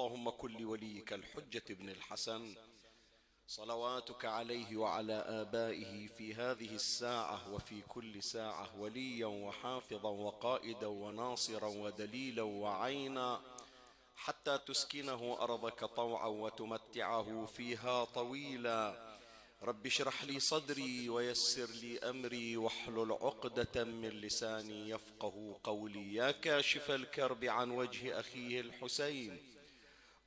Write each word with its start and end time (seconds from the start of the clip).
اللهم 0.00 0.30
كن 0.30 0.52
لوليك 0.52 1.12
الحجة 1.12 1.62
بن 1.68 1.88
الحسن. 1.88 2.54
صلواتك 3.46 4.24
عليه 4.24 4.76
وعلى 4.76 5.12
آبائه 5.12 6.06
في 6.06 6.34
هذه 6.34 6.74
الساعة 6.74 7.54
وفي 7.54 7.82
كل 7.88 8.22
ساعة 8.22 8.80
وليا 8.80 9.26
وحافظا 9.26 10.08
وقائدا 10.10 10.86
وناصرا 10.86 11.66
ودليلا 11.66 12.42
وعينا 12.42 13.40
حتى 14.16 14.58
تسكنه 14.58 15.36
أرضك 15.40 15.84
طوعا 15.84 16.26
وتمتعه 16.26 17.46
فيها 17.46 18.04
طويلا. 18.04 19.10
رب 19.62 19.86
اشرح 19.86 20.24
لي 20.24 20.40
صدري 20.40 21.08
ويسر 21.08 21.70
لي 21.82 21.98
أمري 21.98 22.56
واحلل 22.56 23.12
عقدة 23.12 23.84
من 23.84 24.08
لساني 24.08 24.90
يفقه 24.90 25.60
قولي. 25.64 26.14
يا 26.14 26.30
كاشف 26.30 26.90
الكرب 26.90 27.44
عن 27.44 27.70
وجه 27.70 28.20
أخيه 28.20 28.60
الحسين. 28.60 29.59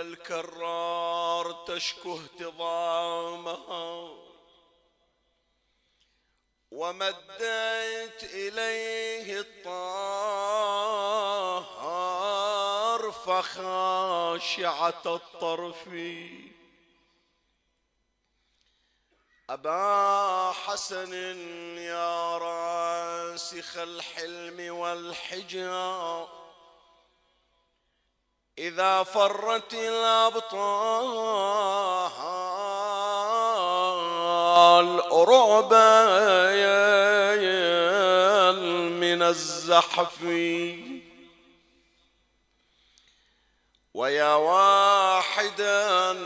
الكرار 0.00 1.64
تشكو 1.66 2.18
اهتضامها 2.18 4.10
ومدت 6.70 8.24
إليه 8.24 9.40
الطهر 9.40 10.70
فخاشعة 13.12 15.02
الطرف. 15.06 15.88
أبا 19.50 20.52
حسن 20.52 21.12
يا 21.78 22.38
راسخ 22.38 23.78
الحلم 23.78 24.74
والحجاب 24.74 26.28
إذا 28.58 29.02
فرت 29.02 29.74
الأبطال 29.74 30.50
رعبا 35.28 36.04
من 39.00 39.22
الزحف. 39.22 40.22
ويا 43.94 44.34
واحدا 44.34 46.16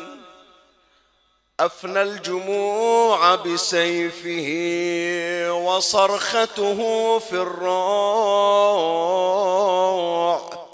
أفنى 1.60 2.02
الجموع 2.02 3.34
بسيفه 3.34 4.48
وصرخته 5.52 6.78
في 7.18 7.32
الروع. 7.32 8.64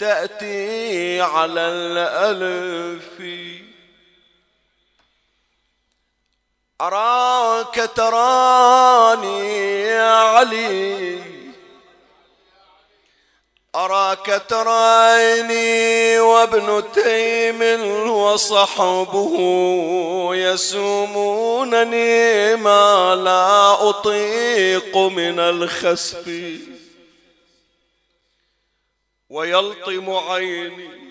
تأتي 0.01 1.21
على 1.21 1.61
الألف. 1.61 3.21
أراك 6.81 7.89
تراني 7.95 9.81
يا 9.81 10.11
علي. 10.11 11.19
أراك 13.75 14.41
تراني 14.49 16.19
وابن 16.19 16.83
تيم 16.91 17.61
وصحبه 18.09 19.35
يسومونني 20.35 22.05
ما 22.55 23.15
لا 23.15 23.89
أطيق 23.89 24.97
من 24.97 25.39
الخسف. 25.39 26.70
ويلطم 29.31 30.09
عيني 30.09 31.01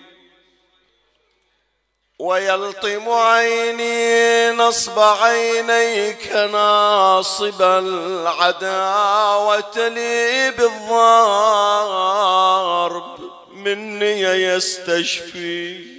ويلطم 2.19 3.09
عيني 3.09 4.51
نصب 4.51 4.99
عينيك 4.99 6.31
ناصب 6.31 7.61
العداوة 7.61 8.67
لي 9.87 10.51
بالضرب 10.51 10.91
مني 13.53 14.21
يستشفي. 14.21 15.91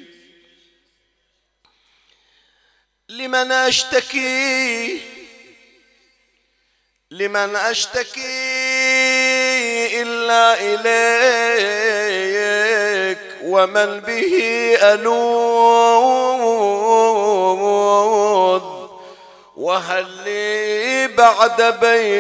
لمن 3.08 3.52
أشتكي؟ 3.52 5.00
لمن 7.10 7.56
أشتكي 7.56 8.22
إلا 10.02 10.60
إليك 10.60 11.81
ومن 13.52 14.00
به 14.00 14.34
ألوذ 14.82 15.12
وهل 19.56 20.06
لي 20.25 21.08
بعد 21.08 21.62
بيتك 21.62 22.10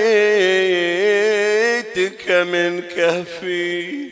من 2.30 2.82
كهفي؟ 2.82 4.10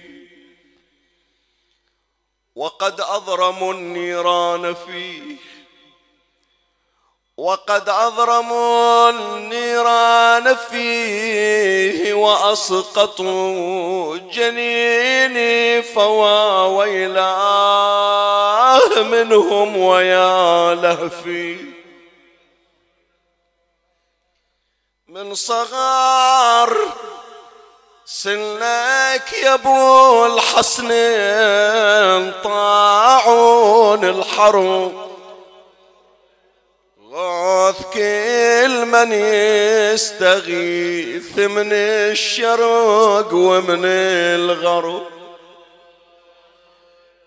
وقد 2.57 3.01
أضرموا 3.01 3.73
النيران 3.73 4.75
فيه. 4.75 5.50
وقد 7.41 7.89
أضرموا 7.89 9.11
النيران 9.11 10.57
فيه 10.71 12.15
وأسقطوا 12.15 14.17
جنيني 14.17 15.83
فوا 15.83 16.67
ويلاه 16.67 18.23
منهم 19.03 19.77
ويا 19.77 20.75
لهفي. 20.75 21.57
من 25.09 25.35
صغار 25.35 26.77
سنك 28.05 29.33
يا 29.43 29.55
أبو 29.55 30.27
الحسنين 30.27 32.33
طاعون 32.45 34.05
الحرب. 34.05 35.10
غاث 37.61 37.83
كل 37.95 38.85
من 38.87 39.13
يستغيث 39.93 41.39
من 41.39 41.73
الشرق 41.73 43.29
ومن 43.33 43.85
الغرب. 43.85 45.07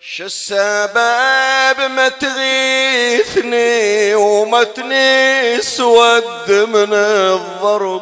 شو 0.01 0.24
السبب 0.25 1.91
ما 1.91 2.09
تغيثني 2.09 3.69
وما 4.15 4.63
تنسود 4.63 6.51
من 6.51 6.94
الضرب؟ 6.94 8.01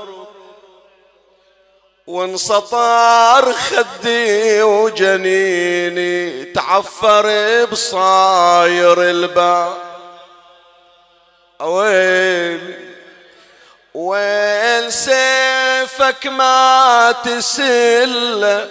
وانسطر 2.08 3.54
خدي 3.54 4.62
وجنيني 4.62 6.46
تعفر 6.46 7.26
بصاير 7.66 9.02
الباب 9.02 9.91
ويلي 11.64 12.92
وين 13.94 14.90
سيفك 14.92 16.28
ما 16.28 17.16
تسل 17.24 18.68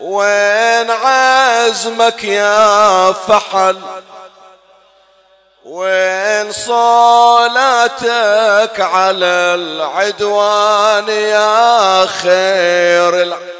وين 0.00 0.90
عزمك 0.90 2.24
يا 2.24 3.12
فحل؟ 3.12 3.78
وين 5.64 6.52
صلاتك 6.52 8.00
على 8.80 9.54
العدوان 9.54 11.08
يا 11.08 12.06
خير 12.06 13.22
العدوان 13.22 13.59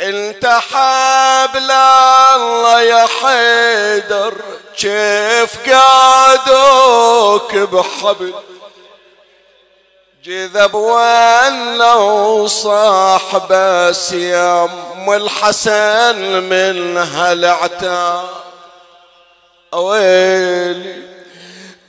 انت 0.00 0.46
حبل 0.46 1.70
الله 1.70 2.82
يا 2.82 3.06
حيدر 3.06 4.34
كيف 4.78 5.70
قادوك 5.70 7.56
بحبل؟ 7.56 8.34
جذب 10.24 10.74
ولا 10.74 11.94
وصاح 11.94 13.36
بس 13.50 14.12
يا 14.12 14.64
أم 14.64 15.12
الحسن 15.12 16.42
من 16.42 16.96
هالعتاب. 16.96 18.28
ويلي 19.72 21.15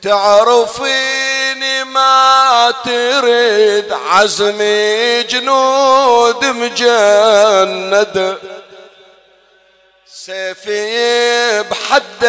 تعرفيني 0.07 1.83
ما 1.83 2.73
تريد 2.85 3.93
عزمي 3.93 5.23
جنود 5.23 6.45
مجند. 6.45 8.37
سيفي 10.07 11.63
بحد 11.63 12.23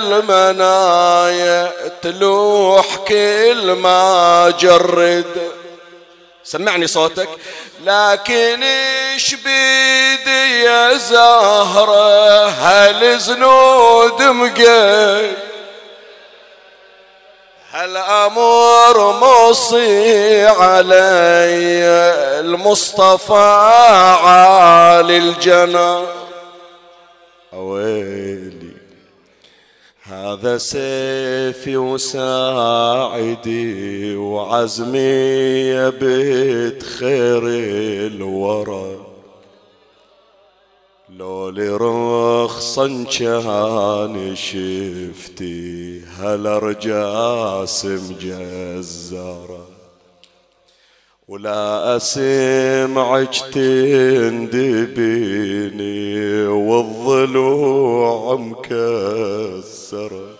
المنايا 0.00 1.72
تلوح 2.02 2.96
كل 2.96 3.72
ما 3.72 4.54
جرد. 4.60 5.52
سمعني 6.44 6.86
صوتك. 6.86 7.28
لكن 7.84 8.62
إيش 8.62 9.34
بيدي 9.34 10.62
يا 10.62 10.96
زهرة؟ 10.96 12.48
هل 12.48 13.18
زنود 13.18 14.22
مقيد 14.22 15.49
هالأمر 17.80 18.96
موصي 19.20 20.46
علي 20.46 21.84
المصطفى 22.40 23.56
عالي 24.22 25.16
الجنة 25.16 26.02
ويلي 27.52 28.76
هذا 30.02 30.58
سيفي 30.58 31.76
وساعدي 31.76 33.26
وعزمي 34.16 35.90
بيت 35.90 36.82
خير 36.82 37.42
الورى. 37.46 39.09
لو 41.20 41.48
رخصا 41.76 43.04
كان 43.18 44.36
شفتي 44.36 46.00
هالارجاس 46.00 47.86
مجزره 47.86 49.66
ولا 51.28 51.96
أسمعك 51.96 53.34
تندبيني 53.52 54.66
والضلوع 56.46 58.36
مكسرة. 58.36 60.30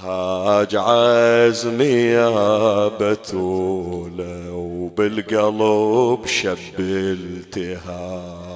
هاج 0.00 0.76
عزمي 0.76 1.84
يا 1.84 2.88
بتولة 2.88 4.52
وبالقلب 4.52 6.26
شب 6.26 6.80
التهاب. 6.80 8.51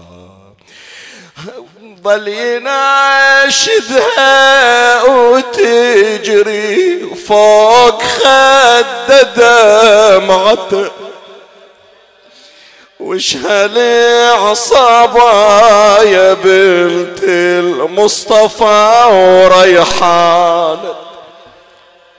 ظل 2.06 2.29
يناشدها 3.49 3.82
وتجري 5.03 6.76
فوق 7.29 8.03
خد 8.03 8.87
دمعته 9.37 10.91
وش 13.00 13.37
هالعصابة 13.37 15.23
يا 16.03 16.35
بنت 16.35 17.19
المصطفى 17.25 19.05
وريحانة. 19.11 20.94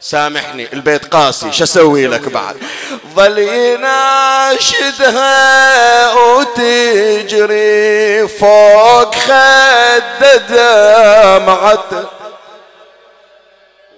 سامحني 0.02 0.68
البيت 0.74 1.06
قاسي 1.06 1.52
شو 1.52 1.64
أسوي 1.64 2.08
لك 2.08 2.30
بعد؟ 2.30 2.56
ظل 3.16 3.38
يناشدها 3.40 5.24
وتجري 6.14 8.28
فوق 8.28 9.16
خد 9.16 10.04
دمعته 10.50 12.04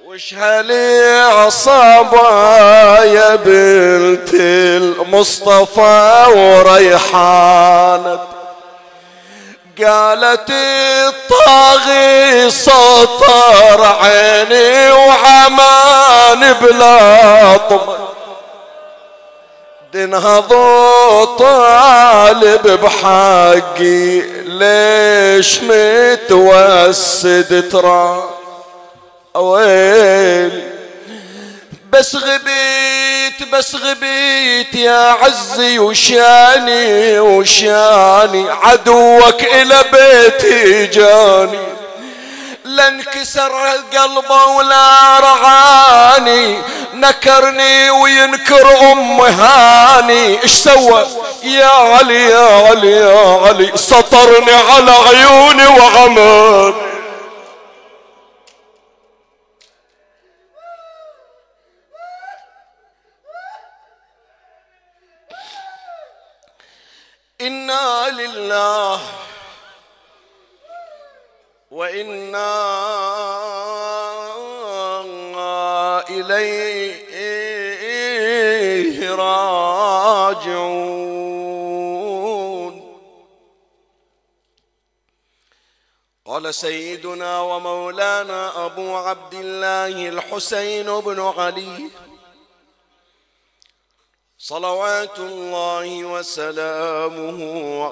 وش 0.06 0.34
هالعصابة 0.34 2.20
يا 3.04 3.36
بنت 3.36 4.30
المصطفى 4.34 6.26
وريحانته 6.36 8.39
قالت 9.84 10.50
الطاغي 10.50 12.50
سطر 12.50 13.98
عيني 14.02 14.92
وعمان 14.92 16.54
بلا 16.54 17.58
طمع. 17.58 17.98
دنهضوا 19.94 21.26
طالب 21.26 22.80
بحقي 22.82 24.22
ليش 24.46 25.60
متوسد 25.64 27.70
ترى؟ 27.72 28.24
ويلي 29.36 30.69
بس 31.92 32.16
غبيت 32.16 33.50
بس 33.52 33.76
غبيت 33.76 34.76
يا 34.76 35.16
عزي 35.22 35.80
وشاني 35.80 37.20
وشاني 37.20 38.50
عدوك 38.50 39.44
إلى 39.44 39.84
بيتي 39.94 40.88
جاني. 40.88 41.60
لانكسر 42.66 43.52
قلبه 43.94 44.46
ولا 44.46 45.20
رعاني 45.20 46.62
نكرني 46.94 47.90
وينكر 47.90 48.92
أم 48.92 49.22
هاني. 49.22 50.44
إيش 50.44 50.52
سوى؟ 50.52 51.08
يا 51.44 51.66
علي 51.66 52.30
يا 52.30 52.68
علي 52.70 52.92
يا 52.92 53.48
علي 53.48 53.72
سطرني 53.76 54.54
على 54.54 54.92
عيوني 54.92 55.68
وعماني. 55.68 56.89
إنا 67.42 68.10
لله 68.10 69.02
وإنا 71.72 72.60
إليه 76.10 77.00
راجعون. 79.16 80.80
قال 86.26 86.56
سيدنا 86.56 87.42
ومولانا 87.42 88.66
أبو 88.66 88.96
عبد 88.96 89.34
الله 89.34 90.10
الحسين 90.10 91.00
بن 91.00 91.20
علي 91.38 91.90
صلوات 94.50 95.20
الله 95.20 96.06
وسلامه 96.06 97.40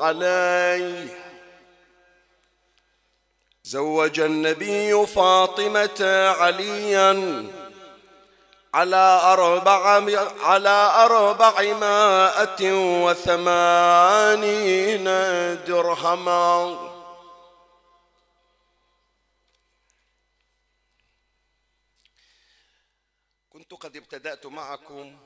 عليه. 0.03 1.07
زوج 3.63 4.19
النبي 4.19 5.05
فاطمة 5.05 6.01
عليا 6.39 7.45
على 8.73 9.19
أربع 9.23 10.01
على 10.41 10.91
أربعمائة 11.05 12.61
وثمانين 13.05 15.03
درهما. 15.67 16.77
كنت 23.49 23.73
قد 23.73 23.97
ابتدأت 23.97 24.45
معكم 24.45 25.17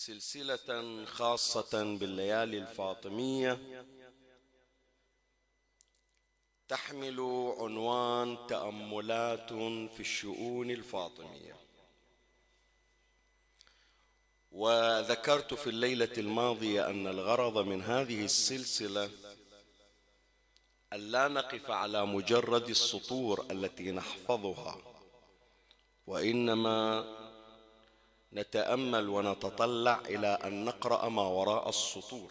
سلسلة 0.00 1.04
خاصة 1.04 1.96
بالليالي 1.96 2.58
الفاطمية 2.58 3.58
تحمل 6.68 7.20
عنوان 7.58 8.38
تأملات 8.48 9.52
في 9.92 10.00
الشؤون 10.00 10.70
الفاطمية. 10.70 11.56
وذكرت 14.52 15.54
في 15.54 15.66
الليلة 15.66 16.12
الماضية 16.18 16.90
أن 16.90 17.06
الغرض 17.06 17.58
من 17.58 17.82
هذه 17.82 18.24
السلسلة 18.24 19.10
ألا 20.92 21.28
نقف 21.28 21.70
على 21.70 22.06
مجرد 22.06 22.68
السطور 22.68 23.46
التي 23.50 23.90
نحفظها 23.90 24.78
وإنما 26.06 27.19
نتأمل 28.32 29.08
ونتطلع 29.08 30.00
إلى 30.06 30.38
أن 30.44 30.64
نقرأ 30.64 31.08
ما 31.08 31.22
وراء 31.22 31.68
السطور. 31.68 32.30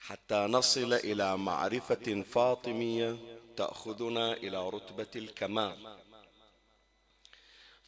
حتى 0.00 0.34
نصل 0.34 0.92
إلى 0.92 1.36
معرفة 1.36 2.24
فاطمية 2.32 3.16
تأخذنا 3.56 4.32
إلى 4.32 4.68
رتبة 4.68 5.06
الكمال. 5.16 5.96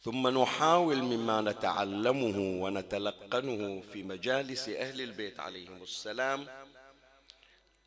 ثم 0.03 0.27
نحاول 0.27 1.01
مما 1.01 1.41
نتعلمه 1.41 2.63
ونتلقنه 2.63 3.81
في 3.93 4.03
مجالس 4.03 4.69
أهل 4.69 5.01
البيت 5.01 5.39
عليهم 5.39 5.83
السلام 5.83 6.47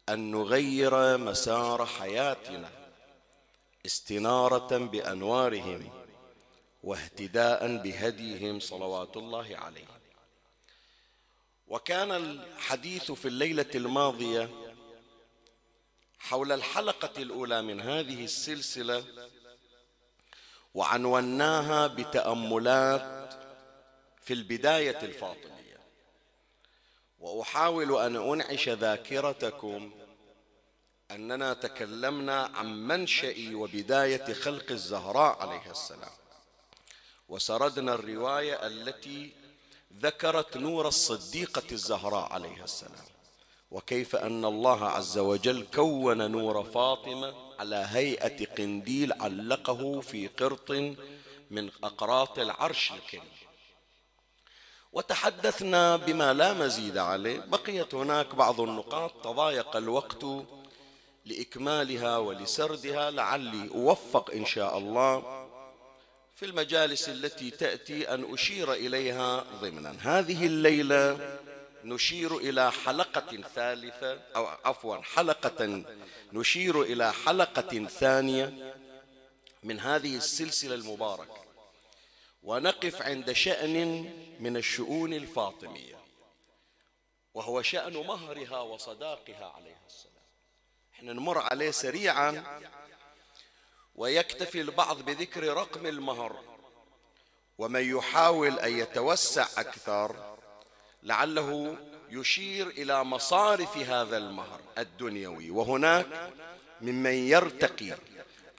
أن 0.08 0.30
نغير 0.30 1.18
مسار 1.18 1.86
حياتنا 1.86 2.70
استنارة 3.86 4.78
بأنوارهم. 4.78 6.01
واهتداء 6.82 7.76
بهديهم 7.76 8.60
صلوات 8.60 9.16
الله 9.16 9.56
عليهم 9.56 10.02
وكان 11.68 12.12
الحديث 12.12 13.12
في 13.12 13.28
الليلة 13.28 13.70
الماضية 13.74 14.50
حول 16.18 16.52
الحلقة 16.52 17.22
الأولى 17.22 17.62
من 17.62 17.80
هذه 17.80 18.24
السلسلة 18.24 19.04
وعنوناها 20.74 21.86
بتأملات 21.86 23.34
في 24.22 24.32
البداية 24.32 24.98
الفاطمية. 25.02 25.80
وأحاول 27.18 27.96
أن 28.00 28.16
أنعش 28.16 28.68
ذاكرتكم 28.68 29.92
أننا 31.10 31.54
تكلمنا 31.54 32.42
عن 32.42 32.86
منشا 32.86 33.34
وبداية 33.54 34.32
خلق 34.32 34.70
الزهراء 34.70 35.38
عليها 35.42 35.70
السلام. 35.70 36.21
وسردنا 37.32 37.94
الرواية 37.94 38.66
التي 38.66 39.32
ذكرت 40.00 40.56
نور 40.56 40.88
الصديقة 40.88 41.62
الزهراء 41.72 42.32
عليها 42.32 42.64
السلام. 42.64 43.06
وكيف 43.70 44.16
أن 44.16 44.44
الله 44.44 44.84
عز 44.84 45.18
وجل 45.18 45.66
كون 45.74 46.30
نور 46.30 46.64
فاطمة 46.64 47.34
على 47.58 47.86
هيئة 47.88 48.46
قنديل 48.46 49.12
علقه 49.12 50.00
في 50.00 50.28
قرط 50.28 50.70
من 51.50 51.70
أقراط 51.84 52.38
العرش 52.38 52.92
الكريم. 52.92 53.32
وتحدثنا 54.92 55.96
بما 55.96 56.32
لا 56.32 56.52
مزيد 56.52 56.98
عليه. 56.98 57.38
بقيت 57.38 57.94
هناك 57.94 58.34
بعض 58.34 58.60
النقاط 58.60 59.12
تضايق 59.24 59.76
الوقت 59.76 60.24
لإكمالها 61.24 62.18
ولسردها 62.18 63.10
لعلي 63.10 63.70
أوفق 63.74 64.30
إن 64.30 64.46
شاء 64.46 64.78
الله. 64.78 65.41
في 66.42 66.48
المجالس 66.48 67.08
التي 67.08 67.50
تأتي 67.50 68.14
أن 68.14 68.34
أشير 68.34 68.72
إليها 68.72 69.40
ضمنا. 69.40 69.96
هذه 70.00 70.46
الليلة 70.46 71.38
نشير 71.84 72.36
إلى 72.36 72.72
حلقة 72.72 73.36
ثالثة 73.54 74.20
أو 74.36 74.46
عفوا 74.46 74.96
حلقة 74.96 75.84
نشير 76.32 76.82
إلى 76.82 77.12
حلقة 77.12 77.86
ثانية 77.86 78.74
من 79.62 79.80
هذه 79.80 80.16
السلسلة 80.16 80.74
المباركة. 80.74 81.44
ونقف 82.42 83.02
عند 83.02 83.32
شأن 83.32 84.10
من 84.40 84.56
الشؤون 84.56 85.12
الفاطمية 85.12 85.98
وهو 87.34 87.62
شأن 87.62 87.92
مهرها 87.92 88.60
وصداقها 88.60 89.52
عليها 89.56 89.86
السلام. 89.86 90.24
إحنا 90.94 91.12
نمر 91.12 91.38
عليه 91.38 91.70
سريعا. 91.70 92.60
ويكتفي 93.94 94.60
البعض 94.60 95.02
بذكر 95.02 95.54
رقم 95.54 95.86
المهر. 95.86 96.36
ومن 97.58 97.96
يحاول 97.96 98.58
أن 98.58 98.78
يتوسع 98.78 99.46
أكثر 99.56 100.36
لعله 101.02 101.76
يشير 102.10 102.66
إلى 102.68 103.04
مصارف 103.04 103.76
هذا 103.76 104.16
المهر 104.16 104.60
الدنيوي. 104.78 105.50
وهناك 105.50 106.32
ممن 106.80 107.14
يرتقي 107.14 107.96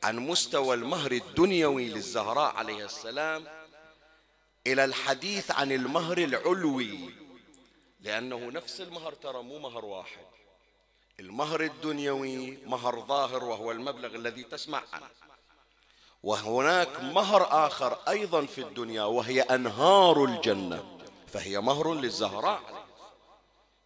عن 0.04 0.20
مستوى 0.20 0.76
المهر 0.76 1.12
الدنيوي 1.12 1.88
للزهراء 1.88 2.56
عليه 2.56 2.86
السلام 2.86 3.46
إلى 4.68 4.86
الحديث 4.86 5.52
عن 5.52 5.72
المهر 5.72 6.18
العلوي 6.18 7.14
لأنه 8.00 8.38
نفس 8.38 8.82
المهر 8.82 9.14
ترى 9.14 9.44
مو 9.44 9.60
مهر 9.60 9.86
واحد. 9.86 10.26
المهر 11.24 11.62
الدنيوي 11.62 12.58
مهر 12.66 13.00
ظاهر 13.00 13.44
وهو 13.44 13.72
المبلغ 13.72 14.16
الذي 14.16 14.44
تسمع 14.44 14.84
عنه. 14.94 15.06
وهناك 16.24 17.02
مهر 17.02 17.68
آخر 17.68 17.98
أيضا 18.08 18.46
في 18.46 18.62
الدنيا 18.62 19.04
وهي 19.04 19.42
أنهار 19.42 20.26
الجنة 20.26 21.00
فهي 21.28 21.60
مهر 21.60 21.94
للزهراء. 21.94 22.62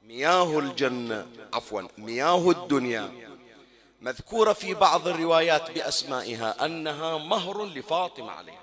مياه 0.01 0.59
الجنة 0.59 1.27
عفوا 1.53 1.81
مياه 1.97 2.49
الدنيا. 2.49 3.37
مذكورة 4.01 4.53
في 4.53 4.73
بعض 4.73 5.07
الروايات 5.07 5.71
بأسمائها 5.71 6.65
أنها 6.65 7.17
مهر 7.17 7.65
لفاطمة 7.65 8.31
عليه 8.31 8.61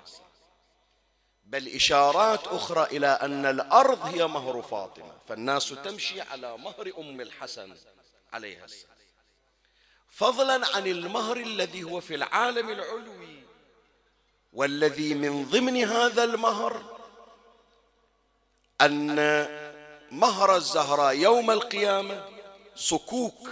بل 1.45 1.67
إشارات 1.67 2.47
أخرى 2.47 2.83
إلى 2.83 3.07
أن 3.07 3.45
الأرض 3.45 4.05
هي 4.05 4.27
مهر 4.27 4.61
فاطمة 4.61 5.13
فالناس 5.27 5.69
تمشي 5.69 6.21
على 6.21 6.57
مهر 6.57 6.91
أم 6.99 7.21
الحسن. 7.21 7.75
عليها 8.35 8.65
السلام. 8.65 8.95
فضلا 10.09 10.75
عن 10.75 10.87
المهر 10.87 11.37
الذي 11.37 11.83
هو 11.83 12.01
في 12.01 12.15
العالم 12.15 12.69
العلوي 12.69 13.43
والذي 14.53 15.13
من 15.13 15.45
ضمن 15.45 15.83
هذا 15.83 16.23
المهر 16.23 16.97
أن 18.81 19.15
مهر 20.11 20.55
الزهراء 20.55 21.13
يوم 21.13 21.51
القيامة 21.51 22.29
صكوك 22.75 23.49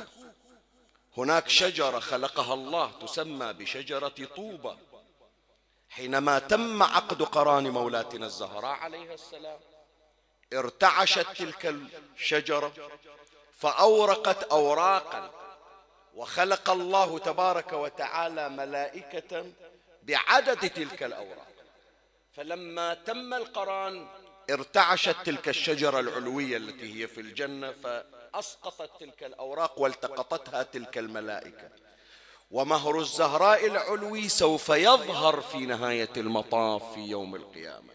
هناك 1.17 1.49
شجرة 1.49 1.99
خلقها 1.99 2.53
الله 2.53 2.91
تسمى 2.91 3.53
بشجرة 3.53 4.27
طوبة 4.35 4.77
حينما 5.89 6.39
تم 6.39 6.83
عقد 6.83 7.23
قران 7.23 7.69
مولاتنا 7.69 8.25
الزهراء 8.25 8.75
عليها 8.75 9.13
السلام 9.13 9.59
ارتعشت 10.53 11.27
تلك 11.37 11.65
الشجرة 11.65 12.73
فأورقت 13.57 14.43
أوراقا 14.43 15.31
وخلق 16.15 16.69
الله 16.69 17.19
تبارك 17.19 17.73
وتعالى 17.73 18.49
ملائكة 18.49 19.45
بعدد 20.03 20.69
تلك 20.69 21.03
الأوراق. 21.03 21.47
فلما 22.35 22.93
تم 22.93 23.33
القرآن 23.33 24.07
ارتعشت 24.49 25.15
تلك 25.25 25.49
الشجرة 25.49 25.99
العلوية 25.99 26.57
التي 26.57 27.03
هي 27.03 27.07
في 27.07 27.21
الجنة 27.21 27.71
فأسقطت 27.71 28.99
تلك 28.99 29.23
الأوراق 29.23 29.79
والتقطتها 29.79 30.63
تلك 30.63 30.97
الملائكة. 30.97 31.69
ومهر 32.51 32.99
الزهراء 32.99 33.65
العلوي 33.65 34.29
سوف 34.29 34.69
يظهر 34.69 35.41
في 35.41 35.57
نهاية 35.57 36.09
المطاف 36.17 36.93
في 36.93 36.99
يوم 36.99 37.35
القيامة. 37.35 37.93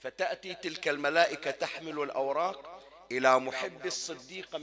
فتأتي 0.00 0.54
تلك 0.54 0.88
الملائكة 0.88 1.50
تحمل 1.50 2.02
الأوراق 2.02 2.75
إلى 3.12 3.38
محب 3.38 3.86
الصديقة 3.86 4.60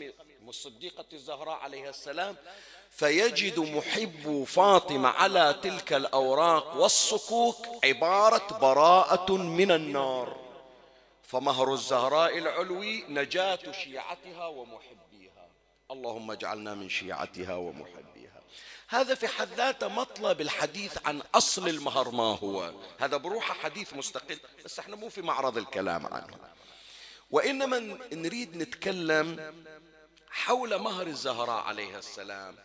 الصديقة 0.47 1.05
الزهراء 1.13 1.57
عليها 1.57 1.89
السلام 1.89 2.35
فيجد 2.89 3.59
محب 3.59 4.43
فاطمة 4.43 5.09
على 5.09 5.59
تلك 5.63 5.93
الأوراق 5.93 6.75
والصكوك 6.75 7.85
عبارة 7.85 8.57
براءة 8.57 9.31
من 9.31 9.71
النار. 9.71 10.43
فمهر 11.23 11.73
الزهراء 11.73 12.37
العلوي 12.37 13.03
نجاة 13.09 13.71
شيعتها 13.71 14.47
ومحبيها. 14.47 15.47
اللهم 15.91 16.31
اجعلنا 16.31 16.73
من 16.73 16.89
شيعتها 16.89 17.55
ومحبيها. 17.55 18.41
هذا 18.87 19.15
في 19.15 19.27
حد 19.27 19.47
ذاته 19.57 19.87
مطلب 19.87 20.41
الحديث 20.41 20.97
عن 21.05 21.21
أصل 21.35 21.67
المهر 21.69 22.11
ما 22.11 22.37
هو. 22.37 22.71
هذا 22.99 23.17
بروحه 23.17 23.53
حديث 23.53 23.93
مستقل 23.93 24.39
بس 24.65 24.79
إحنا 24.79 24.95
مو 24.95 25.09
في 25.09 25.21
معرض 25.21 25.57
الكلام 25.57 26.05
عنه. 26.05 26.37
وإنما 27.31 27.97
نريد 28.13 28.57
نتكلم 28.57 29.53
حول 30.29 30.79
مهر 30.79 31.07
الزهراء 31.07 31.63
عليها 31.63 31.99
السلام 31.99 32.55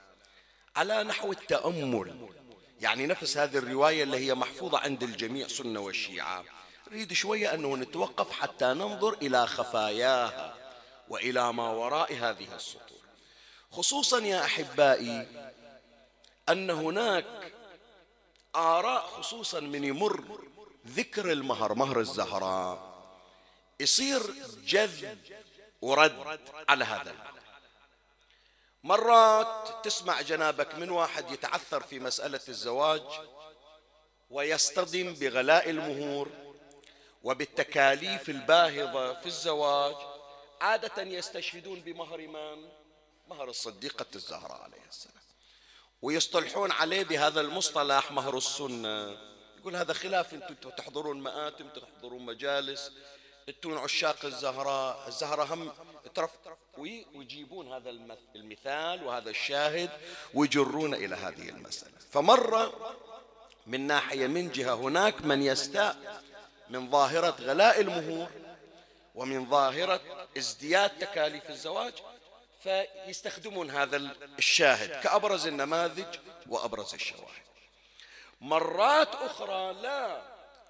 على 0.77 1.05
نحو 1.05 1.33
التأمل. 1.33 2.29
يعني 2.81 3.07
نفس 3.07 3.37
هذه 3.37 3.59
الرواية 3.59 4.03
اللي 4.03 4.17
هي 4.17 4.35
محفوظة 4.35 4.79
عند 4.79 5.03
الجميع 5.03 5.49
سنة 5.49 5.81
والشيعة. 5.81 6.45
نريد 6.89 7.13
شوية 7.13 7.55
أنه 7.55 7.77
نتوقف 7.77 8.31
حتى 8.31 8.65
ننظر 8.65 9.13
إلى 9.23 9.47
خفاياها 9.47 10.55
وإلى 11.09 11.53
ما 11.53 11.71
وراء 11.71 12.15
هذه 12.15 12.55
السطور. 12.55 12.99
خصوصا 13.71 14.19
يا 14.19 14.45
أحبائي 14.45 15.27
أن 16.49 16.71
هناك 16.71 17.53
آراء 18.57 19.07
خصوصا 19.07 19.61
من 19.61 19.85
يمر 19.85 20.41
ذكر 20.87 21.33
المهر 21.33 21.75
مهر 21.75 22.01
الزهراء. 22.01 22.88
يصير 23.81 24.23
جذب 24.65 25.19
ورد 25.83 26.41
على 26.69 26.85
هذا 26.85 27.15
مرات 28.85 29.85
تسمع 29.85 30.21
جنابك 30.21 30.75
من 30.75 30.91
واحد 30.91 31.31
يتعثر 31.31 31.83
في 31.83 32.01
مسألة 32.01 32.41
الزواج 32.49 33.03
ويصطدم 34.31 35.15
بغلاء 35.15 35.71
المهور 35.71 36.29
وبالتكاليف 37.25 38.29
الباهظة 38.29 39.21
في 39.21 39.27
الزواج 39.27 39.97
عادة 40.61 41.03
يستشهدون 41.03 41.81
بمهر 41.81 42.19
من؟ 42.19 42.69
مهر 43.29 43.51
الصديقة 43.51 44.07
الزهراء 44.15 44.63
عليه 44.63 44.89
السلام 44.89 45.15
ويصطلحون 46.03 46.73
عليه 46.73 47.03
بهذا 47.03 47.41
المصطلح 47.41 48.13
مهر 48.13 48.37
السنة 48.37 49.19
يقول 49.59 49.77
هذا 49.77 49.93
خلاف 49.93 50.35
أنتم 50.35 50.71
تحضرون 50.71 51.21
مآتم 51.21 51.69
تحضرون 51.69 52.23
مجالس 52.23 52.93
أنتم 53.49 53.79
عشاق 53.79 54.25
الزهراء. 54.25 55.09
الزهراء 55.09 55.47
هم 55.47 55.73
ترف 56.15 56.31
ويجيبون 56.79 57.73
هذا 57.73 57.91
المثال 58.37 59.05
وهذا 59.05 59.31
الشاهد 59.31 59.91
ويجرون 60.35 60.95
إلى 60.95 61.17
هذه 61.17 61.49
المسألة. 61.49 61.93
فمرة 62.13 62.95
من 63.67 63.87
ناحية 63.87 64.27
من 64.27 64.53
جهة 64.53 64.75
هناك 64.75 65.23
من 65.25 65.43
يستاء 65.43 66.23
من 66.71 66.91
ظاهرة 66.91 67.37
غلاء 67.41 67.81
المهور 67.81 68.31
ومن 69.15 69.51
ظاهرة 69.51 70.01
ازدياد 70.39 70.99
تكاليف 70.99 71.51
الزواج 71.51 71.93
فيستخدمون 72.63 73.71
هذا 73.71 73.97
الشاهد 74.39 75.01
كأبرز 75.01 75.47
النماذج 75.47 76.19
وأبرز 76.47 76.95
الشواهد. 76.95 77.43
مرات 78.41 79.15
أخرى 79.15 79.73
لا 79.73 80.23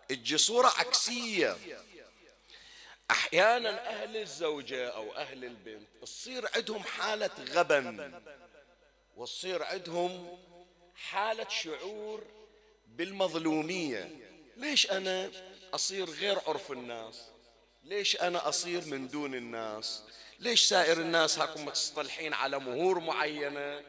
تجي 0.09 0.39
صورة 0.39 0.69
عكسية. 0.69 1.57
أحيانا 3.11 3.89
أهل 3.89 4.17
الزوجة 4.17 4.89
أو 4.89 5.13
أهل 5.13 5.45
البنت 5.45 5.89
تصير 6.03 6.49
عندهم 6.57 6.83
حالة 6.83 7.31
غبن 7.51 8.21
وتصير 9.17 9.63
عندهم 9.63 10.39
حالة 10.95 11.49
شعور 11.49 12.25
بالمظلومية. 12.87 14.11
ليش 14.57 14.91
أنا 14.91 15.31
أصير 15.75 16.11
غير 16.11 16.39
عرف 16.47 16.73
الناس؟ 16.73 17.25
ليش 17.85 18.17
أنا 18.17 18.49
أصير 18.49 18.85
من 18.85 19.09
دون 19.09 19.35
الناس؟ 19.35 20.03
ليش 20.39 20.65
سائر 20.65 21.01
الناس 21.01 21.39
هاكم 21.39 21.65
متصطلحين 21.65 22.35
على 22.35 22.59
مهور 22.59 23.01
معينة؟ 23.01 23.83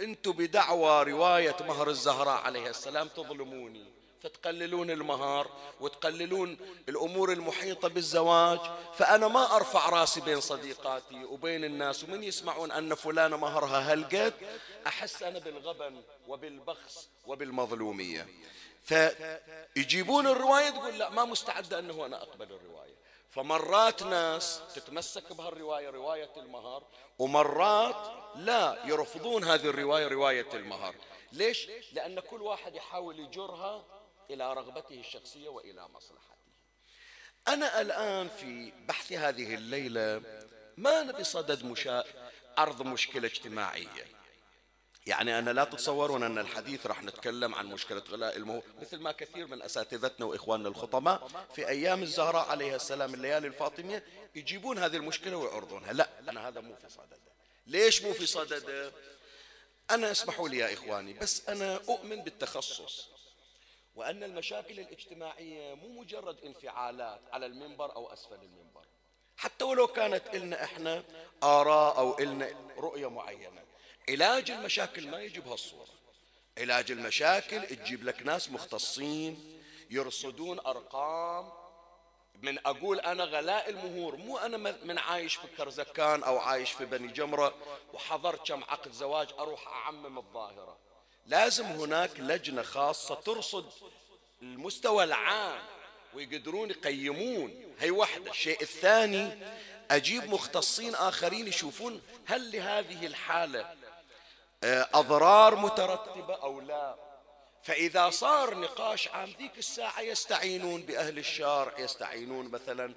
أنتم 0.00 0.32
بدعوى 0.32 1.02
رواية 1.02 1.56
مهر 1.60 1.90
الزهراء 1.90 2.42
عليه 2.42 2.70
السلام 2.70 3.08
تظلموني. 3.08 3.95
فتقللون 4.22 4.90
المهار 4.90 5.50
وتقللون 5.80 6.58
الأمور 6.88 7.32
المحيطة 7.32 7.88
بالزواج 7.88 8.60
فأنا 8.94 9.28
ما 9.28 9.56
أرفع 9.56 9.88
رأسي 9.88 10.20
بين 10.20 10.40
صديقاتي 10.40 11.24
وبين 11.24 11.64
الناس 11.64 12.04
ومن 12.04 12.22
يسمعون 12.22 12.72
أن 12.72 12.94
فلانة 12.94 13.36
مهرها 13.36 13.78
هلقت 13.78 14.34
أحس 14.86 15.22
أنا 15.22 15.38
بالغبن 15.38 16.02
وبالبخس 16.28 17.08
وبالمظلومية. 17.26 18.26
فيجيبون 18.82 20.26
الرواية 20.26 20.70
تقول 20.70 20.98
لا 20.98 21.10
ما 21.10 21.24
مستعدة 21.24 21.78
أنه 21.78 22.06
أنا 22.06 22.22
أقبل 22.22 22.52
الرواية. 22.52 22.94
فمرات 23.30 24.02
ناس 24.02 24.60
تتمسك 24.74 25.32
بهالرواية 25.32 25.90
رواية 25.90 26.30
المهر 26.36 26.82
ومرات 27.18 28.12
لا 28.36 28.78
يرفضون 28.84 29.44
هذه 29.44 29.66
الرواية 29.66 30.08
رواية 30.08 30.46
المهر. 30.54 30.94
ليش؟ 31.32 31.68
لأن 31.92 32.20
كل 32.20 32.42
واحد 32.42 32.74
يحاول 32.74 33.20
يجرها 33.20 33.84
إلى 34.30 34.52
رغبته 34.54 35.00
الشخصية 35.00 35.48
وإلى 35.48 35.88
مصلحته. 35.88 36.36
أنا 37.48 37.80
الآن 37.80 38.28
في 38.28 38.72
بحث 38.88 39.12
هذه 39.12 39.54
الليلة 39.54 40.22
ما 40.76 41.00
أنا 41.00 41.12
بصدد 41.12 41.64
مشا... 41.64 42.04
عرض 42.58 42.82
مشكلة 42.82 43.28
اجتماعية. 43.28 44.06
يعني 45.06 45.38
أنا 45.38 45.50
لا 45.50 45.64
تتصورون 45.64 46.22
أن 46.22 46.38
الحديث 46.38 46.86
راح 46.86 47.02
نتكلم 47.02 47.54
عن 47.54 47.66
مشكلة 47.66 48.02
غلاء 48.10 48.36
المهور 48.36 48.62
مثل 48.80 48.96
ما 48.96 49.12
كثير 49.12 49.46
من 49.46 49.62
أساتذتنا 49.62 50.26
وإخواننا 50.26 50.68
الخطباء 50.68 51.28
في 51.54 51.68
أيام 51.68 52.02
الزهراء 52.02 52.48
عليها 52.48 52.76
السلام 52.76 53.14
الليالي 53.14 53.46
الفاطمية 53.46 54.04
يجيبون 54.34 54.78
هذه 54.78 54.96
المشكلة 54.96 55.36
ويعرضونها. 55.36 55.92
لا 55.92 56.08
أنا 56.28 56.48
هذا 56.48 56.60
مو 56.60 56.74
في 56.74 56.88
صدده 56.88 57.32
ليش 57.66 58.02
مو 58.02 58.12
في 58.12 58.26
صدده 58.26 58.92
أنا 59.90 60.10
أسمحوا 60.10 60.48
لي 60.48 60.58
يا 60.58 60.72
إخواني 60.72 61.12
بس 61.12 61.48
أنا 61.48 61.76
أؤمن 61.76 62.22
بالتخصص. 62.22 63.08
وأن 63.96 64.22
المشاكل 64.22 64.80
الاجتماعية 64.80 65.74
مو 65.74 65.88
مجرد 65.88 66.44
انفعالات 66.44 67.20
على 67.32 67.46
المنبر 67.46 67.96
أو 67.96 68.12
أسفل 68.12 68.34
المنبر. 68.34 68.86
حتى 69.36 69.64
ولو 69.64 69.86
كانت 69.86 70.34
إلنا 70.34 70.64
إحنا 70.64 71.04
آراء 71.42 71.98
أو 71.98 72.18
إلنا 72.18 72.50
رؤية 72.78 73.10
معينة 73.10 73.62
علاج 74.08 74.50
المشاكل 74.50 75.08
ما 75.08 75.20
يجي 75.22 75.40
بهالصورة. 75.40 75.88
علاج 76.58 76.90
المشاكل 76.90 77.66
تجيب 77.66 78.04
لك 78.04 78.22
ناس 78.22 78.50
مختصين 78.50 79.62
يرصدون 79.90 80.58
أرقام 80.58 81.52
من 82.42 82.58
أقول 82.66 83.00
أنا 83.00 83.24
غلاء 83.24 83.70
المهور 83.70 84.16
مو 84.16 84.38
أنا 84.38 84.56
من 84.84 84.98
عايش 84.98 85.34
في 85.36 85.46
كرزكان 85.56 86.22
أو 86.22 86.38
عايش 86.38 86.72
في 86.72 86.84
بني 86.84 87.08
جمرة 87.08 87.54
وحضرت 87.94 88.48
كم 88.48 88.64
عقد 88.64 88.92
زواج 88.92 89.28
أروح 89.38 89.68
أعمم 89.68 90.18
الظاهرة. 90.18 90.78
لازم 91.26 91.64
هناك 91.64 92.20
لجنة 92.20 92.62
خاصة 92.62 93.14
ترصد 93.14 93.66
المستوى 94.42 95.04
العام 95.04 95.58
ويقدرون 96.14 96.70
يقيمون. 96.70 97.74
هي 97.78 97.90
واحدة. 97.90 98.30
الشيء 98.30 98.62
الثاني 98.62 99.38
أجيب 99.90 100.24
مختصين 100.24 100.94
آخرين 100.94 101.48
يشوفون 101.48 102.02
هل 102.26 102.52
لهذه 102.52 103.06
الحالة 103.06 103.74
آه، 104.64 104.88
أضرار 104.94 105.56
مترتبة 105.56 106.34
أو 106.34 106.60
لا. 106.60 106.96
فإذا 107.62 108.10
صار 108.10 108.58
نقاش 108.58 109.08
عام 109.08 109.34
ذيك 109.38 109.58
الساعة 109.58 110.00
يستعينون 110.00 110.82
بأهل 110.82 111.18
الشارع 111.18 111.78
يستعينون 111.78 112.48
مثلا 112.48 112.94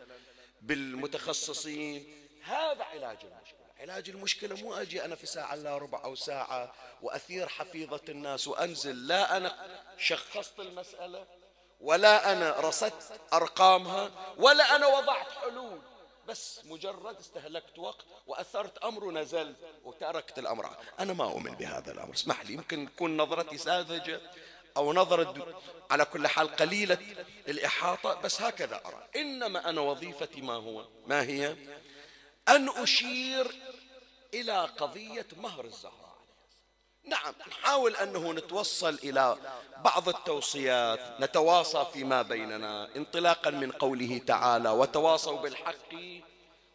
بالمتخصصين. 0.62 2.28
هذا 2.44 2.84
علاج 2.84 3.18
المشكلة. 3.24 3.49
علاج 3.80 4.10
المشكلة 4.10 4.56
مو 4.56 4.74
أجي 4.74 5.06
أنا 5.06 5.16
في 5.16 5.26
ساعة 5.26 5.54
إلا 5.54 5.78
ربع 5.78 6.04
أو 6.04 6.16
ساعة 6.16 6.74
وأثير 7.02 7.48
حفيظة 7.48 8.02
الناس 8.10 8.48
وأنزل 8.48 9.08
لا 9.08 9.38
أنا 9.38 9.82
شخصت 9.98 10.60
المسألة 10.60 11.26
ولا 11.82 12.32
أنا 12.32 12.60
رصدت 12.60 13.20
أرقامها 13.34 14.12
ولا 14.38 14.76
أنا 14.76 14.88
وضعت 14.88 15.32
حلول 15.32 15.82
بس 16.28 16.62
مجرد 16.66 17.20
استهلكت 17.20 17.80
وقت 17.80 18.06
وأثرت 18.28 18.78
أمر 18.78 19.04
ونزلت 19.04 19.56
وتركت 19.84 20.40
الأمر. 20.40 20.76
أنا 21.00 21.14
ما 21.14 21.24
أؤمن 21.24 21.52
بهذا 21.52 21.92
الأمر. 21.92 22.14
اسمح 22.14 22.46
لي 22.46 22.54
يمكن 22.54 22.90
تكون 22.96 23.18
نظرتي 23.18 23.58
ساذجة 23.58 24.22
أو 24.78 24.94
نظرة 24.94 25.62
على 25.92 26.06
كل 26.06 26.28
حال 26.28 26.56
قليلة 26.56 26.98
الإحاطة 27.48 28.22
بس 28.22 28.42
هكذا 28.42 28.82
أرى. 28.86 29.08
إنما 29.16 29.70
أنا 29.70 29.82
وظيفتي 29.82 30.42
ما 30.42 30.54
هو؟ 30.54 30.86
ما 31.08 31.22
هي؟ 31.22 31.56
أن 32.50 32.70
أشير 32.70 33.56
إلى 34.34 34.66
قضية 34.66 35.28
مهر 35.38 35.66
الزهراء. 35.66 36.10
نعم 37.04 37.34
نحاول 37.50 37.96
أنه 37.96 38.34
نتوصل 38.34 39.00
إلى 39.04 39.38
بعض 39.84 40.10
التوصيات 40.10 41.22
نتواصى 41.22 41.86
فيما 41.94 42.22
بيننا 42.22 42.96
انطلاقا 42.96 43.50
من 43.50 43.72
قوله 43.72 44.22
تعالى 44.28 44.70
وتواصوا 44.70 45.42
بالحق 45.42 45.94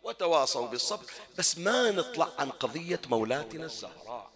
وتواصوا 0.02 0.66
بالصبر 0.66 1.10
بس 1.38 1.58
ما 1.58 1.90
نطلع 1.90 2.28
عن 2.38 2.50
قضية 2.50 3.00
مولاتنا 3.06 3.64
الزهراء. 3.64 4.30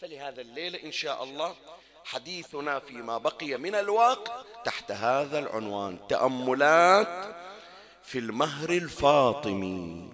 فلهذا 0.00 0.40
الليلة 0.40 0.82
إن 0.82 0.92
شاء 0.92 1.24
الله 1.24 1.56
حديثنا 2.04 2.78
فيما 2.78 3.18
بقي 3.18 3.56
من 3.56 3.74
الوقت 3.74 4.30
تحت 4.64 4.92
هذا 4.92 5.38
العنوان 5.38 5.98
تأملات 6.08 7.34
في 8.02 8.18
المهر 8.18 8.70
الفاطمي. 8.70 10.09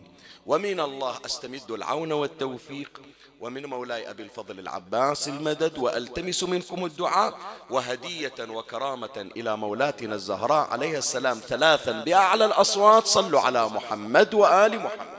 ومن 0.47 0.81
الله 0.81 1.19
أستمد 1.27 1.71
العون 1.71 2.13
والتوفيق. 2.13 3.03
ومن 3.41 3.67
مولاي 3.67 4.11
أبي 4.11 4.23
الفضل 4.23 4.59
العباس 4.59 5.29
المدد 5.29 5.79
وألتمس 5.79 6.43
منكم 6.43 6.85
الدعاء 6.85 7.39
وهدية 7.71 8.35
وكرامة 8.41 9.31
إلى 9.37 9.57
مولاتنا 9.57 10.15
الزهراء 10.15 10.71
عليها 10.71 10.99
السلام 10.99 11.39
ثلاثا 11.39 11.93
بأعلى 12.05 12.45
الأصوات. 12.45 13.07
صلوا 13.07 13.41
على 13.41 13.69
محمد 13.69 14.35
وآل 14.35 14.81
محمد. 14.81 15.17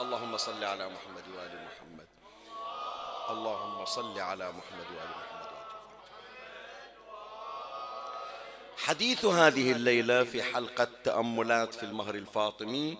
اللهم 0.00 0.36
صل 0.36 0.64
على 0.64 0.84
وآل 0.84 0.92
محمد. 0.94 1.11
اللهم 3.32 3.84
صل 3.84 4.18
على 4.18 4.52
محمد 4.52 4.86
وآل 4.96 5.10
محمد. 5.10 5.42
حديث 8.76 9.24
هذه 9.24 9.72
الليلة 9.72 10.24
في 10.24 10.42
حلقة 10.42 10.88
تأملات 11.04 11.74
في 11.74 11.82
المهر 11.82 12.14
الفاطمي 12.14 12.98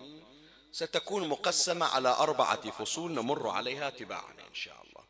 ستكون 0.71 1.27
مقسمة 1.27 1.85
على 1.85 2.09
أربعة 2.09 2.71
فصول 2.71 3.11
نمر 3.11 3.49
عليها 3.49 3.89
تباعا 3.89 4.33
إن 4.49 4.53
شاء 4.53 4.75
الله. 4.83 5.03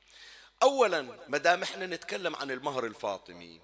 أولا 0.64 1.02
مدام 1.28 1.64
إحنا 1.64 1.86
نتكلم 1.86 2.36
عن 2.36 2.52
المهر 2.52 2.86
الفاطمي 2.86 3.62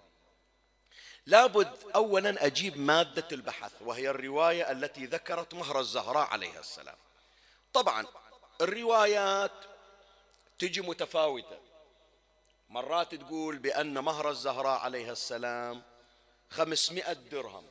لابد 1.26 1.74
أولا 1.96 2.46
أجيب 2.46 2.78
مادة 2.78 3.28
البحث 3.32 3.72
وهي 3.82 4.10
الرواية 4.10 4.72
التي 4.72 5.06
ذكرت 5.06 5.54
مهر 5.54 5.80
الزهراء 5.80 6.28
عليها 6.28 6.60
السلام. 6.60 6.98
طبعا 7.74 8.06
الروايات 8.62 9.69
تجي 10.60 10.82
متفاوتة. 10.82 11.58
مرات 12.70 13.16
تقول 13.16 13.58
بأن 13.58 14.00
مهر 14.00 14.30
الزهراء 14.30 14.80
عليها 14.80 15.12
السلام 15.12 15.82
خمسمائة 16.50 17.14
درهم. 17.14 17.66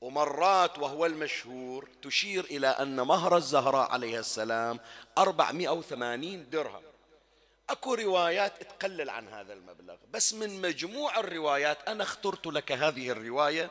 ومرات 0.00 0.78
وهو 0.78 1.06
المشهور 1.06 1.88
تشير 2.02 2.44
إلى 2.44 2.66
أن 2.66 3.00
مهر 3.00 3.36
الزهراء 3.36 3.90
عليها 3.90 4.20
السلام 4.20 4.80
أربعمائة 5.18 5.68
وثمانين 5.68 6.50
درهم. 6.50 6.82
أكو 7.70 7.94
روايات 7.94 8.62
تقلل 8.62 9.10
عن 9.10 9.28
هذا 9.28 9.52
المبلغ 9.52 9.96
بس 10.10 10.34
من 10.34 10.60
مجموع 10.60 11.20
الروايات 11.20 11.88
أنا 11.88 12.02
اخترت 12.02 12.46
لك 12.46 12.72
هذه 12.72 13.10
الرواية. 13.10 13.70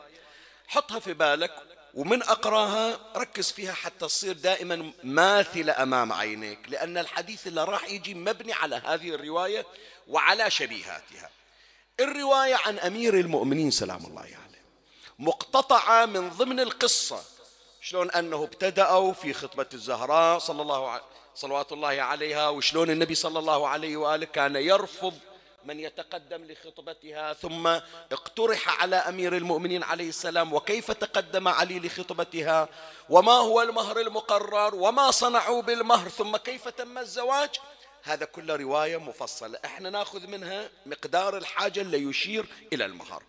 حطها 0.68 0.98
في 0.98 1.12
بالك. 1.12 1.79
ومن 1.94 2.22
أقراها 2.22 2.98
ركز 3.16 3.50
فيها 3.50 3.72
حتى 3.72 4.06
تصير 4.06 4.32
دائما 4.32 4.92
ماثلة 5.04 5.82
أمام 5.82 6.12
عينيك 6.12 6.58
لأن 6.68 6.98
الحديث 6.98 7.46
اللي 7.46 7.64
راح 7.64 7.90
يجي 7.90 8.14
مبني 8.14 8.52
على 8.52 8.82
هذه 8.86 9.14
الرواية 9.14 9.66
وعلى 10.08 10.50
شبيهاتها. 10.50 11.30
الرواية 12.00 12.54
عن 12.54 12.78
أمير 12.78 13.14
المؤمنين 13.14 13.70
سلام 13.70 14.06
الله 14.06 14.20
عليه 14.20 14.30
يعني 14.30 14.56
مقتطعة 15.18 16.06
من 16.06 16.30
ضمن 16.30 16.60
القصة. 16.60 17.22
شلون 17.82 18.10
أنه 18.10 18.44
ابتدأوا 18.44 19.12
في 19.12 19.32
خطبة 19.32 19.66
الزهراء 19.74 20.38
صلى 20.38 20.62
الله 20.62 20.88
عليه 20.88 21.02
صلوات 21.34 21.72
الله 21.72 21.88
عليها 21.88 22.48
وشلون 22.48 22.90
النبي 22.90 23.14
صلى 23.14 23.38
الله 23.38 23.68
عليه 23.68 23.96
وآله 23.96 24.26
كان 24.26 24.56
يرفض 24.56 25.14
من 25.64 25.80
يتقدم 25.80 26.44
لخطبتها 26.44 27.32
ثم 27.32 27.66
اقترح 28.12 28.82
على 28.82 28.96
أمير 28.96 29.36
المؤمنين 29.36 29.82
عليه 29.82 30.08
السلام 30.08 30.52
وكيف 30.52 30.90
تقدم 30.90 31.48
علي 31.48 31.78
لخطبتها؟ 31.78 32.68
وما 33.08 33.32
هو 33.32 33.62
المهر 33.62 34.00
المقرر؟ 34.00 34.74
وما 34.74 35.10
صنعوا 35.10 35.62
بالمهر؟ 35.62 36.08
ثم 36.08 36.36
كيف 36.36 36.68
تم 36.68 36.98
الزواج؟ 36.98 37.50
هذا 38.02 38.24
كله 38.24 38.56
رواية 38.56 38.96
مفصلة. 38.96 39.58
إحنا 39.64 39.90
ناخذ 39.90 40.26
منها 40.26 40.70
مقدار 40.86 41.36
الحاجة 41.36 41.80
اللي 41.80 42.02
يشير 42.02 42.46
إلى 42.72 42.84
المهر. 42.84 43.22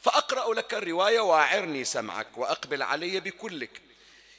فأقرأ 0.00 0.54
لك 0.54 0.74
الرواية 0.74 1.20
واعرني 1.20 1.84
سمعك 1.84 2.38
وأقبل 2.38 2.82
علي 2.82 3.20
بكلك. 3.20 3.82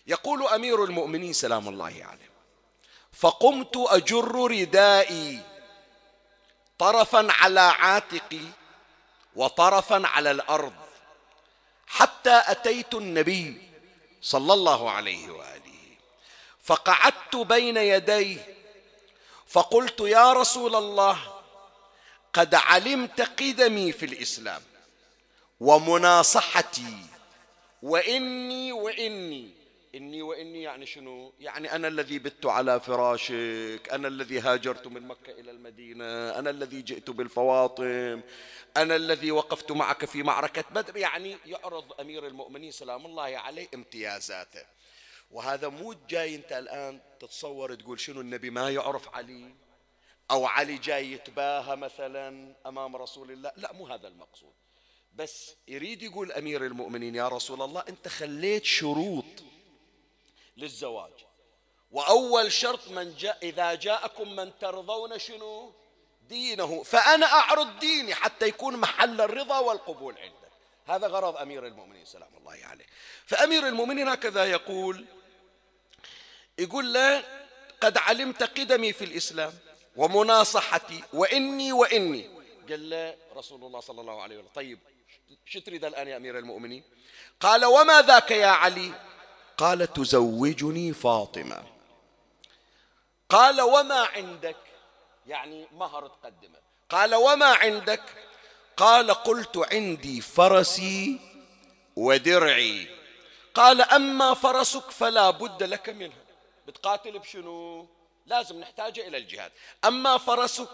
يقول 0.07 0.47
أمير 0.47 0.83
المؤمنين 0.83 1.33
سلام 1.33 1.67
الله 1.67 1.85
عليه 1.85 2.29
فقمت 3.11 3.73
أجر 3.75 4.51
ردائي 4.51 5.39
طرفا 6.79 7.27
على 7.29 7.59
عاتقي 7.59 8.45
وطرفا 9.35 10.07
على 10.07 10.31
الأرض 10.31 10.73
حتى 11.87 12.41
أتيت 12.45 12.93
النبي 12.93 13.69
صلى 14.21 14.53
الله 14.53 14.91
عليه 14.91 15.29
وآله. 15.31 15.59
فقعدت 16.63 17.35
بين 17.35 17.77
يديه 17.77 18.55
فقلت 19.47 19.99
يا 19.99 20.33
رسول 20.33 20.75
الله 20.75 21.41
قد 22.33 22.55
علمت 22.55 23.21
قدمي 23.21 23.91
في 23.91 24.05
الإسلام 24.05 24.61
ومناصحتي 25.59 26.97
وإني 27.81 28.71
وإني 28.71 29.58
إني 29.95 30.21
وإني 30.21 30.61
يعني 30.63 30.85
شنو؟ 30.85 31.33
يعني 31.39 31.75
أنا 31.75 31.87
الذي 31.87 32.19
بت 32.19 32.45
على 32.45 32.79
فراشك 32.79 33.89
أنا 33.91 34.07
الذي 34.07 34.39
هاجرت 34.39 34.87
من 34.87 35.07
مكة 35.07 35.31
إلى 35.31 35.51
المدينة 35.51 36.39
أنا 36.39 36.49
الذي 36.49 36.81
جئت 36.81 37.09
بالفواطم 37.09 38.21
أنا 38.77 38.95
الذي 38.95 39.31
وقفت 39.31 39.71
معك 39.71 40.05
في 40.05 40.23
معركة 40.23 40.63
بدر. 40.71 40.97
يعني 40.97 41.37
يعرض 41.45 42.01
أمير 42.01 42.27
المؤمنين 42.27 42.71
سلام 42.71 43.05
الله 43.05 43.37
عليه 43.37 43.67
امتيازاته. 43.73 44.63
وهذا 45.31 45.67
مو 45.67 45.95
جاي 46.09 46.35
أنت 46.35 46.51
الآن 46.51 46.99
تتصور 47.19 47.75
تقول 47.75 47.99
شنو 47.99 48.21
النبي 48.21 48.49
ما 48.49 48.69
يعرف 48.69 49.15
علي؟ 49.15 49.53
أو 50.31 50.45
علي 50.45 50.77
جاي 50.77 51.11
يتباهى 51.11 51.75
مثلا 51.75 52.55
أمام 52.65 52.95
رسول 52.95 53.31
الله؟ 53.31 53.51
لا 53.57 53.73
مو 53.73 53.87
هذا 53.87 54.07
المقصود. 54.07 54.53
بس 55.15 55.55
يريد 55.67 56.03
يقول 56.03 56.31
أمير 56.31 56.65
المؤمنين 56.65 57.15
يا 57.15 57.27
رسول 57.27 57.61
الله 57.61 57.83
أنت 57.89 58.07
خليت 58.07 58.65
شروط 58.65 59.25
للزواج. 60.59 61.11
وأول 61.91 62.51
شرط 62.51 62.87
من 62.87 63.15
جاء 63.15 63.37
إذا 63.43 63.73
جاءكم 63.73 64.35
من 64.35 64.59
ترضون 64.59 65.19
شنو؟ 65.19 65.73
دينه. 66.21 66.83
فأنا 66.83 67.25
أعرض 67.25 67.79
ديني 67.79 68.15
حتى 68.15 68.47
يكون 68.47 68.77
محل 68.77 69.21
الرضا 69.21 69.59
والقبول 69.59 70.17
عندك. 70.17 70.51
هذا 70.85 71.07
غرض 71.07 71.37
أمير 71.37 71.67
المؤمنين 71.67 72.05
سلام 72.05 72.29
الله 72.37 72.59
عليه. 72.63 72.85
فأمير 73.25 73.67
المؤمنين 73.67 74.07
هكذا 74.07 74.45
يقول 74.45 75.05
يقول 76.57 76.93
له 76.93 77.23
قد 77.81 77.97
علمت 77.97 78.43
قدمي 78.43 78.93
في 78.93 79.05
الإسلام 79.05 79.53
ومناصحتي 79.95 81.03
وإني 81.13 81.73
وإني. 81.73 82.39
قال 82.69 82.89
له 82.89 83.15
رسول 83.35 83.63
الله 83.63 83.79
صلى 83.79 84.01
الله 84.01 84.21
عليه 84.21 84.37
وسلم 84.37 84.49
طيب 84.55 84.79
شو 85.45 85.59
تريد 85.59 85.85
الآن 85.85 86.07
يا 86.07 86.17
أمير 86.17 86.37
المؤمنين؟ 86.37 86.83
قال 87.39 87.65
وما 87.65 88.01
ذاك 88.01 88.31
يا 88.31 88.47
علي؟ 88.47 88.91
قال 89.59 89.93
تزوجني 89.93 90.93
فاطمة. 90.93 91.63
قال 93.29 93.61
وما 93.61 93.99
عندك؟ 93.99 94.55
يعني 95.27 95.67
مهر 95.71 96.07
تقدمه. 96.07 96.59
قال 96.89 97.15
وما 97.15 97.45
عندك؟ 97.45 98.03
قال 98.77 99.11
قلت 99.11 99.57
عندي 99.71 100.21
فرسي 100.21 101.19
ودرعي. 101.95 102.87
قال 103.53 103.81
أما 103.81 104.33
فرسك 104.33 104.91
فلا 104.91 105.29
بد 105.29 105.63
لك 105.63 105.89
منها 105.89 106.23
بتقاتل 106.67 107.19
بشنو؟ 107.19 107.87
لازم 108.25 108.59
نحتاج 108.59 108.99
إلى 108.99 109.17
الجهاد. 109.17 109.51
أما 109.85 110.17
فرسك 110.17 110.69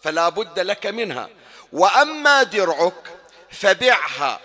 فلا 0.00 0.28
بد 0.28 0.58
لك 0.58 0.86
منها. 0.86 1.28
وأما 1.72 2.42
درعك 2.42 3.18
فبعها. 3.50 4.40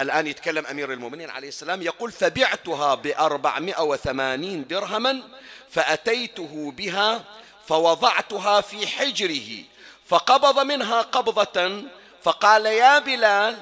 الآن 0.00 0.26
يتكلم 0.26 0.66
أمير 0.66 0.92
المؤمنين 0.92 1.30
عليه 1.30 1.48
السلام 1.48 1.82
يقول 1.82 2.12
فبعتها 2.12 2.94
بأربعمائة 2.94 3.82
وثمانين 3.82 4.66
درهما 4.66 5.22
فأتيته 5.70 6.72
بها 6.76 7.24
فوضعتها 7.66 8.60
في 8.60 8.86
حجره 8.86 9.64
فقبض 10.06 10.58
منها 10.58 11.02
قبضة 11.02 11.82
فقال 12.22 12.66
يا 12.66 12.98
بلال 12.98 13.56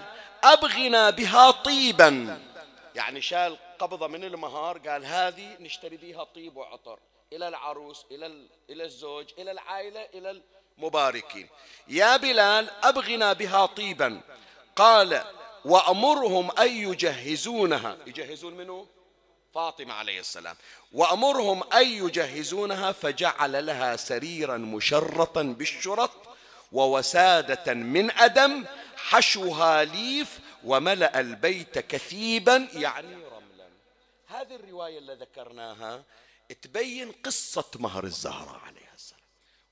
أبغنا 0.44 1.10
بها 1.10 1.50
طيبا. 1.50 2.40
يعني 2.94 3.20
شال 3.20 3.58
قبضة 3.78 4.06
من 4.06 4.24
المهار 4.24 4.78
قال 4.78 5.04
هذه 5.06 5.56
نشتري 5.60 5.96
بها 5.96 6.24
طيب 6.24 6.56
وعطر. 6.56 6.98
إلى 7.32 7.48
العروس 7.48 8.04
إلى 8.10 8.46
إلى 8.70 8.84
الزوج 8.84 9.26
إلى 9.38 9.50
العائلة 9.50 10.08
إلى 10.14 10.42
مباركين 10.78 11.48
يا 11.88 12.16
بلال 12.16 12.70
أبغنا 12.82 13.32
بها 13.32 13.66
طيبا. 13.66 14.20
قال 14.76 15.24
وأمرهم 15.64 16.50
أن 16.50 16.68
يجهزونها. 16.68 17.96
يجهزون 18.06 18.54
منه 18.54 18.86
فاطمة 19.54 19.94
عليه 19.94 20.20
السلام. 20.20 20.56
وأمرهم 20.92 21.72
أن 21.72 21.86
يجهزونها 21.86 22.92
فجعل 22.92 23.66
لها 23.66 23.96
سريرا 23.96 24.56
مشرطا 24.56 25.42
بالشرط 25.42 26.10
ووسادة 26.72 27.74
من 27.74 28.10
أدم 28.10 28.64
حشوها 28.96 29.84
ليف 29.84 30.40
وملأ 30.64 31.20
البيت 31.20 31.78
كثيبا. 31.78 32.68
يعني 32.72 33.14
رملا. 33.14 33.68
هذه 34.26 34.54
الرواية 34.54 34.98
اللي 34.98 35.14
ذكرناها 35.14 36.02
تبين 36.62 37.12
قصة 37.12 37.70
مهر 37.74 38.04
الزهراء 38.04 38.60
عليها 38.66 38.94
السلام. 38.94 39.20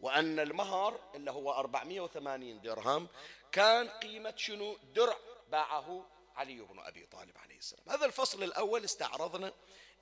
وأن 0.01 0.41
المهر 0.41 0.99
اللي 1.15 1.31
هو 1.31 1.53
480 1.53 2.61
درهم 2.61 3.07
كان 3.53 3.89
قيمة 3.89 4.35
شنو؟ 4.37 4.77
درع. 4.95 5.17
باعه 5.51 6.11
علي 6.37 6.61
بن 6.61 6.79
أبي 6.79 7.07
طالب 7.07 7.39
عليه 7.39 7.59
السلام. 7.59 7.89
هذا 7.89 8.07
الفصل 8.07 8.43
الأول 8.43 8.85
استعرضنا 8.85 9.53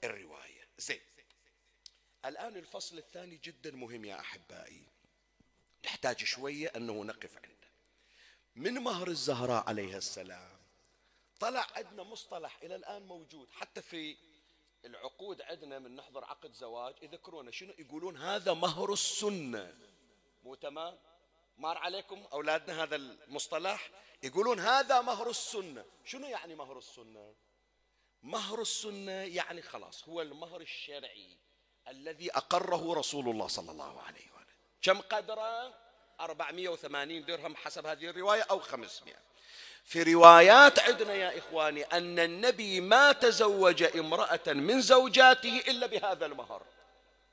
الرواية. 0.05 0.69
زين. 0.79 1.01
الآن 2.25 2.57
الفصل 2.57 2.99
الثاني 2.99 3.37
جدا 3.37 3.71
مهم 3.71 4.05
يا 4.05 4.21
أحبائي. 4.21 4.87
نحتاج 5.85 6.25
شوية 6.25 6.73
أنه 6.77 7.05
نقف 7.05 7.37
عنده. 7.37 7.69
من 8.57 8.75
مهر 8.75 9.09
الزهراء 9.09 9.69
عليها 9.69 9.99
السلام 9.99 10.59
طلع 11.41 11.67
عندنا 11.77 12.03
مصطلح 12.03 12.59
إلى 12.63 12.75
الآن 12.75 13.03
موجود. 13.03 13.49
حتى 13.51 13.83
في 13.83 14.17
العقود 14.85 15.43
عندنا 15.43 15.79
من 15.79 15.97
نحضر 15.97 16.25
عقد 16.25 16.53
زواج 16.53 16.95
يذكرونه. 17.03 17.51
شنو 17.51 17.75
يقولون؟ 17.79 18.17
هذا 18.17 18.55
مهر 18.55 18.93
السنة. 18.93 19.75
مو 20.43 20.55
تمام؟ 20.55 20.99
مار 21.59 21.79
عليكم 21.79 22.25
أولادنا 22.33 22.83
هذا 22.83 22.97
المصطلح. 22.97 23.91
يقولون 24.23 24.61
هذا 24.61 25.01
مهر 25.01 25.31
السنة. 25.31 25.85
شنو 26.05 26.27
يعني 26.27 26.55
مهر 26.55 26.79
السنة؟ 26.79 27.35
مهر 28.23 28.61
السنة 28.61 29.13
يعني 29.13 29.63
خلاص 29.63 30.09
هو 30.09 30.23
المهر 30.23 30.61
الشرعي 30.61 31.37
الذي 31.89 32.33
أقره 32.37 32.95
رسول 32.95 33.29
الله 33.29 33.47
صلى 33.47 33.71
الله 33.71 34.01
عليه 34.03 34.33
وآله. 34.35 34.55
كم 34.83 35.01
قدره؟ 35.01 35.75
480 36.21 37.25
درهم 37.25 37.57
حسب 37.57 37.87
هذه 37.87 38.05
الرواية 38.11 38.43
أو 38.43 38.61
500 38.61 39.15
في 39.85 40.03
روايات 40.03 40.79
عندنا 40.79 41.15
يا 41.15 41.39
إخواني 41.39 41.83
أن 41.83 42.19
النبي 42.19 42.81
ما 42.81 43.13
تزوج 43.13 43.83
امرأة 43.83 44.41
من 44.47 44.81
زوجاته 44.81 45.59
إلا 45.69 45.87
بهذا 45.87 46.27
المهر. 46.27 46.63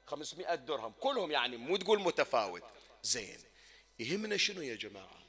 500 0.06 0.56
درهم. 0.56 0.94
كلهم 1.00 1.32
يعني 1.32 1.58
مو 1.58 1.78
تقول 1.78 2.00
متفاوت. 2.02 2.64
زين. 3.04 3.55
يهمنا 4.00 4.38
شنو 4.38 4.62
يا 4.62 4.76
جماعة؟ 4.76 5.26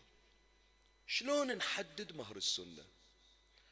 شلون 1.07 1.53
نحدد 1.53 2.17
مهر 2.17 2.37
السنة؟ 2.37 2.85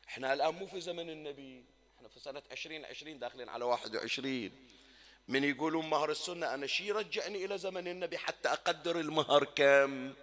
إحنا 0.09 0.33
الآن 0.33 0.55
مو 0.55 0.67
في 0.67 0.81
زمن 0.81 1.11
النبي 1.11 1.65
إحنا 1.97 2.09
في 2.09 2.21
سنة 2.21 2.43
2020 2.53 3.19
داخلين 3.19 3.49
على 3.49 3.65
21 3.65 4.51
من 5.29 5.45
يقولون 5.45 5.91
مهر 5.91 6.11
السنة 6.11 6.55
أنا 6.55 6.67
شي 6.67 6.93
رجعني 6.93 7.45
إلى 7.45 7.59
زمن 7.59 7.89
النبي 7.89 8.19
حتى 8.19 8.49
أقدر 8.49 9.01
المهر 9.01 9.45
كم؟ 9.45 10.15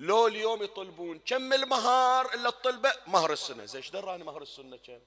لو 0.00 0.26
اليوم 0.26 0.62
يطلبون 0.62 1.18
كم 1.18 1.52
المهر 1.52 2.34
إلا 2.34 2.48
الطلبة؟ 2.48 2.92
مهر 3.06 3.32
السنة. 3.32 3.64
زين 3.64 3.82
إيش 3.82 3.90
دراني 3.90 4.24
مهر 4.24 4.42
السنة 4.42 4.76
كم؟ 4.76 5.00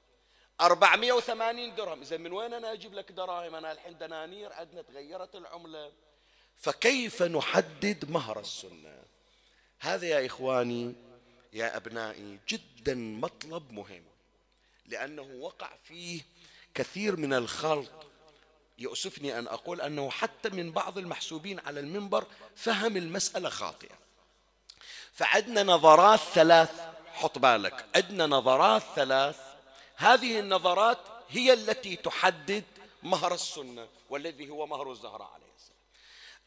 480 0.61 1.75
درهم. 1.75 2.03
زين 2.03 2.21
من 2.21 2.31
وين 2.31 2.53
أنا 2.53 2.73
أجيب 2.73 2.93
لك 2.93 3.11
دراهم؟ 3.11 3.55
أنا 3.55 3.71
الحين 3.71 3.97
دنانير 3.97 4.53
عندنا 4.53 4.81
تغيرت 4.81 5.35
العملة. 5.35 5.93
فكيف 6.57 7.23
نحدد 7.23 8.11
مهر 8.11 8.39
السنة؟ 8.39 9.03
هذا 9.79 10.07
يا 10.07 10.25
إخواني 10.25 10.95
يا 11.53 11.77
أبنائي 11.77 12.39
جدا 12.49 12.95
مطلب 12.95 13.71
مهم 13.71 14.03
لأنه 14.85 15.21
وقع 15.39 15.69
فيه 15.83 16.21
كثير 16.73 17.15
من 17.15 17.33
الخلط 17.33 17.91
يؤسفني 18.77 19.39
أن 19.39 19.47
أقول 19.47 19.81
أنه 19.81 20.09
حتى 20.09 20.49
من 20.49 20.71
بعض 20.71 20.97
المحسوبين 20.97 21.59
على 21.59 21.79
المنبر 21.79 22.25
فهم 22.55 22.97
المسألة 22.97 23.49
خاطئة 23.49 23.95
فعدنا 25.13 25.63
نظرات 25.63 26.19
ثلاث 26.19 26.71
حط 27.13 27.37
بالك 27.37 27.85
عندنا 27.95 28.25
نظرات 28.25 28.83
ثلاث 28.95 29.39
هذه 29.95 30.39
النظرات 30.39 30.97
هي 31.29 31.53
التي 31.53 31.95
تحدد 31.95 32.63
مهر 33.03 33.33
السنة 33.33 33.87
والذي 34.09 34.49
هو 34.49 34.65
مهر 34.65 34.91
الزهراء 34.91 35.31
عليه. 35.33 35.44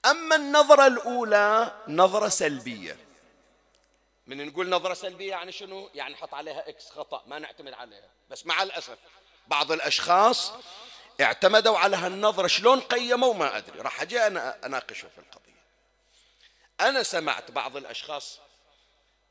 أما 0.04 0.37
النظرة 0.37 0.87
الأولى 0.87 1.72
نظرة 1.88 2.28
سلبية. 2.28 2.96
من 4.26 4.46
نقول 4.46 4.68
نظرة 4.68 4.94
سلبية 4.94 5.30
يعني 5.30 5.52
شنو؟ 5.52 5.90
يعني 5.94 6.14
نحط 6.14 6.34
عليها 6.34 6.68
إكس 6.68 6.90
خطأ 6.90 7.22
ما 7.26 7.38
نعتمد 7.38 7.72
عليها. 7.72 8.11
بس 8.30 8.46
مع 8.46 8.62
الأسف 8.62 8.98
بعض 9.48 9.72
الأشخاص 9.72 10.52
اعتمدوا 11.20 11.78
على 11.78 11.96
هالنظرة 11.96 12.46
شلون 12.46 12.80
قيموا 12.80 13.34
ما 13.34 13.56
أدري. 13.56 13.80
راح 13.80 14.02
أجي 14.02 14.26
أنا 14.26 14.66
أناقشه 14.66 15.08
في 15.08 15.18
القضية. 15.18 15.48
أنا 16.80 17.02
سمعت 17.02 17.50
بعض 17.50 17.76
الأشخاص 17.76 18.40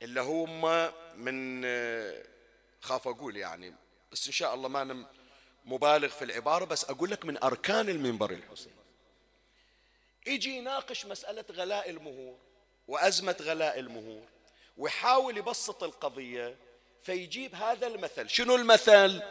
اللي 0.01 0.21
هم 0.21 0.91
من 1.15 1.61
خاف 2.81 3.07
أقول 3.07 3.37
يعني 3.37 3.75
بس 4.11 4.27
إن 4.27 4.33
شاء 4.33 4.53
الله 4.53 4.69
ما 4.69 4.81
أنا 4.81 5.05
مبالغ 5.65 6.07
في 6.07 6.25
العبارة 6.25 6.65
بس 6.65 6.85
أقول 6.85 7.11
لك 7.11 7.25
من 7.25 7.43
أركان 7.43 7.89
المنبر 7.89 8.31
الحسين. 8.31 8.75
يجي 10.27 10.57
يناقش 10.57 11.05
مسألة 11.05 11.45
غلاء 11.51 11.89
المهور 11.89 12.37
وأزمة 12.87 13.35
غلاء 13.41 13.79
المهور 13.79 14.27
ويحاول 14.77 15.37
يبسط 15.37 15.83
القضية 15.83 16.57
فيجيب 17.03 17.55
هذا 17.55 17.87
المثل. 17.87 18.29
شنو 18.29 18.55
المثل؟ 18.55 19.21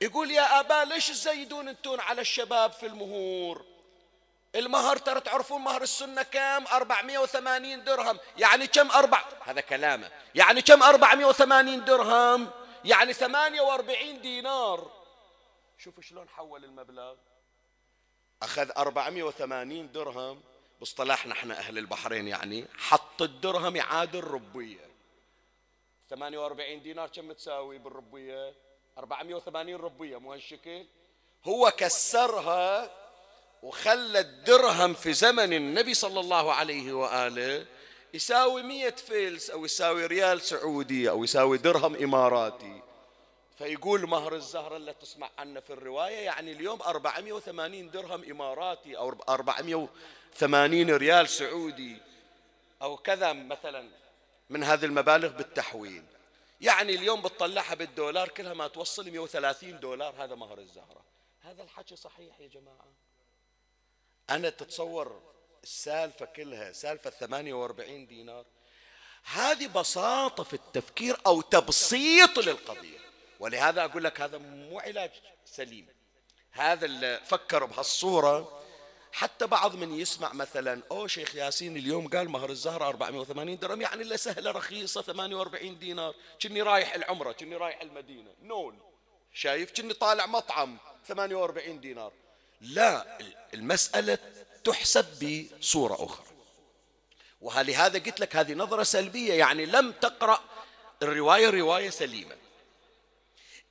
يقول 0.00 0.30
يا 0.30 0.60
أبا 0.60 0.84
ليش 0.84 1.08
تزيدون 1.08 1.68
أنتون 1.68 2.00
على 2.00 2.20
الشباب 2.20 2.72
في 2.72 2.86
المهور؟ 2.86 3.64
المهر 4.54 4.96
ترى 4.96 5.20
تعرفون 5.20 5.60
مهر 5.60 5.82
السنة 5.82 6.22
كم؟ 6.22 6.66
480 6.72 7.84
درهم. 7.84 8.18
يعني 8.38 8.66
كم 8.66 8.90
أربع؟ 8.90 9.24
هذا 9.44 9.60
كلامه. 9.60 10.10
يعني 10.34 10.62
كم 10.62 10.82
480 10.82 11.84
درهم؟ 11.84 12.50
يعني 12.84 13.12
48 13.12 14.20
دينار. 14.20 14.90
شوفوا 15.78 16.02
شلون 16.02 16.28
حول 16.28 16.64
المبلغ. 16.64 17.14
أخذ 18.42 18.70
480 18.76 19.92
درهم. 19.92 20.40
باصطلاحنا 20.80 21.32
إحنا 21.32 21.58
أهل 21.58 21.78
البحرين 21.78 22.28
يعني. 22.28 22.66
حط 22.76 23.22
الدرهم 23.22 23.76
يعادل 23.76 24.24
ربية 24.24 24.90
48 26.10 26.82
دينار 26.82 27.08
كم 27.08 27.32
تساوي 27.32 27.78
بالربية 27.78 28.54
480 28.98 29.76
ربية 29.76 30.16
مو 30.16 30.32
هالشكل؟ 30.32 30.84
هو 31.44 31.72
كسرها 31.76 32.90
وخلى 33.62 34.20
الدرهم 34.20 34.94
في 34.94 35.12
زمن 35.12 35.52
النبي 35.52 35.94
صلى 35.94 36.20
الله 36.20 36.52
عليه 36.52 36.92
وآله 36.92 37.66
يساوي 38.14 38.62
مية 38.62 38.90
فلس 38.90 39.50
أو 39.50 39.64
يساوي 39.64 40.06
ريال 40.06 40.40
سعودي 40.40 41.10
أو 41.10 41.24
يساوي 41.24 41.58
درهم 41.58 41.94
إماراتي. 41.94 42.82
فيقول 43.60 44.06
مهر 44.06 44.34
الزهرة 44.34 44.76
اللي 44.76 44.92
تسمع 44.92 45.30
عنه 45.38 45.60
في 45.60 45.72
الرواية 45.72 46.18
يعني 46.18 46.52
اليوم 46.52 46.82
480 46.82 47.90
درهم 47.90 48.30
إماراتي 48.30 48.96
أو 48.96 49.08
480 49.28 50.90
ريال 50.90 51.28
سعودي 51.28 51.96
أو 52.82 52.96
كذا 52.96 53.32
مثلا 53.32 53.88
من 54.50 54.64
هذه 54.64 54.84
المبالغ 54.84 55.28
بالتحويل. 55.28 56.04
يعني 56.60 56.94
اليوم 56.94 57.22
بتطلعها 57.22 57.74
بالدولار 57.74 58.28
كلها 58.28 58.54
ما 58.54 58.68
توصل 58.68 59.10
130 59.10 59.80
دولار 59.80 60.14
هذا 60.18 60.34
مهر 60.34 60.58
الزهرة. 60.58 61.04
هذا 61.40 61.62
الحكي 61.62 61.96
صحيح 61.96 62.40
يا 62.40 62.48
جماعة؟ 62.48 62.88
أنا 64.30 64.50
تتصور 64.50 65.22
السالفة 65.62 66.26
كلها 66.26 66.72
سالفة 66.72 67.10
48 67.10 68.06
دينار 68.06 68.44
هذه 69.24 69.66
بساطة 69.66 70.42
في 70.42 70.54
التفكير 70.54 71.20
أو 71.26 71.40
تبسيط 71.40 72.38
للقضية. 72.38 73.09
ولهذا 73.40 73.84
أقول 73.84 74.04
لك 74.04 74.20
هذا 74.20 74.38
مو 74.38 74.80
علاج 74.80 75.10
سليم. 75.44 75.86
هذا 76.50 76.86
اللي 76.86 77.20
فكر 77.26 77.64
بهالصورة. 77.64 78.60
حتى 79.12 79.46
بعض 79.46 79.74
من 79.74 80.00
يسمع 80.00 80.32
مثلا 80.32 80.82
أو 80.90 81.06
شيخ 81.06 81.34
ياسين 81.36 81.76
اليوم 81.76 82.08
قال 82.08 82.28
مهر 82.28 82.50
الزهرة 82.50 82.88
480 82.88 83.58
درهم 83.58 83.80
يعني 83.80 84.02
إلا 84.02 84.16
سهلة 84.16 84.50
رخيصة 84.50 85.02
48 85.02 85.78
دينار. 85.78 86.14
كني 86.42 86.62
رايح 86.62 86.94
العمرة 86.94 87.32
كني 87.32 87.56
رايح 87.56 87.82
المدينة. 87.82 88.30
نول. 88.42 88.74
شايف؟ 89.34 89.72
كني 89.72 89.94
طالع 89.94 90.26
مطعم 90.26 90.78
48 91.06 91.80
دينار. 91.80 92.12
لا 92.60 93.18
المسألة 93.54 94.18
تحسب 94.64 95.06
بصورة 95.60 96.04
أخرى. 96.04 96.26
ولهذا 97.40 97.98
قلت 97.98 98.20
لك 98.20 98.36
هذه 98.36 98.54
نظرة 98.54 98.82
سلبية؟ 98.82 99.34
يعني 99.34 99.66
لم 99.66 99.92
تقرأ 99.92 100.40
الرواية 101.02 101.50
رواية 101.50 101.90
سليمة. 101.90 102.39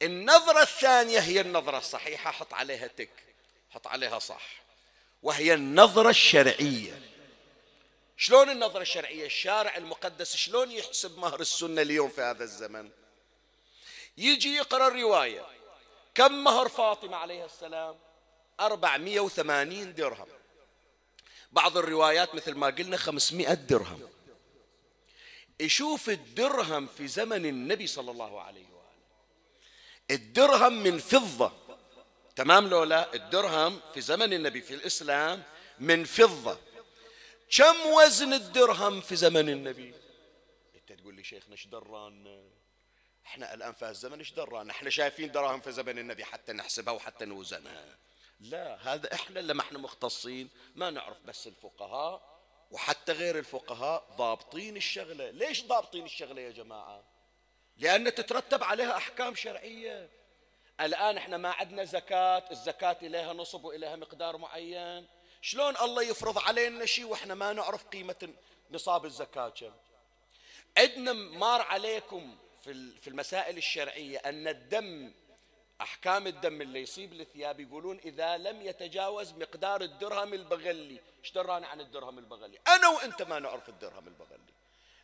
النظرة 0.01 0.61
الثانية 0.61 1.19
هي 1.19 1.41
النظرة 1.41 1.77
الصحيحة. 1.77 2.31
حط 2.31 2.53
عليها 2.53 2.87
تك 2.87 3.09
حط 3.69 3.87
عليها 3.87 4.19
صح. 4.19 4.61
وهي 5.23 5.53
النظرة 5.53 6.09
الشرعية. 6.09 7.01
شلون 8.17 8.49
النظرة 8.49 8.81
الشرعية؟ 8.81 9.25
الشارع 9.25 9.77
المقدس 9.77 10.35
شلون 10.35 10.71
يحسب 10.71 11.19
مهر 11.19 11.39
السنة 11.39 11.81
اليوم 11.81 12.09
في 12.09 12.21
هذا 12.21 12.43
الزمن؟ 12.43 12.89
يجي 14.17 14.55
يقرأ 14.55 14.87
الرواية. 14.87 15.45
كم 16.15 16.43
مهر 16.43 16.69
فاطمة 16.69 17.17
عليه 17.17 17.45
السلام؟ 17.45 17.95
480 18.59 19.93
درهم. 19.93 20.27
بعض 21.51 21.77
الروايات 21.77 22.35
مثل 22.35 22.55
ما 22.55 22.67
قلنا 22.67 22.97
500 22.97 23.53
درهم. 23.53 24.09
يشوف 25.59 26.09
الدرهم 26.09 26.87
في 26.87 27.07
زمن 27.07 27.45
النبي 27.45 27.87
صلى 27.87 28.11
الله 28.11 28.41
عليه 28.41 28.65
وآله 28.73 28.78
الدرهم 30.11 30.83
من 30.83 30.97
فضة. 30.99 31.51
تمام 32.35 32.67
لولا 32.67 33.13
الدرهم 33.13 33.79
في 33.93 34.01
زمن 34.01 34.33
النبي 34.33 34.61
في 34.61 34.73
الإسلام 34.73 35.43
من 35.79 36.03
فضة. 36.03 36.59
كم 37.57 37.75
وزن 37.85 38.33
الدرهم 38.33 39.01
في 39.01 39.15
زمن 39.15 39.49
النبي؟ 39.49 39.93
أنت 40.75 40.99
تقول 40.99 41.15
لي 41.15 41.23
شيخنا 41.23 41.51
إيش 41.51 41.67
دران؟ 41.67 42.49
إحنا 43.25 43.53
الآن 43.53 43.73
في 43.73 43.89
الزمن 43.89 44.19
إيش 44.19 44.31
درانا 44.31 44.71
إحنا 44.71 44.89
شايفين 44.89 45.31
دراهم 45.31 45.59
في 45.59 45.71
زمن 45.71 45.99
النبي 45.99 46.25
حتى 46.25 46.53
نحسبها 46.53 46.93
وحتى 46.93 47.25
نوزنها. 47.25 47.97
لا 48.39 48.93
هذا 48.93 49.13
إحنا 49.13 49.39
لما 49.39 49.61
إحنا 49.61 49.79
مختصين 49.79 50.49
ما 50.75 50.89
نعرف 50.89 51.17
بس 51.25 51.47
الفقهاء 51.47 52.39
وحتى 52.71 53.11
غير 53.11 53.39
الفقهاء 53.39 54.15
ضابطين 54.17 54.77
الشغلة. 54.77 55.31
ليش 55.31 55.65
ضابطين 55.65 56.05
الشغلة 56.05 56.41
يا 56.41 56.51
جماعة؟ 56.51 57.03
لأن 57.79 58.15
تترتب 58.15 58.63
عليها 58.63 58.97
أحكام 58.97 59.35
شرعية. 59.35 60.09
الآن 60.81 61.17
إحنا 61.17 61.37
ما 61.37 61.49
عندنا 61.49 61.83
زكاة 61.83 62.43
الزكاة 62.51 62.97
إليها 63.01 63.33
نصب 63.33 63.63
وإليها 63.65 63.95
مقدار 63.95 64.37
معين. 64.37 65.07
شلون 65.41 65.77
الله 65.77 66.03
يفرض 66.03 66.39
علينا 66.39 66.85
شيء 66.85 67.05
وإحنا 67.05 67.35
ما 67.35 67.53
نعرف 67.53 67.87
قيمة 67.87 68.33
نصاب 68.71 69.05
الزكاة؟ 69.05 69.49
كم 69.49 69.71
عندنا 70.77 71.13
مار 71.13 71.61
عليكم 71.61 72.37
في 73.01 73.07
المسائل 73.07 73.57
الشرعية 73.57 74.17
أن 74.17 74.47
الدم 74.47 75.13
أحكام 75.81 76.27
الدم 76.27 76.61
اللي 76.61 76.81
يصيب 76.81 77.13
الثياب 77.13 77.59
يقولون 77.59 77.99
إذا 78.05 78.37
لم 78.37 78.61
يتجاوز 78.61 79.31
مقدار 79.33 79.81
الدرهم 79.81 80.33
البغلي. 80.33 80.99
إيش 81.23 81.31
درانا 81.31 81.67
عن 81.67 81.81
الدرهم 81.81 82.17
البغلي؟ 82.17 82.59
أنا 82.67 82.87
وأنت 82.87 83.21
ما 83.21 83.39
نعرف 83.39 83.69
الدرهم 83.69 84.07
البغلي. 84.07 84.53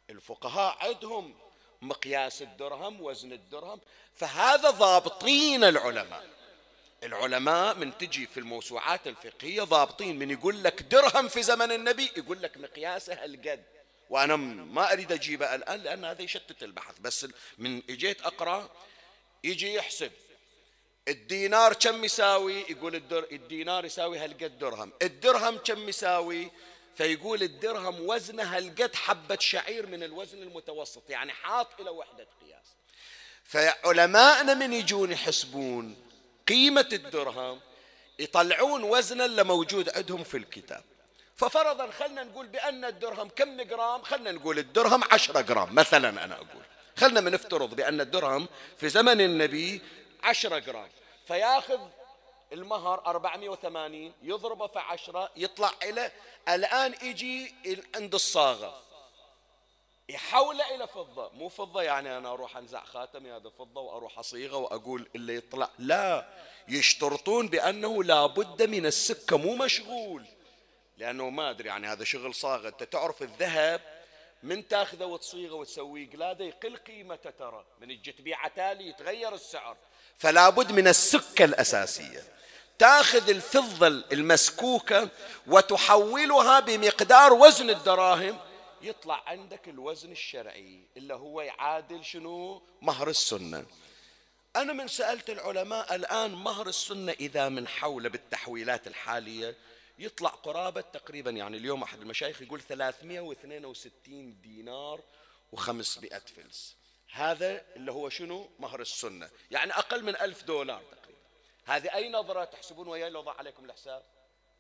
الفقهاء 0.09 0.77
عندهم 0.88 1.35
مقياس 1.81 2.41
الدرهم 2.41 3.01
وزن 3.01 3.31
الدرهم. 3.31 3.81
فهذا 4.15 4.69
ضابطين 4.69 5.63
العلماء. 5.63 6.27
العلماء 7.03 7.75
من 7.75 7.97
تجي 7.97 8.27
في 8.27 8.39
الموسوعات 8.39 9.07
الفقهية 9.07 9.61
ضابطين 9.61 10.19
من 10.19 10.31
يقول 10.31 10.63
لك 10.63 10.81
درهم 10.81 11.27
في 11.27 11.43
زمن 11.43 11.71
النبي 11.71 12.11
يقول 12.17 12.41
لك 12.41 12.57
مقياسه 12.57 13.25
القد 13.25 13.63
وأنا 14.09 14.35
ما 14.35 14.91
أريد 14.93 15.11
أجيبه 15.11 15.55
الآن 15.55 15.79
لأن 15.79 16.05
هذا 16.05 16.21
يشتت 16.21 16.63
البحث. 16.63 16.99
بس 16.99 17.27
من 17.57 17.81
إجيت 17.89 18.21
أقرأ 18.21 18.69
يجي 19.43 19.73
يحسب. 19.73 20.11
الدينار 21.07 21.73
كم 21.73 22.03
يساوي؟ 22.03 22.61
يقول 22.69 22.95
الدينار 23.31 23.85
يساوي 23.85 24.17
هالقد 24.17 24.59
درهم. 24.59 24.91
الدرهم 25.01 25.57
كم 25.57 25.89
يساوي؟ 25.89 26.51
فيقول 26.95 27.43
الدرهم 27.43 28.10
وزنه 28.10 28.43
هالقد 28.43 28.95
حبة 28.95 29.38
شعير 29.39 29.88
من 29.88 30.03
الوزن 30.03 30.41
المتوسط 30.43 31.10
يعني 31.10 31.31
حاط 31.31 31.67
إلى 31.79 31.89
وحدة 31.89 32.27
قياس. 32.41 32.75
فعلماءنا 33.43 34.53
من 34.53 34.73
يجون 34.73 35.12
يحسبون 35.12 35.95
قيمة 36.47 36.89
الدرهم 36.93 37.60
يطلعون 38.19 38.84
وزنا 38.84 39.25
اللي 39.25 39.43
موجود 39.43 39.97
عندهم 39.97 40.23
في 40.23 40.38
الكتاب. 40.38 40.84
ففرضا 41.36 41.91
خلنا 41.91 42.23
نقول 42.23 42.47
بأن 42.47 42.86
الدرهم 42.86 43.29
كم 43.29 43.62
جرام؟ 43.62 44.01
خلنا 44.01 44.31
نقول 44.31 44.60
الدرهم 44.60 45.03
عشرة 45.12 45.41
جرام 45.41 45.75
مثلا 45.75 46.23
أنا 46.23 46.36
أقول. 46.36 46.63
خلنا 46.97 47.21
نفترض 47.21 47.75
بأن 47.75 48.01
الدرهم 48.01 48.47
في 48.77 48.89
زمن 48.89 49.21
النبي 49.21 49.81
عشرة 50.23 50.60
جرام. 50.60 50.89
فياخذ 51.27 51.79
المهر 52.53 53.05
480 53.05 54.13
يضربه 54.21 54.67
في 54.67 54.79
عشرة 54.79 55.31
يطلع 55.36 55.71
إلى 55.84 56.12
الآن 56.49 56.95
يجي 57.01 57.55
عند 57.95 58.13
الصاغة. 58.13 58.81
يحوله 60.10 60.75
إلى 60.75 60.88
فضة. 60.88 61.29
مو 61.29 61.49
فضة 61.49 61.81
يعني 61.81 62.17
أنا 62.17 62.31
أروح 62.31 62.58
أنزع 62.58 62.84
خاتمي 62.84 63.31
هذا 63.31 63.49
فضة 63.49 63.81
وأروح 63.81 64.19
أصيغة 64.19 64.58
وأقول 64.58 65.10
اللي 65.15 65.36
يطلع. 65.36 65.69
لا 65.79 66.29
يشترطون 66.67 67.47
بأنه 67.47 68.03
لابد 68.03 68.69
من 68.69 68.86
السكة 68.86 69.38
مو 69.38 69.55
مشغول. 69.55 70.25
لأنه 70.97 71.29
ما 71.29 71.49
أدري 71.49 71.67
يعني 71.67 71.88
هذا 71.88 72.03
شغل 72.03 72.36
صاغة. 72.36 72.67
أنت 72.67 72.84
تعرف 72.84 73.21
الذهب 73.21 73.81
من 74.43 74.67
تاخذه 74.67 75.05
وتصيغه 75.05 75.53
وتسويه؟ 75.53 76.10
قلاده 76.10 76.45
يقل 76.45 76.77
قيمته 76.77 77.29
ترى. 77.29 77.65
من 77.79 77.88
تجي 77.88 78.12
تبيعه 78.12 78.47
تالي 78.47 78.88
يتغير 78.88 79.34
السعر. 79.34 79.77
فلا 80.17 80.49
بد 80.49 80.71
من 80.71 80.88
السكة 80.88 81.45
الأساسية. 81.45 82.23
تاخذ 82.80 83.30
الفضة 83.30 83.88
المسكوكة 83.88 85.10
وتحولها 85.47 86.60
بمقدار 86.60 87.34
وزن 87.34 87.69
الدراهم 87.69 88.39
يطلع 88.82 89.23
عندك 89.28 89.69
الوزن 89.69 90.12
الشرعي 90.12 90.80
اللي 90.97 91.13
هو 91.13 91.41
يعادل 91.41 92.06
شنو؟ 92.06 92.62
مهر 92.82 93.10
السنة. 93.10 93.65
أنا 94.56 94.73
من 94.73 94.88
سألت 94.88 95.30
العلماء 95.30 95.95
الآن 95.95 96.32
مهر 96.32 96.67
السنة 96.67 97.12
إذا 97.12 97.49
من 97.49 97.67
حول 97.67 98.10
بالتحويلات 98.10 98.88
الحالية؟ 98.88 99.56
يطلع 99.99 100.30
قرابة 100.30 100.82
تقريبا 100.82 101.32
يعني 101.32 101.58
اليوم 101.58 101.84
أحد 101.84 102.01
المشايخ 102.01 102.41
يقول 102.41 102.62
362 102.62 104.41
دينار 104.41 105.01
و500 105.56 106.17
فلس. 106.36 106.75
هذا 107.15 107.65
اللي 107.75 107.91
هو 107.91 108.10
شنو؟ 108.10 108.49
مهر 108.60 108.82
السنة. 108.82 109.30
يعني 109.51 109.73
أقل 109.73 110.04
من 110.04 110.15
ألف 110.15 110.43
دولار 110.43 110.82
تقريبا. 110.82 111.19
هذه 111.65 111.95
أي 111.95 112.10
نظرة 112.10 112.43
تحسبون 112.43 112.88
وياي 112.88 113.10
لو 113.10 113.21
ضع 113.21 113.34
عليكم 113.34 113.65
الحساب؟ 113.65 114.04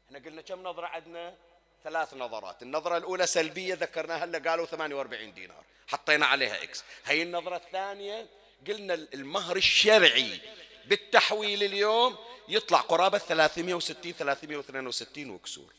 إحنا 0.05 0.19
قلنا 0.19 0.41
كم 0.41 0.63
نظرة؟ 0.63 0.87
عندنا 0.87 1.37
ثلاث 1.83 2.13
نظرات. 2.13 2.63
النظرة 2.63 2.97
الأولى 2.97 3.27
سلبية 3.27 3.73
ذكرناها 3.73 4.23
هلا 4.23 4.49
قالوا 4.49 4.65
48 4.65 5.33
دينار. 5.33 5.63
حطينا 5.87 6.25
عليها 6.25 6.63
إكس 6.63 6.83
هي 7.05 7.21
النظرة 7.21 7.55
الثانية 7.55 8.27
قلنا 8.67 8.93
المهر 8.93 9.55
الشرعي 9.55 10.41
بالتحويل 10.85 11.63
اليوم 11.63 12.17
يطلع 12.47 12.81
قرابة 12.81 13.17
360 13.17 14.11
362 14.11 15.29
وكسور. 15.29 15.73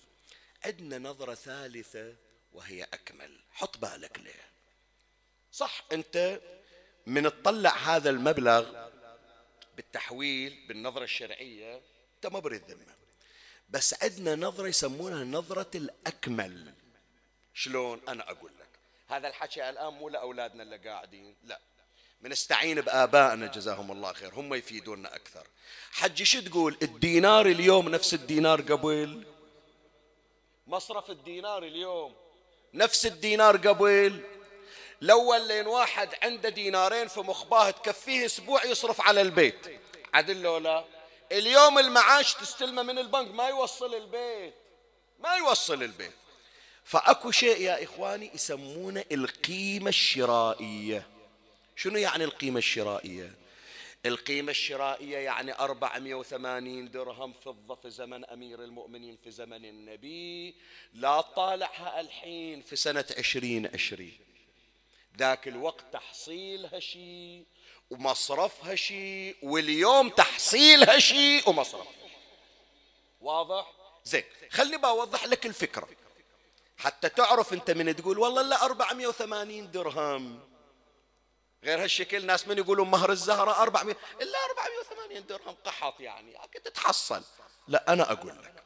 عندنا 0.65 0.99
نظرة 0.99 1.35
ثالثة 1.35 2.15
وهي 2.53 2.83
أكمل. 2.83 3.41
حط 3.53 3.79
بالك 3.79 4.19
ليه. 4.19 4.47
صح 5.53 5.85
أنت 5.93 6.41
من 7.07 7.23
تطلع 7.23 7.77
هذا 7.77 8.11
المبلغ 8.11 8.89
بالتحويل 9.77 10.65
بالنظرة 10.69 11.05
الشرعية 11.05 11.81
أنت 12.17 12.27
ما 12.33 12.39
بريد 12.39 12.63
ذمة. 12.71 12.95
بس 13.71 14.03
عندنا 14.03 14.35
نظرة 14.47 14.69
يسمونها 14.69 15.25
نظرة 15.25 15.71
الأكمل. 15.75 16.75
شلون؟ 17.55 18.01
أنا 18.09 18.31
أقول 18.31 18.51
لك. 18.61 18.69
هذا 19.09 19.29
الحكي 19.29 19.71
الآن 19.71 19.93
مو 19.93 20.09
لأولادنا 20.09 20.63
اللي 20.63 20.77
قاعدين 20.77 21.35
لا. 21.45 21.61
بنستعين 22.21 22.81
بآبائنا 22.81 23.47
جزاهم 23.47 23.93
الله 23.93 24.13
خير. 24.13 24.35
هم 24.35 24.55
يفيدونا 24.55 25.15
أكثر. 25.17 25.47
حجي 25.91 26.25
شو 26.25 26.41
تقول؟ 26.41 26.77
الدينار 26.83 27.47
اليوم 27.47 27.89
نفس 27.89 28.15
الدينار 28.15 28.61
قبل؟ 28.61 29.25
مصرف 30.67 31.11
الدينار 31.11 31.63
اليوم 31.63 32.15
نفس 32.75 33.07
الدينار 33.07 33.57
قبل؟ 33.57 34.25
الأول 35.03 35.49
لين 35.49 35.67
واحد 35.67 36.09
عنده 36.23 36.49
دينارين 36.49 37.09
في 37.09 37.21
مخباه 37.21 37.71
تكفيه 37.71 38.27
أسبوع 38.27 38.65
يصرف 38.65 39.01
على 39.01 39.21
البيت. 39.21 39.81
عدل 40.15 40.43
لو 40.43 40.59
لا. 40.59 40.85
اليوم 41.33 41.79
المعاش 41.79 42.35
تستلمه 42.35 42.83
من 42.83 42.99
البنك 42.99 43.35
ما 43.35 43.49
يوصل 43.49 43.95
البيت. 43.95 44.55
ما 45.19 45.35
يوصل 45.35 45.83
البيت. 45.83 46.13
فأكو 46.85 47.31
شيء 47.31 47.61
يا 47.61 47.85
إخواني 47.85 48.31
يسمونه 48.35 49.05
القيمة 49.13 49.89
الشرائية. 49.89 51.07
شنو 51.77 51.99
يعني 51.99 52.25
القيمة 52.25 52.59
الشرائية؟ 52.59 53.35
القيمة 54.07 54.51
الشرائية 54.51 55.19
يعني 55.19 55.53
480 55.53 56.91
درهم 56.91 57.33
فضة 57.45 57.75
في 57.75 57.91
زمن 57.91 58.25
أمير 58.25 58.65
المؤمنين 58.65 59.19
في 59.25 59.31
زمن 59.31 59.65
النبي. 59.65 60.55
لا 60.95 61.21
طالعها 61.21 62.01
الحين 62.01 62.63
في 62.63 62.77
سنة 62.77 63.05
عشرين 63.19 63.71
عشرين. 63.75 64.26
ذاك 65.19 65.49
الوقت 65.49 65.85
تحصيلها 65.93 66.81
شيء 66.81 67.45
ومصرفها 67.91 68.75
شيء 68.75 69.37
واليوم 69.43 70.09
تحصيلها 70.09 70.99
شيء 70.99 71.51
ومصرفها 71.51 71.93
واضح؟ 73.21 73.73
زين 74.05 74.25
خلني 74.51 74.77
بوضح 74.77 75.25
لك 75.25 75.47
الفكرة. 75.47 75.89
حتى 76.79 77.09
تعرف 77.09 77.53
أنت 77.53 77.71
من 77.71 77.97
تقول 77.97 78.19
والله 78.19 78.43
لا 78.43 78.65
480 78.65 79.71
درهم. 79.71 80.41
غير 81.65 81.83
هالشكل 81.83 82.27
ناس 82.27 82.49
من 82.49 82.59
يقولون 82.59 82.91
مهر 82.91 83.11
الزهرة 83.11 83.63
400 83.63 83.97
إلا 84.21 84.39
480 84.51 85.27
درهم 85.27 85.57
قحط 85.65 86.01
يعني 86.01 86.37
تتحصل. 86.65 87.23
لا 87.69 87.93
أنا 87.93 88.13
أقول 88.13 88.29
لك 88.43 88.63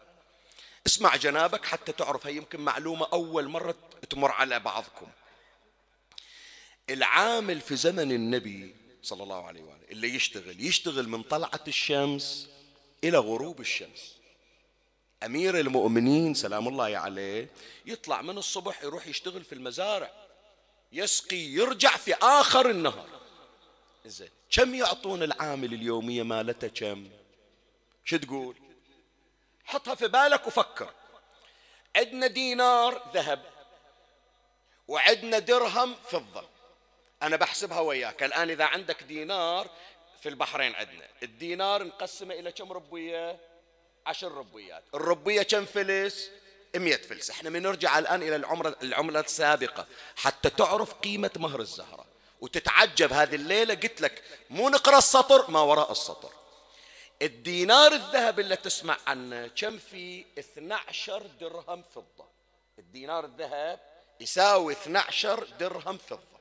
اسمع 0.87 1.17
جنابك 1.17 1.65
حتى 1.65 1.93
تعرف 1.93 2.27
هي 2.27 2.37
يمكن 2.37 2.61
معلومة 2.61 3.09
أول 3.13 3.49
مرة 3.49 3.75
تمر 4.11 4.31
على 4.31 4.59
بعضكم. 4.59 5.07
العامل 6.91 7.61
في 7.61 7.77
زمن 7.77 8.13
النبي 8.13 8.75
صلى 9.03 9.23
الله 9.23 9.47
عليه 9.47 9.63
وآله 9.63 9.91
اللي 9.91 10.15
يشتغل 10.15 10.67
يشتغل 10.67 11.09
من 11.09 11.23
طلعة 11.23 11.65
الشمس 11.69 12.49
إلى 13.05 13.19
غروب 13.19 13.61
الشمس. 13.61 14.17
أمير 15.23 15.61
المؤمنين 15.61 16.35
سلام 16.35 16.69
الله 16.69 16.99
عليه 16.99 17.51
يطلع 17.87 18.23
من 18.23 18.39
الصبح 18.39 18.83
يروح 18.83 19.07
يشتغل 19.07 19.45
في 19.45 19.55
المزارع 19.55 20.11
يسقي 20.93 21.37
يرجع 21.37 21.97
في 21.97 22.15
آخر 22.15 22.71
النهار. 22.71 23.21
زين 24.07 24.29
كم 24.51 24.75
يعطون 24.75 25.23
العامل 25.23 25.75
اليومية 25.75 26.23
مالته 26.23 26.69
كم؟ 26.69 27.09
شو 28.05 28.17
تقول؟ 28.17 28.57
حطها 29.65 29.95
في 29.95 30.09
بالك 30.09 30.47
وفكر. 30.47 30.95
عندنا 31.97 32.27
دينار 32.27 33.11
ذهب 33.15 33.45
وعندنا 34.89 35.39
درهم 35.39 35.95
فضة. 35.95 36.50
أنا 37.23 37.37
بحسبها 37.37 37.81
وياك. 37.81 38.23
الآن 38.23 38.51
إذا 38.51 38.65
عندك 38.65 39.03
دينار 39.03 39.71
في 40.21 40.29
البحرين 40.29 40.75
عندنا 40.75 41.09
الدينار 41.23 41.85
نقسمه 41.85 42.35
إلى 42.35 42.53
كم 42.53 42.73
ربوية؟ 42.73 43.39
عشر 44.07 44.33
ربويات. 44.33 44.83
الربوية 44.95 45.43
كم 45.43 45.65
فلس؟ 45.65 46.31
مئة 46.77 47.03
فلس. 47.03 47.31
إحنا 47.31 47.51
بنرجع 47.51 47.99
الآن 47.99 48.23
إلى 48.23 48.37
العملة, 48.37 48.75
العملة 48.83 49.21
السابقة. 49.21 49.87
حتى 50.17 50.51
تعرف 50.51 50.95
قيمة 50.95 51.31
مهر 51.37 51.61
الزهرة. 51.61 52.05
وتتعجب. 52.41 53.13
هذه 53.13 53.35
الليلة 53.35 53.75
قلت 53.75 54.01
لك 54.01 54.23
مو 54.51 54.69
نقرأ 54.69 54.99
السطر 54.99 55.51
ما 55.51 55.61
وراء 55.61 55.93
السطر. 55.93 56.33
الدينار 57.23 57.93
الذهب 57.93 58.41
اللي 58.41 58.57
تسمع 58.57 58.97
عنه 59.07 59.47
كم 59.47 59.79
فيه 59.79 60.25
12 60.39 61.27
درهم 61.41 61.83
فضة. 61.95 62.29
الدينار 62.79 63.25
الذهب 63.25 63.81
يساوي 64.21 64.73
12 64.73 65.45
درهم 65.61 65.99
فضة. 65.99 66.40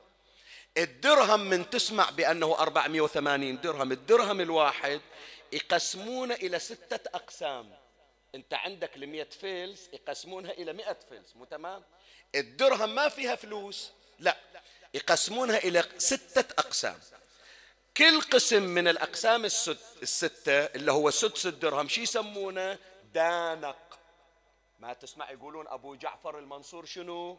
الدرهم 0.78 1.40
من 1.40 1.70
تسمع 1.70 2.10
بأنه 2.10 2.54
480 2.58 3.60
درهم. 3.60 3.92
الدرهم 3.92 4.40
الواحد 4.40 5.00
يقسمونه 5.52 6.34
إلى 6.34 6.58
ستة 6.58 7.10
أقسام. 7.14 7.76
أنت 8.34 8.54
عندك 8.54 8.96
المئة 8.96 9.28
فلس 9.30 9.88
يقسمونها 9.92 10.50
إلى 10.50 10.72
مئة 10.72 10.96
فلس 11.10 11.36
مو 11.36 11.44
تمام؟ 11.44 11.82
الدرهم 12.34 12.94
ما 12.94 13.08
فيها 13.08 13.34
فلوس. 13.34 13.90
لا 14.18 14.36
يقسمونها 14.94 15.58
إلى 15.58 15.84
ستة 15.98 16.54
أقسام. 16.58 16.98
كل 17.96 18.20
قسم 18.20 18.62
من 18.62 18.88
الأقسام 18.88 19.44
الست 19.44 20.02
الستة 20.02 20.52
اللي 20.52 20.92
هو 20.92 21.10
سدس 21.10 21.46
الدرهم 21.46 21.88
شو 21.88 22.00
يسمونه؟ 22.00 22.78
دانق. 23.14 23.98
ما 24.78 24.92
تسمع 24.92 25.30
يقولون 25.30 25.68
أبو 25.68 25.94
جعفر 25.94 26.38
المنصور 26.38 26.84
شنو؟ 26.84 27.38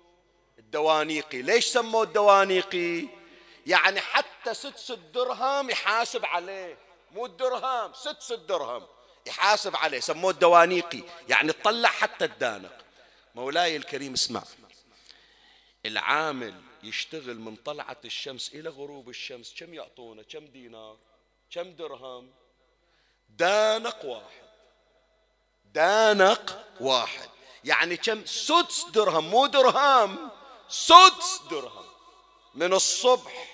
الدوانيقي. 0.59 1.41
ليش 1.41 1.65
سموه 1.65 2.03
الدوانيقي؟ 2.03 3.20
يعني 3.68 4.01
حتى 4.01 4.53
سدس 4.53 4.91
الدرهم 4.91 5.70
يحاسب 5.70 6.26
عليه. 6.26 6.78
مو 7.12 7.26
الدرهم 7.26 7.93
سدس 7.93 8.32
الدرهم 8.32 8.88
يحاسب 9.26 9.76
عليه 9.76 9.99
سموه 9.99 10.32
الدوانيقي. 10.32 11.03
يعني 11.30 11.53
تطلع 11.53 11.89
حتى 11.89 12.26
الدانق. 12.26 12.78
مولاي 13.36 13.76
الكريم 13.76 14.14
اسمع. 14.14 14.43
العامل 15.86 16.62
يشتغل 16.84 17.39
من 17.39 17.55
طلعة 17.55 17.97
الشمس 18.05 18.53
إلى 18.53 18.70
غروب 18.70 19.09
الشمس. 19.09 19.53
كم 19.57 19.74
يعطونا 19.74 20.24
كم 20.24 20.45
دينار؟ 20.45 20.97
كم 21.51 21.72
درهم؟ 21.72 22.32
دانق 23.30 24.05
واحد. 24.05 24.51
دانق 25.66 26.68
واحد. 26.80 27.30
يعني 27.64 27.97
كم؟ 27.97 28.26
سدس 28.26 28.86
درهم. 28.86 29.30
مو 29.30 29.45
درهم 29.45 30.30
سدس 30.70 31.41
درهم. 31.51 31.90
من 32.55 32.73
الصبح 32.73 33.47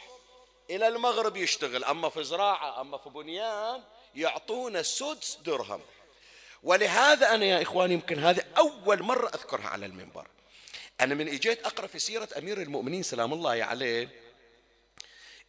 إلى 0.70 0.88
المغرب 0.88 1.38
يشتغل 1.38 1.84
أما 1.84 2.10
في 2.10 2.24
زراعة 2.24 2.82
أما 2.82 2.98
في 2.98 3.10
بنيان 3.10 3.84
يعطونا 4.16 4.82
سدس 4.84 5.38
درهم. 5.46 5.82
ولهذا 6.64 7.36
أنا 7.36 7.46
يا 7.46 7.62
إخواني 7.62 7.94
يمكن 7.94 8.20
هذه 8.20 8.44
أول 8.58 9.04
مرة 9.04 9.28
أذكرها 9.28 9.68
على 9.68 9.86
المنبر. 9.86 10.28
أنا 11.02 11.16
من 11.16 11.28
إجيت 11.28 11.66
أقرأ 11.66 11.88
في 11.88 12.00
سيرة 12.00 12.30
أمير 12.38 12.62
المؤمنين 12.62 13.04
سلام 13.04 13.34
الله 13.34 13.64
عليه 13.64 14.10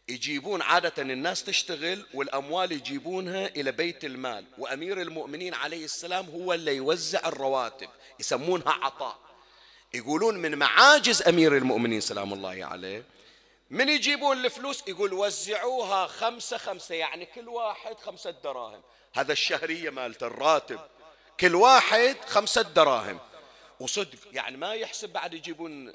يجيبون 0.07 0.61
عادة 0.61 1.01
الناس 1.01 1.43
تشتغل 1.43 2.05
والأموال 2.13 2.71
يجيبونها 2.71 3.47
إلى 3.47 3.71
بيت 3.71 4.05
المال 4.05 4.45
وأمير 4.57 5.01
المؤمنين 5.01 5.53
عليه 5.53 5.85
السلام 5.85 6.25
هو 6.29 6.53
اللي 6.53 6.75
يوزع 6.75 7.27
الرواتب 7.27 7.89
يسمونها 8.19 8.71
عطاء. 8.71 9.17
يقولون 9.93 10.37
من 10.37 10.55
معاجز 10.55 11.21
أمير 11.21 11.57
المؤمنين 11.57 12.01
سلام 12.01 12.33
الله 12.33 12.65
عليه 12.65 13.03
من 13.69 13.89
يجيبون 13.89 14.45
الفلوس 14.45 14.83
يقول 14.87 15.13
وزعوها 15.13 16.07
خمسة 16.07 16.57
خمسة 16.57 16.95
يعني 16.95 17.25
كل 17.25 17.49
واحد 17.49 17.99
خمسة 17.99 18.31
دراهم. 18.31 18.81
هذا 19.13 19.33
الشهرية 19.33 19.89
مالت 19.89 20.23
الراتب. 20.23 20.79
كل 21.39 21.55
واحد 21.55 22.17
خمسة 22.27 22.61
دراهم. 22.61 23.19
وصدق 23.79 24.19
يعني 24.31 24.57
ما 24.57 24.73
يحسب 24.73 25.09
بعد 25.09 25.33
يجيبون 25.33 25.93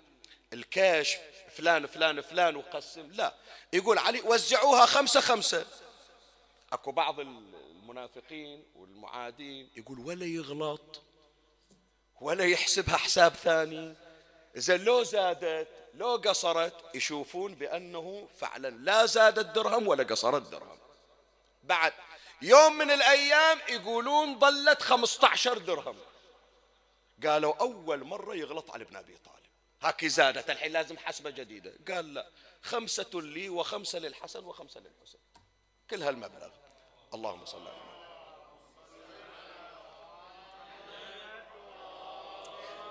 الكاش 0.53 1.17
فلان 1.57 1.87
فلان 1.87 2.21
فلان 2.21 2.57
وقسم. 2.57 3.11
لا. 3.13 3.35
يقول 3.73 3.99
علي 3.99 4.21
وزعوها 4.21 4.87
خمسة 4.87 5.21
خمسة. 5.21 5.67
أكو 6.73 6.93
بعض 6.93 7.21
المنافقين 7.21 8.65
والمعادين 8.75 9.71
يقول 9.77 9.99
ولا 9.99 10.27
يغلط 10.27 11.03
ولا 12.21 12.45
يحسبها 12.45 12.97
حساب 12.97 13.33
ثاني. 13.33 13.95
إذا 14.57 14.77
لو 14.77 15.03
زادت 15.03 15.69
لو 15.95 16.17
قصرت 16.17 16.95
يشوفون 16.95 17.55
بأنه 17.55 18.29
فعلا 18.39 18.69
لا 18.69 19.07
زاد 19.07 19.39
الدرهم 19.39 19.89
ولا 19.89 20.05
قصر 20.05 20.37
الدرهم. 20.37 20.79
بعد 21.63 21.93
يوم 22.43 22.79
من 22.79 22.91
الأيام 22.91 23.59
يقولون 23.69 24.39
ظلت 24.39 24.83
15 24.83 25.59
درهم. 25.59 25.97
قالوا 27.27 27.55
أول 27.55 28.05
مرة 28.05 28.35
يغلط 28.35 28.71
على 28.71 28.85
ابن 28.85 28.97
أبي 28.97 29.17
طالب. 29.17 29.47
هاك 29.83 30.05
زادت 30.05 30.51
الحين 30.51 30.73
لازم 30.73 30.99
حسبة 30.99 31.31
جديدة. 31.31 31.95
قال 31.95 32.15
لا 32.15 32.31
خمسة 32.63 33.11
لي 33.15 33.49
وخمسة 33.49 33.99
للحسن 33.99 34.45
وخمسة 34.45 34.81
للحسين 34.81 35.21
كل 35.91 36.03
هالمبلغ. 36.03 36.51
اللهم 37.15 37.45
صل 37.45 37.67
على 37.67 37.94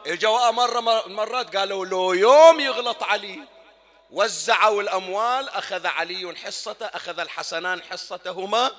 اجوا 0.06 0.51
مرة 0.51 1.08
مرات 1.08 1.56
قالوا 1.56 1.86
لو 1.86 2.14
يوم 2.14 2.60
يغلط 2.60 3.04
علي 3.04 3.39
وزعوا 4.12 4.82
الأموال 4.82 5.49
أخذ 5.49 5.88
علي 5.88 6.36
حصته 6.36 6.86
أخذ 6.86 7.20
الحسنان 7.20 7.82
حصتهما 7.82 8.72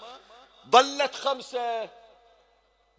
ظلت 0.71 1.15
خمسة. 1.15 1.89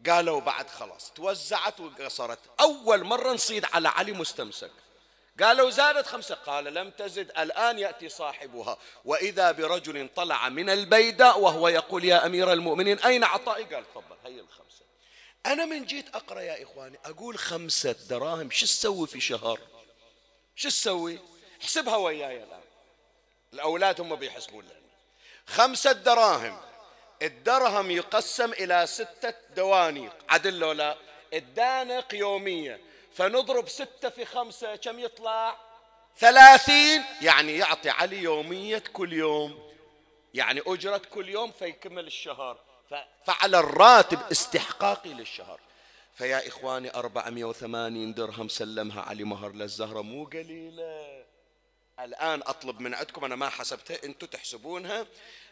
قالوا 0.09 0.41
بعد 0.41 0.69
خلاص 0.69 1.11
توزعت 1.15 1.79
وقصرت. 1.79 2.39
أول 2.59 3.03
مرة 3.03 3.33
نصيد 3.33 3.65
على 3.73 3.89
علي 3.89 4.11
مستمسك. 4.11 4.71
قالوا 5.41 5.69
زادت 5.69 6.07
خمسة. 6.07 6.35
قال 6.35 6.63
لم 6.63 6.89
تزد 6.89 7.31
الآن 7.37 7.79
يأتي 7.79 8.09
صاحبها. 8.09 8.77
وإذا 9.05 9.51
برجل 9.51 10.09
طلع 10.15 10.49
من 10.49 10.69
البيداء 10.69 11.39
وهو 11.39 11.67
يقول 11.67 12.05
يا 12.05 12.25
أمير 12.25 12.53
المؤمنين 12.53 12.99
أين 12.99 13.23
عطائي؟ 13.23 13.63
قال 13.63 13.83
تفضل. 13.91 14.14
أنا 15.45 15.65
من 15.65 15.85
جيت 15.85 16.15
أقرأ 16.15 16.41
يا 16.41 16.63
إخواني 16.63 16.97
أقول 17.05 17.37
خمسة 17.37 17.95
دراهم 18.09 18.51
شو 18.51 18.65
تسوي 18.65 19.07
في 19.07 19.21
شهر؟ 19.21 19.59
شو 20.55 20.69
تسوي؟ 20.69 21.19
احسبها 21.61 21.95
وياي 21.95 22.43
الآن. 22.43 22.61
الأولاد 23.53 24.01
هم 24.01 24.15
بيحسبون 24.15 24.63
لنا 24.63 24.89
خمسة 25.47 25.91
دراهم. 25.91 26.61
الدرهم 27.21 27.91
يقسم 27.91 28.53
إلى 28.53 28.87
ستة 28.87 29.33
دوانيق. 29.55 30.15
عدل 30.29 30.59
لو 30.59 30.71
لا؟ 30.71 30.97
الدانق 31.33 32.15
يومية. 32.15 32.79
فنضرب 33.13 33.69
ستة 33.69 34.09
في 34.09 34.25
خمسة 34.25 34.75
كم 34.75 34.99
يطلع؟ 34.99 35.57
ثلاثين. 36.17 37.03
يعني 37.21 37.57
يعطي 37.57 37.89
علي 37.89 38.17
يومية 38.17 38.83
كل 38.93 39.13
يوم. 39.13 39.71
يعني 40.33 40.61
أجرة 40.67 41.01
كل 41.13 41.29
يوم 41.29 41.51
فيكمل 41.51 42.07
الشهر. 42.07 42.64
فعلى 43.25 43.59
الراتب 43.59 44.19
استحقاقي 44.31 45.13
للشهر. 45.13 45.59
فيا 46.13 46.47
إخواني 46.47 46.95
480 46.95 48.13
درهم 48.13 48.47
سلمها 48.47 49.01
علي 49.01 49.23
مهر 49.23 49.51
للزهرة. 49.51 50.01
مو 50.01 50.25
قليلة. 50.25 51.25
الآن 51.99 52.41
أطلب 52.45 52.79
من 52.79 52.93
عندكم 52.93 53.25
أنا 53.25 53.35
ما 53.35 53.49
حسبتها 53.49 54.03
أنتم 54.03 54.27
تحسبونها. 54.27 55.07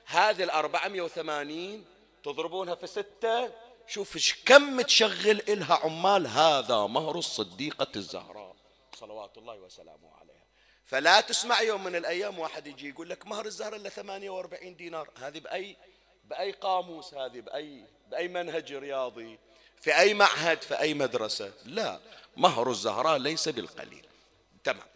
هذه 0.05 0.43
ال 0.43 0.49
480 0.49 1.85
تضربونها 2.23 2.75
في 2.75 2.87
ستة. 2.87 3.51
شوف 3.87 4.33
كم 4.45 4.81
تشغل 4.81 5.41
إلها 5.49 5.75
عمال 5.75 6.27
هذا 6.27 6.87
مهر 6.87 7.17
الصديقة 7.17 7.87
الزهراء. 7.95 8.55
صلوات 8.95 9.37
الله 9.37 9.55
وسلامه 9.55 10.15
عليها. 10.21 10.43
فلا 10.85 11.21
تسمع 11.21 11.61
يوم 11.61 11.83
من 11.83 11.95
الأيام 11.95 12.39
واحد 12.39 12.67
يجي 12.67 12.89
يقول 12.89 13.09
لك 13.09 13.27
مهر 13.27 13.45
الزهرة 13.45 13.75
إلا 13.75 13.89
48 13.89 14.75
دينار. 14.75 15.09
هذه 15.19 15.39
بأي 15.39 15.77
بأي 16.23 16.51
قاموس 16.51 17.13
هذه 17.13 17.39
بأي 17.39 17.85
بأي 18.11 18.27
منهج 18.27 18.73
رياضي 18.73 19.39
في 19.81 19.99
أي 19.99 20.13
معهد 20.13 20.61
في 20.61 20.79
أي 20.79 20.93
مدرسة. 20.93 21.53
لا 21.65 21.99
مهر 22.37 22.71
الزهراء 22.71 23.17
ليس 23.17 23.49
بالقليل. 23.49 24.05
تمام. 24.63 24.87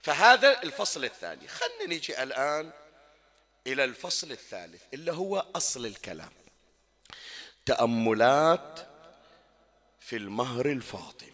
فهذا 0.00 0.62
الفصل 0.62 1.04
الثاني. 1.04 1.48
خلنا 1.48 1.94
نجي 1.94 2.22
الآن 2.22 2.72
إلى 3.66 3.84
الفصل 3.84 4.32
الثالث 4.32 4.82
اللي 4.94 5.12
هو 5.12 5.46
أصل 5.56 5.86
الكلام. 5.86 6.32
تأملات 7.66 8.80
في 10.00 10.16
المهر 10.16 10.66
الفاطمي. 10.66 11.30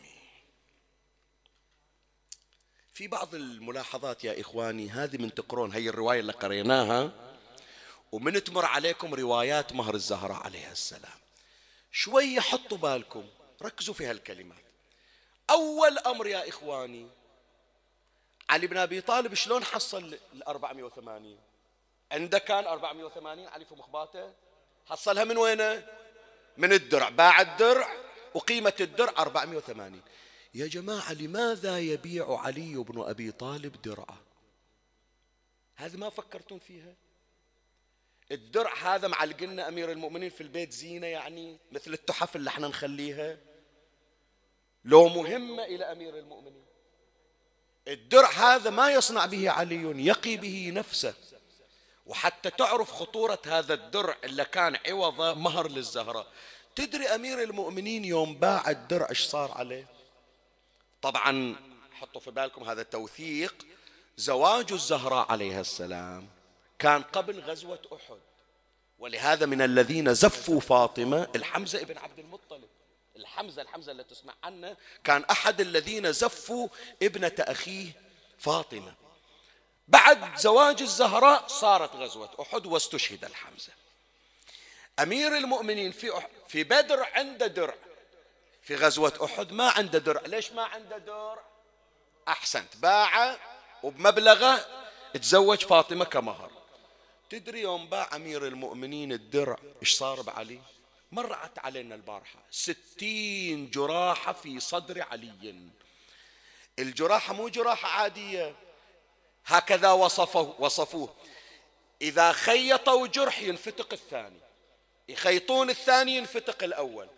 في 2.94 3.09
بعض 3.09 3.34
الملاحظات 3.34 4.24
يا 4.24 4.40
إخواني 4.40 4.90
هذه 4.90 5.16
من 5.16 5.34
تقرون 5.34 5.72
هي 5.72 5.88
الرواية 5.88 6.20
اللي 6.20 6.32
قريناها. 6.32 7.30
ومن 8.12 8.44
تمر 8.44 8.64
عليكم 8.64 9.14
روايات 9.14 9.72
مهر 9.72 9.94
الزهراء 9.94 10.42
عليها 10.42 10.72
السلام. 10.72 11.18
شوية 11.92 12.40
حطوا 12.40 12.78
بالكم 12.78 13.26
ركزوا 13.62 13.94
في 13.94 14.06
هالكلمات. 14.06 14.64
أول 15.50 15.98
أمر 15.98 16.26
يا 16.26 16.48
إخواني 16.48 17.08
علي 18.50 18.66
بن 18.66 18.76
أبي 18.76 19.00
طالب 19.00 19.34
شلون 19.34 19.64
حصل 19.64 20.18
ال 20.32 20.42
480 20.42 21.38
عنده 22.12 22.38
كان 22.38 22.66
480 22.66 23.46
علي 23.46 23.64
في 23.64 23.74
مخباته. 23.74 24.32
حصلها 24.86 25.24
من 25.24 25.36
وينه؟ 25.36 25.86
من 26.56 26.72
الدرع. 26.72 27.08
باع 27.08 27.40
الدرع 27.40 27.96
وقيمة 28.34 28.72
الدرع 28.80 29.12
480 29.18 30.02
يا 30.54 30.66
جماعة 30.66 31.12
لماذا 31.12 31.78
يبيع 31.78 32.38
علي 32.38 32.74
بن 32.74 33.02
أبي 33.02 33.32
طالب 33.32 33.82
درعة؟ 33.82 34.18
هذه 35.76 35.96
ما 35.96 36.11
فكرتم 36.11 36.58
فيها؟ 36.58 36.94
الدرع 38.33 38.74
هذا 38.74 39.09
معلقنا 39.09 39.68
أمير 39.68 39.93
المؤمنين 39.93 40.31
في 40.31 40.41
البيت 40.41 40.72
زينة 40.72 41.07
يعني 41.07 41.59
مثل 41.72 41.93
التحف 41.93 42.37
اللي 42.37 42.51
إحنا 42.51 42.68
نخليها. 42.68 43.39
لو 44.85 45.09
مهمة 45.09 45.64
إلى 45.64 45.85
أمير 45.85 46.18
المؤمنين. 46.18 46.64
الدرع 47.89 48.31
هذا 48.31 48.70
ما 48.70 48.93
يصنع 48.93 49.26
به 49.26 49.51
علي 49.51 50.07
يقي 50.07 50.37
به 50.37 50.70
نفسه. 50.74 51.14
وحتى 52.07 52.51
تعرف 52.51 52.93
خطورة 52.93 53.39
هذا 53.47 53.74
الدرع 53.74 54.16
اللي 54.24 54.45
كان 54.45 54.78
عوضه 54.87 55.35
مهر 55.35 55.68
للزهرة. 55.68 56.26
تدري 56.76 57.07
أمير 57.07 57.43
المؤمنين 57.43 58.05
يوم 58.05 58.35
باع 58.35 58.70
الدرع 58.70 59.09
إيش 59.11 59.20
صار 59.20 59.53
عليه؟ 59.53 59.87
طبعا 61.03 61.57
حطوا 61.93 62.20
في 62.20 62.31
بالكم 62.31 62.64
هذا 62.64 62.83
توثيق. 62.83 63.66
زواج 64.16 64.72
الزهراء 64.72 65.33
عليها 65.33 65.61
السلام. 65.61 66.39
كان 66.81 67.03
قبل 67.03 67.41
غزوة 67.41 67.81
أحد. 67.93 68.20
ولهذا 68.99 69.47
من 69.47 69.62
الذين 69.62 70.14
زفوا 70.14 70.61
فاطمة 70.61 71.28
الحمزة 71.37 71.83
ابن 71.83 71.99
عبد 71.99 72.18
المطلب. 72.18 72.68
الحمزة 73.16 73.62
الحمزة 73.62 73.93
اللي 73.93 74.05
تسمع 74.05 74.35
عنه 74.45 74.76
كان 75.05 75.24
أحد 75.24 75.61
الذين 75.61 76.12
زفوا 76.12 76.68
ابنة 77.03 77.33
أخيه 77.39 77.93
فاطمة. 78.39 78.95
بعد 79.89 80.39
زواج 80.39 80.83
الزهراء 80.83 81.47
صارت 81.47 81.97
غزوة 81.97 82.31
أحد 82.41 82.66
واستشهد 82.66 83.24
الحمزة. 83.24 83.72
أمير 84.99 85.37
المؤمنين 85.37 85.93
في 85.93 86.18
أحد 86.18 86.28
في 86.49 86.64
بدر 86.64 87.09
عنده 87.14 87.47
درع. 87.47 87.74
في 88.62 88.76
غزوة 88.76 89.12
أحد 89.24 89.53
ما 89.53 89.70
عنده 89.70 89.99
درع. 89.99 90.20
ليش 90.26 90.53
ما 90.53 90.62
عنده 90.62 90.99
درع؟ 90.99 91.43
أحسنت. 92.28 92.76
باع 92.76 93.37
وبمبلغه 93.83 94.66
تزوج 95.14 95.59
فاطمة 95.59 96.05
كمهر. 96.05 96.59
تدري 97.31 97.61
يوم 97.61 97.87
باع 97.87 98.16
أمير 98.16 98.47
المؤمنين 98.47 99.12
الدرع 99.12 99.57
إيش 99.83 99.95
صار 99.95 100.22
بعلي؟ 100.22 100.61
مرعت 101.12 101.59
علينا 101.59 101.95
البارحة. 101.95 102.39
ستين 102.51 103.70
جراحة 103.70 104.33
في 104.33 104.61
صدر 104.61 105.03
علي. 105.03 105.55
الجراحة 106.78 107.35
مو 107.35 107.49
جراحة 107.49 107.89
عادية. 107.89 108.55
هكذا 109.47 109.93
وصفه 109.93 110.55
وصفوه. 110.59 111.14
إذا 112.03 112.33
خيطوا 112.33 113.07
جرح 113.07 113.43
ينفتق 113.43 113.93
الثاني. 113.93 114.41
يخيطون 115.09 115.70
الثاني 115.70 116.16
ينفتق 116.16 116.62
الأول. 116.62 117.09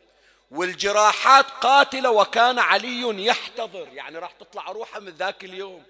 والجراحات 0.51 1.47
قاتلة 1.47 2.11
وكان 2.11 2.59
علي 2.59 3.27
يحتضر. 3.27 3.89
يعني 3.93 4.19
راح 4.19 4.33
تطلع 4.33 4.73
روحه 4.73 5.01
من 5.01 5.13
ذاك 5.13 5.45
اليوم. 5.45 5.85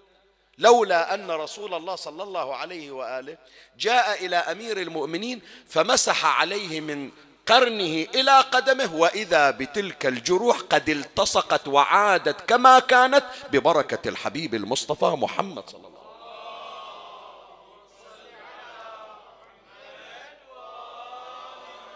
لولا 0.62 1.14
أن 1.14 1.30
رسول 1.30 1.74
الله 1.74 1.96
صلى 1.96 2.22
الله 2.22 2.56
عليه 2.56 2.90
وآله 2.90 3.38
جاء 3.78 4.24
إلى 4.24 4.36
أمير 4.36 4.80
المؤمنين 4.80 5.42
فمسح 5.68 6.24
عليه 6.40 6.80
من 6.80 7.10
قرنه 7.46 8.06
إلى 8.14 8.40
قدمه 8.40 8.94
وإذا 8.94 9.50
بتلك 9.50 10.06
الجروح 10.06 10.60
قد 10.60 10.88
التصقت 10.88 11.68
وعادت 11.68 12.40
كما 12.48 12.78
كانت 12.78 13.24
ببركة 13.52 14.08
الحبيب 14.08 14.54
المصطفى 14.54 15.04
محمد 15.04 15.70
صلى 15.70 15.86
الله 15.86 15.88
عليه 15.88 15.98
وسلم. 15.98 16.02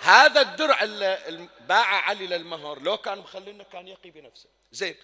هذا 0.01 0.41
الدرع 0.41 0.83
اللي 0.83 1.49
باع 1.69 2.09
علي 2.09 2.27
للمهر 2.27 2.79
لو 2.81 2.97
كان 2.97 3.19
مخلينا 3.19 3.65
كان 3.73 3.89
يقي 3.89 4.11
بنفسه. 4.11 4.49
زين 4.73 4.95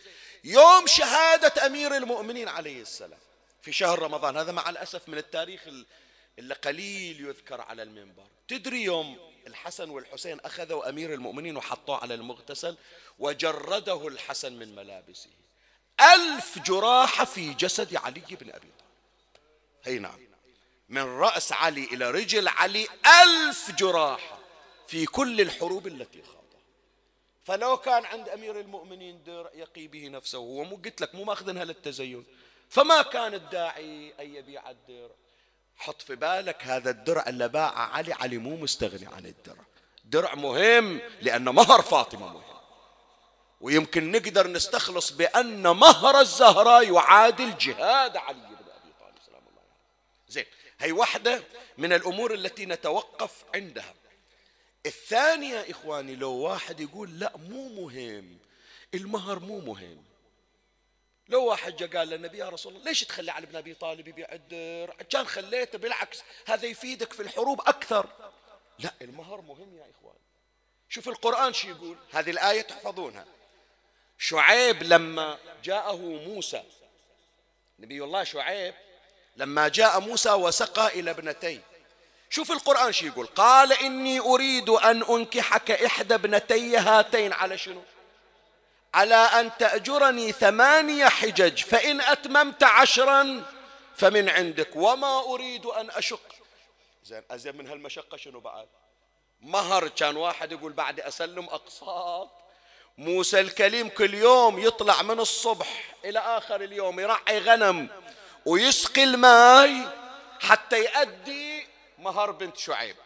يوم 0.45 0.87
شهادة 0.87 1.67
أمير 1.67 1.97
المؤمنين 1.97 2.49
عليه 2.49 2.83
السلام 2.83 3.19
في 3.63 3.73
شهر 3.73 3.99
رمضان. 3.99 4.37
هذا 4.37 4.53
مع 4.53 4.71
الأسف 4.71 5.09
من 5.09 5.19
التاريخ 5.19 5.69
اللي 6.39 6.55
قليل 6.55 7.21
يذكر 7.21 7.61
على 7.61 7.83
المنبر. 7.83 8.27
تدري 8.49 8.83
يوم 8.83 9.33
الحسن 9.47 9.91
والحسين 9.91 10.41
أخذوا 10.41 10.89
أمير 10.89 11.15
المؤمنين 11.15 11.57
وحطوه 11.57 11.97
على 11.97 12.15
المغتسل 12.15 12.77
وجرده 13.19 14.09
الحسن 14.09 14.53
من 14.53 14.75
ملابسه. 14.75 15.31
ألف 16.01 16.59
جراحة 16.59 17.25
في 17.25 17.55
جسد 17.55 17.97
علي 17.97 18.23
بن 18.31 18.51
أبي 18.51 18.69
طالب. 18.79 18.93
هي 19.85 19.99
نعم. 19.99 20.19
من 20.89 21.03
رأس 21.03 21.53
علي 21.53 21.85
إلى 21.85 22.11
رجل 22.11 22.49
علي 22.49 22.89
ألف 23.23 23.71
جراحة 23.71 24.39
في 24.89 25.07
كل 25.07 25.41
الحروب 25.41 25.87
التي 25.87 26.23
خاضها. 26.23 26.61
فلو 27.45 27.77
كان 27.77 28.05
عند 28.05 28.29
أمير 28.29 28.61
المؤمنين 28.61 29.23
درع 29.23 29.51
يقي 29.55 29.87
به 29.87 30.09
نفسه 30.09 30.39
هو 30.39 30.65
مو 30.65 30.77
قلت 30.77 31.01
لك 31.01 31.15
مو 31.15 31.25
ماخذنها 31.25 31.65
للتزين. 31.65 32.25
فما 32.73 33.03
كان 33.03 33.35
الداعي 33.35 34.15
أن 34.21 34.35
يبيع 34.35 34.71
الدرع 34.71 35.15
حط 35.77 36.03
في 36.03 36.17
بالك 36.17 36.65
هذا 36.65 36.91
الدرع 36.91 37.25
اللي 37.29 37.49
باع 37.49 37.79
علي 37.79 38.13
علي 38.13 38.39
مو 38.39 38.57
مستغني 38.57 39.07
عن 39.07 39.27
الدرع. 39.27 39.65
درع 40.05 40.35
مهم 40.35 41.01
لأن 41.23 41.45
مهر 41.45 41.83
فاطمة 41.83 42.33
مهم. 42.33 42.43
ويمكن 43.61 44.11
نقدر 44.13 44.47
نستخلص 44.47 45.13
بأن 45.13 45.63
مهر 45.63 46.21
الزهراء 46.21 46.93
يعادل 46.93 47.59
جهاد 47.59 48.17
علي 48.17 48.39
بن 48.39 48.55
أبي 48.55 48.93
طالب 49.01 49.19
سلام 49.27 49.43
الله 49.49 49.61
عليه. 49.61 50.29
زين 50.29 50.45
هي 50.81 50.93
واحدة 50.93 51.43
من 51.79 51.93
الأمور 51.93 52.35
التي 52.35 52.67
نتوقف 52.67 53.45
عندها. 53.55 53.95
الثانية 54.87 55.71
إخواني 55.71 56.17
لو 56.17 56.33
واحد 56.33 56.81
يقول 56.81 57.19
لا 57.19 57.33
مو 57.37 57.69
مهم. 57.69 58.39
المهر 58.95 59.39
مو 59.39 59.61
مهم. 59.61 60.12
لو 61.33 61.45
واحد 61.45 61.77
جاء 61.77 61.89
قال 61.89 62.09
للنبي 62.09 62.39
يا 62.39 62.49
رسول 62.49 62.73
الله 62.73 62.85
ليش 62.85 63.05
تخلي 63.05 63.31
علي 63.31 63.47
بن 63.47 63.57
أبي 63.57 63.75
طالب 63.75 64.09
يبيع 64.09 64.29
الدر 64.33 64.95
كان 65.11 65.27
خليته 65.27 65.79
بالعكس 65.79 66.23
هذا 66.47 66.67
يفيدك 66.67 67.13
في 67.13 67.23
الحروب 67.23 67.61
أكثر. 67.61 68.07
لا 68.79 68.93
المهر 69.03 69.41
مهم 69.41 69.77
يا 69.77 69.87
إخوان. 69.91 70.17
شوف 70.89 71.09
القرآن 71.09 71.53
شو 71.53 71.69
يقول؟ 71.69 71.97
هذه 72.13 72.31
الآية 72.31 72.63
تحفظونها. 72.63 73.25
شعيب 74.19 74.83
لما 74.83 75.39
جاءه 75.65 75.97
موسى 75.97 76.63
نبي 77.79 78.05
الله 78.05 78.25
شعيب 78.25 78.75
لما 79.37 79.69
جاء 79.69 80.01
موسى 80.01 80.33
وسقى 80.33 81.01
إلى 81.01 81.11
ابنتيه 81.11 81.61
شوف 82.31 82.53
القرآن 82.53 82.93
شو 82.93 83.07
يقول؟ 83.07 83.27
قال 83.27 83.73
إني 83.73 84.21
أريد 84.21 84.69
أن 84.69 85.03
أنكحك 85.03 85.71
إحدى 85.71 86.15
ابنتي 86.15 86.77
هاتين 86.77 87.33
على 87.33 87.59
شنو؟ 87.59 87.83
على 88.95 89.15
أن 89.15 89.51
تأجرني 89.59 90.33
ثمانية 90.33 91.09
حجج 91.09 91.63
فإن 91.63 92.01
أتممت 92.01 92.63
عشرا 92.63 93.45
فمن 93.97 94.29
عندك. 94.29 94.77
وما 94.77 95.21
أريد 95.21 95.67
أن 95.67 95.91
أشق. 95.91 96.35
زين 97.05 97.23
أزين 97.31 97.57
من 97.57 97.69
هالمشقة 97.69 98.17
شنو 98.17 98.41
بعد؟ 98.41 98.69
مهر 99.41 99.89
كان 99.89 100.17
واحد 100.17 100.53
يقول 100.53 100.73
بعد 100.73 101.01
أسلم 101.01 101.45
أقساط. 101.45 102.31
موسى 102.99 103.41
الكليم 103.41 103.89
كل 103.89 104.15
يوم 104.15 104.59
يطلع 104.59 105.03
من 105.03 105.21
الصبح 105.21 105.95
إلى 106.05 106.19
آخر 106.19 106.61
اليوم 106.61 107.01
يرعي 107.01 107.39
غنم 107.39 107.89
ويسقي 108.47 109.05
الماي 109.05 109.89
حتى 110.41 110.85
يؤدي 110.85 111.67
مهر 111.99 112.31
بنت 112.31 112.57
شعيب. 112.57 112.97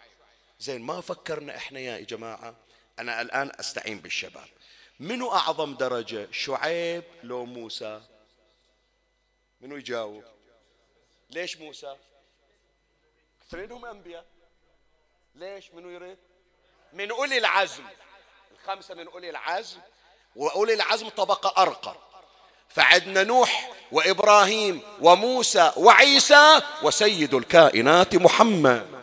زين 0.61 0.83
ما 0.83 1.01
فكرنا 1.01 1.57
إحنا 1.57 1.81
يا 1.81 2.01
جماعة 2.01 2.55
أنا 2.99 3.21
الآن 3.21 3.53
أستعين 3.61 3.99
بالشباب. 3.99 4.49
منو 5.01 5.33
أعظم 5.33 5.75
درجة؟ 5.75 6.29
شعيب 6.33 7.05
لو 7.23 7.45
موسى. 7.45 8.01
منو 9.61 9.77
يجاوب؟ 9.77 10.25
ليش 11.31 11.57
موسى؟ 11.57 11.97
كثيرينهم 13.47 13.85
أنبياء. 13.85 14.25
ليش؟ 15.35 15.71
منو 15.75 15.91
يريد؟ 15.91 16.19
من 16.93 17.11
أولي 17.11 17.39
العزم. 17.39 17.85
الخمسة 18.53 18.95
من 18.95 19.09
أولي 19.09 19.31
العزم. 19.31 19.79
وأولي 20.37 20.75
العزم 20.75 21.09
طبقة 21.09 21.63
أرقى. 21.63 21.97
فعدنا 22.69 23.25
نوح 23.25 23.73
وإبراهيم 23.93 24.83
وموسى 25.01 25.73
وعيسى 25.77 26.61
وسيد 26.83 27.35
الكائنات 27.35 28.15
محمد. 28.15 28.96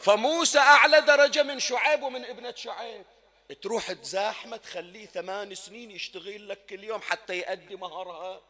فموسى 0.00 0.58
أعلى 0.58 1.00
درجة 1.00 1.42
من 1.42 1.58
شعيب 1.58 2.02
ومن 2.02 2.24
ابنة 2.24 2.54
شعيب. 2.54 3.04
تروح 3.62 3.92
تزاحمه 3.92 4.56
تخليه 4.56 5.06
ثمان 5.06 5.54
سنين 5.54 5.90
يشتغل 5.90 6.48
لك 6.48 6.66
كل 6.66 6.84
يوم 6.84 7.00
حتى 7.00 7.38
يأدي 7.38 7.76
مهرها. 7.76 8.40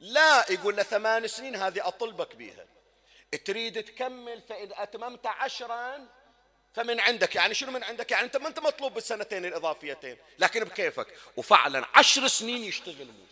لا 0.00 0.52
يقول 0.52 0.76
له 0.76 0.82
ثمان 0.82 1.28
سنين 1.28 1.56
هذه 1.56 1.88
أطلبك 1.88 2.36
بها 2.36 2.66
تريد 3.44 3.84
تكمل 3.84 4.42
فإذا 4.48 4.82
أتممت 4.82 5.26
عشرا 5.26 6.06
فمن 6.74 7.00
عندك 7.00 7.34
يعني 7.34 7.54
شنو 7.54 7.72
من 7.72 7.84
عندك؟ 7.84 8.10
يعني 8.10 8.24
أنت 8.24 8.36
ما 8.36 8.48
أنت 8.48 8.58
مطلوب 8.58 8.94
بالسنتين 8.94 9.44
الإضافيتين 9.44 10.16
لكن 10.38 10.64
بكيفك. 10.64 11.06
وفعلا 11.36 11.86
عشر 11.94 12.28
سنين 12.28 12.64
يشتغل 12.64 13.06
موسى 13.06 13.25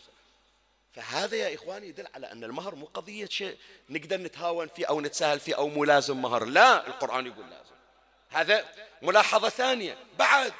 فهذا 0.95 1.37
يا 1.37 1.55
إخواني 1.55 1.87
يدل 1.87 2.07
على 2.15 2.31
أن 2.31 2.43
المهر 2.43 2.75
مو 2.75 2.85
قضية 2.85 3.25
شيء 3.25 3.57
نقدر 3.89 4.17
نتهاون 4.17 4.67
فيه 4.67 4.85
أو 4.85 5.01
نتساهل 5.01 5.39
فيه 5.39 5.55
أو 5.55 5.67
ملازم 5.67 6.21
مهر. 6.21 6.45
لا 6.45 6.87
القرآن 6.87 7.27
يقول 7.27 7.49
لازم. 7.49 7.75
هذا 8.29 8.65
ملاحظة 9.01 9.49
ثانية. 9.49 9.97
بعد 10.19 10.53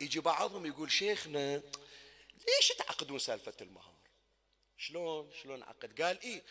يجي 0.00 0.20
بعضهم 0.20 0.66
يقول 0.66 0.90
شيخنا 0.90 1.56
ليش 2.48 2.68
تعقدون 2.78 3.18
سالفة 3.18 3.52
المهر؟ 3.60 3.92
شلون؟ 4.78 5.30
شلون 5.42 5.62
عقد؟ 5.62 6.02
قال 6.02 6.20
إيه 6.22 6.42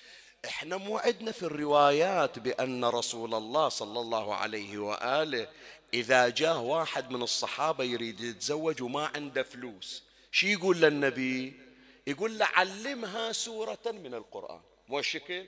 إحنا 0.45 0.77
مو 0.77 0.97
عندنا 0.97 1.31
في 1.31 1.43
الروايات 1.43 2.39
بأن 2.39 2.85
رسول 2.85 3.33
الله 3.33 3.69
صلى 3.69 3.99
الله 3.99 4.35
عليه 4.35 4.77
وآله 4.77 5.47
إذا 5.93 6.29
جاء 6.29 6.57
واحد 6.57 7.11
من 7.11 7.21
الصحابة 7.21 7.83
يريد 7.83 8.21
يتزوج 8.21 8.81
وما 8.81 9.11
عنده 9.15 9.43
فلوس 9.43 10.03
شو 10.31 10.47
يقول 10.47 10.81
للنبي؟ 10.81 11.70
يقول 12.07 12.39
له 12.39 12.45
علمها 12.45 13.31
سورة 13.31 13.79
من 13.85 14.13
القرآن. 14.13 14.61
مو 14.87 14.99
الشكل 14.99 15.47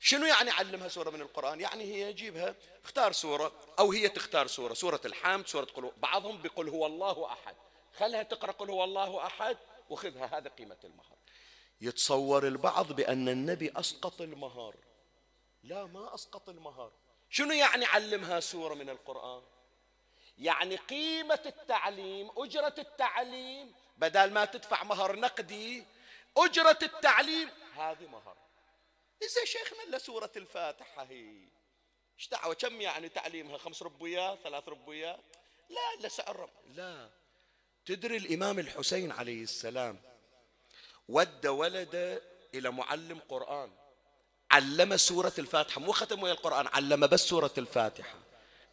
شنو 0.00 0.26
يعني 0.26 0.50
علمها 0.50 0.88
سورة 0.88 1.10
من 1.10 1.20
القرآن؟ 1.20 1.60
يعني 1.60 1.84
هي 1.84 2.10
يجيبها 2.10 2.54
اختار 2.84 3.12
سورة 3.12 3.52
أو 3.78 3.92
هي 3.92 4.08
تختار 4.08 4.46
سورة. 4.46 4.74
سورة 4.74 5.00
الحمد 5.04 5.46
سورة 5.46 5.64
قل 5.64 5.92
بعضهم 5.96 6.42
بيقول 6.42 6.68
هو 6.68 6.86
الله 6.86 7.32
أحد. 7.32 7.56
خلها 7.98 8.22
تقرأ 8.22 8.52
قل 8.52 8.70
هو 8.70 8.84
الله 8.84 9.26
أحد 9.26 9.56
وخذها 9.90 10.38
هذا 10.38 10.48
قيمة 10.48 10.78
المهر. 10.84 11.16
يتصور 11.80 12.46
البعض 12.46 12.92
بأن 12.92 13.28
النبي 13.28 13.72
أسقط 13.76 14.20
المهر. 14.20 14.76
لا 15.62 15.86
ما 15.86 16.14
أسقط 16.14 16.48
المهر. 16.48 16.92
شنو 17.30 17.52
يعني 17.52 17.84
علمها 17.84 18.40
سورة 18.40 18.74
من 18.74 18.90
القرآن؟ 18.90 19.42
يعني 20.38 20.76
قيمة 20.76 21.40
التعليم 21.46 22.30
أجرة 22.36 22.74
التعليم 22.78 23.74
بدل 24.00 24.32
ما 24.32 24.44
تدفع 24.44 24.82
مهر 24.82 25.16
نقدي 25.16 25.84
أجرة 26.36 26.78
التعليم. 26.82 27.48
هذه 27.76 28.06
مهر. 28.06 28.36
إذا 29.22 29.44
شيخنا 29.44 29.82
إلا 29.82 29.98
سورة 29.98 30.30
الفاتحة 30.36 31.02
هي؟ 31.02 31.48
إيش 32.18 32.28
دعوة؟ 32.28 32.54
كم 32.54 32.80
يعني 32.80 33.08
تعليمها؟ 33.08 33.58
خمس 33.58 33.82
ربويات 33.82 34.38
ثلاث 34.44 34.68
ربويات؟ 34.68 35.20
لا 35.70 35.94
إلا 35.98 36.08
سعر 36.08 36.50
لا. 36.74 37.10
تدري 37.84 38.16
الإمام 38.16 38.58
الحسين 38.58 39.12
عليه 39.12 39.42
السلام 39.42 40.00
ود 41.08 41.46
ولده 41.46 42.22
إلى 42.54 42.70
معلم 42.70 43.20
قرآن. 43.28 43.72
علم 44.50 44.96
سورة 44.96 45.32
الفاتحة 45.38 45.80
مو 45.80 45.92
ختم 45.92 46.22
ويا 46.22 46.32
القرآن 46.32 46.66
علم 46.66 47.06
بس 47.06 47.20
سورة 47.20 47.54
الفاتحة. 47.58 48.18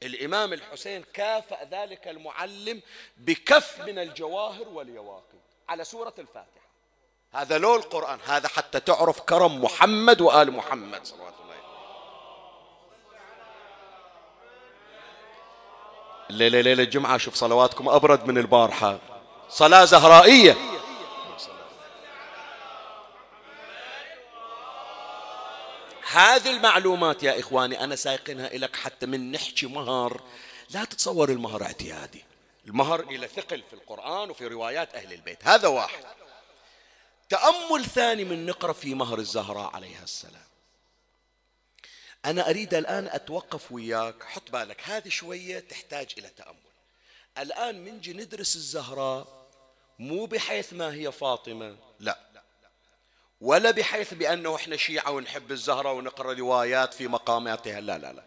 الإمام 0.04 0.54
الحسين 0.54 1.04
كافأ 1.14 1.64
ذلك 1.72 2.08
المعلم 2.08 2.82
بكف 3.18 3.82
من 3.82 4.00
الجواهر 4.00 4.70
واليواقيت. 4.70 5.42
على 5.70 5.84
سورة 5.84 6.14
الفاتحة. 6.20 6.68
هذا 7.34 7.58
لو 7.58 7.76
القرآن 7.76 8.20
هذا 8.26 8.48
حتى 8.48 8.80
تعرف 8.80 9.22
كرم 9.22 9.64
محمد 9.64 10.22
وآل 10.22 10.52
محمد. 10.52 11.06
صلوات 11.06 11.34
الله 11.44 11.56
الليلة 16.30 16.62
ليلة 16.62 16.84
الجمعة 16.84 17.18
شوف 17.18 17.36
صلواتكم 17.36 17.90
أبرد 17.90 18.26
من 18.26 18.38
البارحة. 18.38 19.00
صلاة 19.50 19.86
زهرائية. 19.86 20.77
هذه 26.18 26.50
المعلومات 26.50 27.24
يا 27.24 27.40
إخواني 27.40 27.84
أنا 27.84 27.96
سايقنها 27.96 28.50
لك 28.50 28.76
حتى 28.76 29.06
من 29.06 29.32
نحكي 29.32 29.66
مهر. 29.66 30.24
لا 30.70 30.86
تتصور 30.86 31.30
المهر 31.30 31.64
اعتيادي. 31.64 32.24
المهر 32.66 33.00
إلى 33.00 33.28
ثقل 33.28 33.64
في 33.70 33.74
القرآن 33.74 34.30
وفي 34.30 34.48
روايات 34.48 34.96
أهل 34.96 35.14
البيت. 35.14 35.48
هذا 35.48 35.68
واحد. 35.68 36.06
تأمل 37.30 37.86
ثاني 37.86 38.24
من 38.24 38.46
نقرأ 38.46 38.74
في 38.74 38.94
مهر 38.94 39.20
الزهراء 39.20 39.76
عليها 39.76 40.04
السلام. 40.04 40.48
أنا 42.26 42.50
أريد 42.50 42.74
الآن 42.74 43.08
أتوقف 43.08 43.72
وياك. 43.72 44.24
حط 44.24 44.52
بالك 44.52 44.82
هذه 44.84 45.10
شوية 45.10 45.60
تحتاج 45.60 46.14
إلى 46.18 46.30
تأمل. 46.30 46.58
الآن 47.38 47.86
منجي 47.86 48.14
ندرس 48.14 48.56
الزهراء 48.56 49.48
مو 50.00 50.26
بحيث 50.26 50.74
ما 50.74 50.94
هي 50.94 51.12
فاطمة. 51.12 51.78
لا. 52.00 52.20
ولا 53.42 53.72
بحيث 53.72 54.14
بأنه 54.14 54.56
إحنا 54.56 54.78
شيعة 54.78 55.12
ونحب 55.12 55.52
الزهراء 55.52 55.94
ونقرأ 55.94 56.34
روايات 56.34 56.94
في 56.94 57.08
مقاماتها. 57.08 57.80
لا 57.82 57.98
لا 57.98 58.14
لا. 58.14 58.24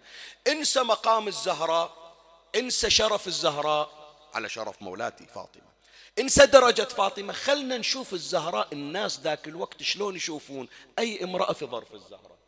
انسى 0.47 0.83
مقام 0.83 1.29
الزهراء 1.29 2.17
انسى 2.55 2.91
شرف 2.91 3.27
الزهراء 3.27 4.15
على 4.35 4.49
شرف 4.49 4.83
مولاتي 4.83 5.27
فاطمة. 5.27 5.71
انسى 6.19 6.47
درجة 6.47 6.83
فاطمة. 6.83 7.33
خلنا 7.33 7.79
نشوف 7.79 8.13
الزهراء 8.13 8.69
الناس 8.73 9.21
ذاك 9.21 9.49
الوقت 9.49 9.83
شلون 9.83 10.17
يشوفون 10.17 10.69
أي 10.99 11.25
امرأة 11.25 11.53
في 11.53 11.67
ظرف 11.67 11.95
الزهراء 11.95 12.39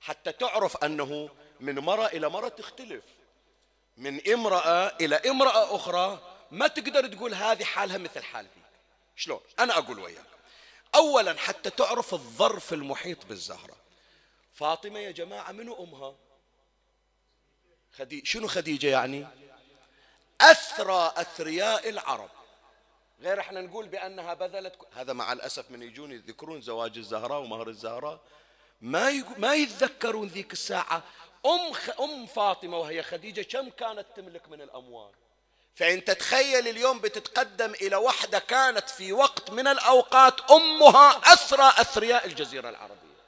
حتى 0.00 0.32
تعرف 0.32 0.76
أنه 0.76 1.28
من 1.60 1.78
مرة 1.78 2.06
إلى 2.06 2.28
مرة 2.28 2.48
تختلف. 2.48 3.04
من 3.96 4.32
امرأة 4.32 4.92
إلى 5.00 5.16
امرأة 5.16 5.76
أخرى 5.76 6.20
ما 6.50 6.66
تقدر 6.66 7.06
تقول 7.06 7.34
هذه 7.34 7.64
حالها 7.64 7.98
مثل 7.98 8.22
حال 8.22 8.46
شلون؟ 9.16 9.40
أنا 9.58 9.78
أقول 9.78 9.98
وياك. 9.98 10.37
أولا 10.94 11.34
حتى 11.38 11.70
تعرف 11.70 12.14
الظرف 12.14 12.72
المحيط 12.72 13.26
بالزهرة. 13.26 13.76
فاطمة 14.54 14.98
يا 14.98 15.10
جماعة 15.10 15.52
منو 15.52 15.84
أمها؟ 15.84 16.16
خدي... 17.92 18.22
شنو 18.24 18.48
خديجة 18.48 18.86
يعني؟ 18.86 19.26
أثرى 20.40 21.12
أثرياء 21.16 21.88
العرب. 21.88 22.30
غير 23.20 23.40
إحنا 23.40 23.60
نقول 23.60 23.88
بأنها 23.88 24.34
بذلت 24.34 24.76
هذا 24.92 25.12
مع 25.12 25.32
الأسف 25.32 25.70
من 25.70 25.82
يجون 25.82 26.12
يذكرون 26.12 26.60
زواج 26.60 26.98
الزهراء 26.98 27.40
ومهر 27.40 27.68
الزهراء 27.68 28.20
ما 28.80 29.10
يقو... 29.10 29.34
ما 29.38 29.54
يتذكرون 29.54 30.28
ذيك 30.28 30.52
الساعة. 30.52 31.02
أم 31.46 31.72
خ... 31.72 32.00
أم 32.00 32.26
فاطمة 32.26 32.78
وهي 32.78 33.02
خديجة 33.02 33.42
كم 33.42 33.70
كانت 33.70 34.06
تملك 34.16 34.48
من 34.48 34.62
الأموال؟ 34.62 35.12
فأنت 35.78 36.10
تخيل 36.10 36.68
اليوم 36.68 37.00
بتتقدم 37.00 37.70
إلى 37.70 37.96
وحدة 37.96 38.38
كانت 38.38 38.90
في 38.90 39.12
وقت 39.12 39.50
من 39.50 39.68
الأوقات 39.68 40.50
أمها 40.50 41.20
أسرى 41.24 41.72
أثرياء 41.76 42.26
الجزيرة 42.26 42.68
العربية. 42.68 43.18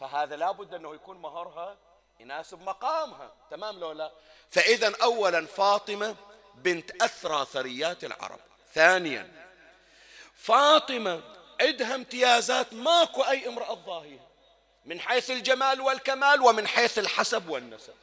فهذا 0.00 0.36
لابد 0.36 0.74
أنه 0.74 0.94
يكون 0.94 1.16
مهرها 1.16 1.76
يناسب 2.20 2.62
مقامها 2.62 3.32
تمام 3.50 3.80
لو 3.80 3.92
لا؟ 3.92 4.10
فإذا 4.50 4.92
أولا 5.02 5.46
فاطمة 5.46 6.16
بنت 6.54 7.02
أثرى 7.02 7.46
ثريات 7.52 8.04
العرب. 8.04 8.40
ثانيا 8.74 9.48
فاطمة 10.36 11.22
عندها 11.60 11.94
امتيازات 11.94 12.72
ماكو 12.72 13.22
أي 13.22 13.48
امرأة 13.48 13.74
ظاهرة 13.74 14.28
من 14.84 15.00
حيث 15.00 15.30
الجمال 15.30 15.80
والكمال 15.80 16.40
ومن 16.40 16.66
حيث 16.66 16.98
الحسب 16.98 17.48
والنسب. 17.48 17.94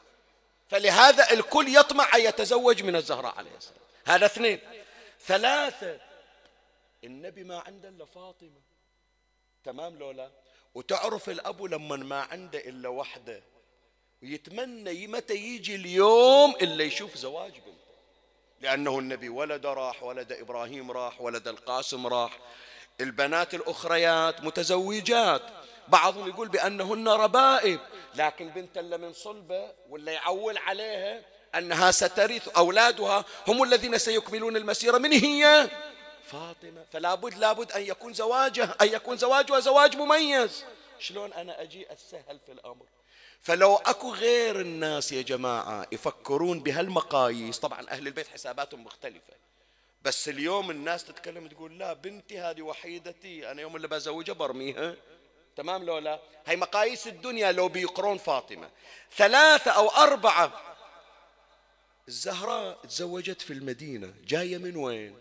فلهذا 0.70 1.32
الكل 1.32 1.76
يطمع 1.76 2.16
أن 2.16 2.22
يتزوج 2.22 2.84
من 2.84 2.96
الزهراء 2.96 3.36
عليه 3.38 3.58
السلام. 3.58 3.80
هذا 4.06 4.26
اثنين. 4.26 4.60
ثلاثة 5.26 6.00
النبي 7.04 7.44
ما 7.44 7.60
عنده 7.60 7.90
إلا 7.90 8.06
فاطمة. 8.06 8.62
تمام 9.64 10.00
لولا؟ 10.00 10.30
وتعرف 10.76 11.30
الأبو 11.30 11.68
لما 11.68 11.96
ما 11.96 12.22
عنده 12.22 12.60
إلا 12.60 12.90
وحدة. 12.90 13.44
ويتمنى 14.24 15.08
متى 15.08 15.36
يجي 15.36 15.76
اليوم 15.76 16.56
إلا 16.62 16.84
يشوف 16.84 17.18
زواج 17.18 17.52
بنته. 17.52 17.90
لأنه 18.62 19.00
النبي 19.00 19.30
ولد 19.30 19.66
راح 19.66 20.04
ولد 20.04 20.32
إبراهيم 20.32 20.92
راح 20.92 21.22
ولد 21.22 21.48
القاسم 21.48 22.08
راح. 22.08 22.40
البنات 23.02 23.54
الأخريات 23.54 24.42
متزوجات. 24.44 25.42
بعضهم 25.90 26.28
يقول 26.28 26.48
بأنهن 26.48 27.08
ربائب 27.08 27.80
لكن 28.16 28.50
بنت 28.50 28.78
اللي 28.78 28.98
من 28.98 29.14
صلبة 29.14 29.72
ولا 29.90 30.12
يعول 30.12 30.58
عليها 30.58 31.22
أنها 31.56 31.92
سترث 31.92 32.48
أولادها 32.48 33.26
هم 33.48 33.64
الذين 33.64 33.98
سيكملون 33.98 34.58
المسيرة 34.58 34.98
من 34.98 35.12
هي؟ 35.12 35.70
فاطمة. 36.26 36.86
فلا 36.92 37.16
بد 37.16 37.34
لابد 37.38 37.72
أن 37.72 37.82
يكون 37.82 38.14
زواجها 38.14 38.76
أن 38.82 38.88
يكون 38.88 39.18
زواجها 39.18 39.60
زواج 39.60 39.96
مميز. 39.98 40.66
شلون 41.00 41.34
أنا 41.34 41.62
أجي 41.62 41.94
أسهل 41.94 42.40
في 42.46 42.52
الأمر؟ 42.52 42.86
فلو 43.42 43.76
أكو 43.76 44.14
غير 44.14 44.62
الناس 44.62 45.12
يا 45.12 45.22
جماعة 45.22 45.88
يفكرون 45.92 46.60
بهالمقاييس 46.60 47.60
طبعا 47.60 47.90
أهل 47.90 48.08
البيت 48.08 48.28
حساباتهم 48.28 48.84
مختلفة. 48.84 49.34
بس 50.02 50.30
اليوم 50.30 50.72
الناس 50.72 51.04
تتكلم 51.04 51.48
تقول 51.48 51.80
لا 51.80 51.94
بنتي 51.94 52.40
هذه 52.40 52.62
وحيدتي 52.62 53.52
أنا 53.52 53.62
يوم 53.62 53.76
اللي 53.76 53.88
بزوجها 53.88 54.34
برميها. 54.34 54.96
تمام 55.60 55.84
لو 55.84 55.98
لا 55.98 56.20
هي 56.46 56.56
مقاييس 56.56 57.08
الدنيا 57.08 57.52
لو 57.52 57.70
بيقرون 57.70 58.18
فاطمة. 58.18 58.70
ثلاثة 59.16 59.72
أو 59.72 59.90
أربعة. 59.90 60.76
الزهراء 62.08 62.86
تزوجت 62.86 63.42
في 63.42 63.54
المدينة. 63.54 64.14
جاية 64.28 64.58
من 64.58 64.76
وين؟ 64.76 65.18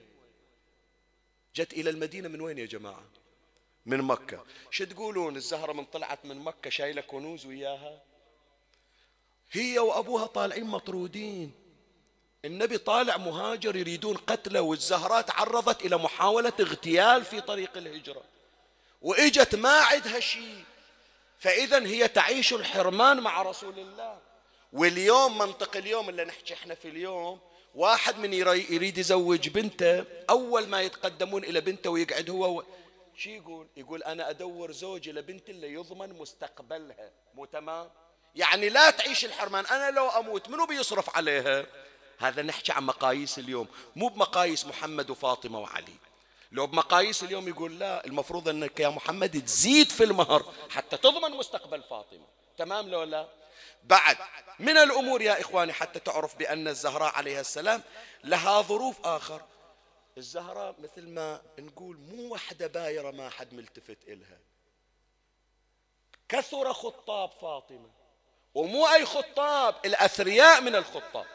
جت 1.55 1.73
إلى 1.73 1.91
المدينة 1.91 2.29
من 2.29 2.41
وين 2.41 2.59
يا 2.59 2.67
جماعة؟ 2.67 3.03
من 3.87 4.03
مكة. 4.03 4.45
شو 4.71 4.85
تقولون؟ 4.85 5.37
الزهرة 5.37 5.73
من 5.73 5.85
طلعت 5.85 6.25
من 6.25 6.39
مكة 6.39 6.71
شايلة 6.71 7.01
كنوز 7.01 7.47
وياها؟ 7.47 8.03
هي 9.51 9.79
وأبوها 9.79 10.27
طالعين 10.27 10.65
مطرودين. 10.65 11.53
النبي 12.45 12.79
طالع 12.79 13.17
مهاجر 13.17 13.77
يريدون 13.77 14.17
قتله 14.17 14.61
والزهراء 14.61 15.23
تعرضت 15.23 15.85
إلى 15.87 15.97
محاولة 15.97 16.53
اغتيال 16.61 17.25
في 17.25 17.41
طريق 17.41 17.77
الهجرة. 17.77 18.38
وإجت 19.03 19.55
ما 19.55 19.81
عندها 19.81 20.21
شيء 20.21 20.65
فاذا 21.39 21.87
هي 21.87 22.09
تعيش 22.09 22.53
الحرمان 22.53 23.21
مع 23.21 23.43
رسول 23.43 23.79
الله 23.79 24.19
واليوم 24.73 25.39
منطق 25.39 25.77
اليوم 25.77 26.09
اللي 26.09 26.25
نحكي 26.25 26.55
إحنا 26.55 26.75
في 26.75 26.89
اليوم 26.89 27.41
واحد 27.75 28.19
من 28.19 28.33
يريد 28.35 28.99
يزوج 28.99 29.49
بنته 29.49 30.05
أول 30.31 30.69
ما 30.69 30.83
يتقدمون 30.83 31.45
إلى 31.45 31.61
بنته 31.61 31.91
ويقعد 31.91 32.31
هو 32.31 32.65
شو 33.17 33.31
يقول؟ 33.31 33.67
يقول 33.77 34.03
أنا 34.03 34.31
أدور 34.31 34.73
زوج 34.73 35.09
لبنتي 35.09 35.53
اللي 35.53 35.73
يضمن 35.73 36.13
مستقبلها 36.13 37.11
مو 37.35 37.45
تمام؟ 37.45 37.91
يعني 38.35 38.69
لا 38.69 38.91
تعيش 38.91 39.25
الحرمان 39.25 39.67
أنا 39.67 39.91
لو 39.91 40.09
أموت 40.09 40.49
منو 40.49 40.67
بيصرف 40.67 41.17
عليها؟ 41.17 41.67
هذا 42.19 42.43
نحكي 42.43 42.73
عن 42.73 42.85
مقاييس 42.85 43.39
اليوم 43.39 43.69
مو 43.97 44.09
بمقاييس 44.09 44.67
محمد 44.67 45.11
وفاطمة 45.11 45.61
وعلي 45.61 45.95
لو 46.53 46.67
بمقاييس 46.67 47.23
اليوم 47.23 47.49
يقول 47.49 47.79
لا 47.79 48.05
المفروض 48.07 48.49
انك 48.49 48.81
يا 48.81 48.89
محمد 48.89 49.43
تزيد 49.43 49.91
في 49.91 50.05
المهر 50.05 50.53
حتى 50.71 50.97
تضمن 50.97 51.31
مستقبل 51.31 51.83
فاطمة. 51.83 52.27
تمام 52.57 52.89
لو 52.89 53.03
لا؟ 53.03 53.29
بعد 53.85 54.17
من 54.59 54.77
الأمور 54.77 55.23
يا 55.23 55.41
إخواني 55.41 55.73
حتى 55.73 55.99
تعرف 55.99 56.37
بأن 56.37 56.69
الزهراء 56.69 57.15
عليها 57.15 57.41
السلام 57.41 57.83
لها 58.25 58.63
ظروف 58.63 59.07
آخر. 59.07 59.43
الزهراء 60.19 60.75
مثل 60.79 61.09
ما 61.09 61.43
نقول 61.59 61.97
مو 61.97 62.35
وحدة 62.35 62.67
بايرة 62.67 63.11
ما 63.11 63.31
حد 63.31 63.55
ملتفت 63.55 63.99
إلها. 64.09 64.39
كثر 66.29 66.73
خطاب 66.73 67.31
فاطمة 67.31 67.91
ومو 68.55 68.87
أي 68.87 69.07
خطاب 69.07 69.75
الأثرياء 69.85 70.61
من 70.61 70.77
الخطاب. 70.77 71.27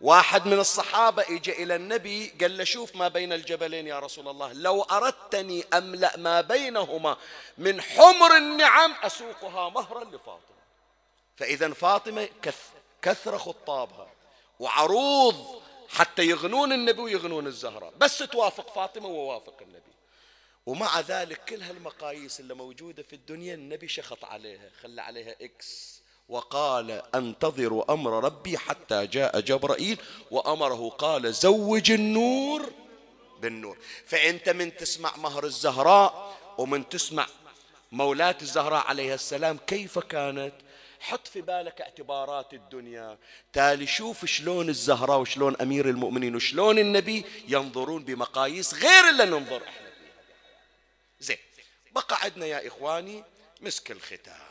واحد 0.00 0.46
من 0.46 0.58
الصحابة 0.58 1.22
اجى 1.22 1.62
إلى 1.62 1.76
النبي 1.76 2.28
قال 2.40 2.56
له 2.58 2.64
شوف 2.64 2.96
ما 2.96 3.08
بين 3.08 3.32
الجبلين 3.32 3.86
يا 3.86 3.98
رسول 3.98 4.28
الله 4.28 4.52
لو 4.52 4.82
أردتني 4.82 5.64
أملأ 5.74 6.16
ما 6.16 6.40
بينهما 6.40 7.16
من 7.58 7.80
حمر 7.80 8.36
النعم 8.36 8.94
أسوقها 9.02 9.68
مهرا 9.68 10.04
لفاطمة. 10.04 10.58
فإذا 11.36 11.72
فاطمة 11.72 12.28
كثر 13.02 13.38
خطابها 13.38 14.10
وعروض 14.60 15.62
حتى 15.88 16.22
يغنون 16.22 16.72
النبي 16.72 17.00
ويغنون 17.00 17.46
الزهراء 17.46 17.92
بس 17.96 18.18
توافق 18.18 18.74
فاطمة 18.74 19.06
ووافق 19.06 19.56
النبي. 19.60 19.82
ومع 20.66 21.00
ذلك 21.00 21.44
كل 21.44 21.62
هالمقاييس 21.62 22.40
اللي 22.40 22.54
موجودة 22.54 23.02
في 23.02 23.12
الدنيا 23.12 23.54
النبي 23.54 23.88
شخط 23.88 24.24
عليها 24.24 24.70
خلى 24.82 25.02
عليها 25.02 25.34
إكس. 25.40 25.97
وقال 26.28 27.02
انتظروا 27.14 27.92
أمر 27.92 28.24
ربي 28.24 28.58
حتى 28.58 29.06
جاء 29.06 29.40
جبرائيل 29.40 29.98
وأمره 30.30 30.88
قال 30.88 31.34
زوج 31.34 31.90
النور 31.90 32.72
بالنور. 33.40 33.78
فإنت 34.06 34.48
من 34.48 34.76
تسمع 34.76 35.16
مهر 35.16 35.44
الزهراء 35.44 36.38
ومن 36.58 36.88
تسمع 36.88 37.26
مولاة 37.92 38.36
الزهراء 38.42 38.86
عليها 38.86 39.14
السلام 39.14 39.58
كيف 39.66 39.98
كانت؟ 39.98 40.52
حط 41.00 41.26
في 41.28 41.40
بالك 41.40 41.80
اعتبارات 41.80 42.54
الدنيا. 42.54 43.18
تالي 43.52 43.86
شوف 43.86 44.24
شلون 44.24 44.68
الزهراء 44.68 45.18
وشلون 45.20 45.56
أمير 45.60 45.88
المؤمنين 45.88 46.36
وشلون 46.36 46.78
النبي 46.78 47.24
ينظرون 47.48 48.04
بمقاييس 48.04 48.74
غير 48.74 49.08
اللي 49.10 49.24
ننظر 49.24 49.62
إحنا 49.68 49.88
زين 51.20 51.36
بقى 51.92 52.18
عندنا 52.22 52.46
يا 52.46 52.66
إخواني 52.66 53.24
مسك 53.60 53.90
الختام. 53.90 54.47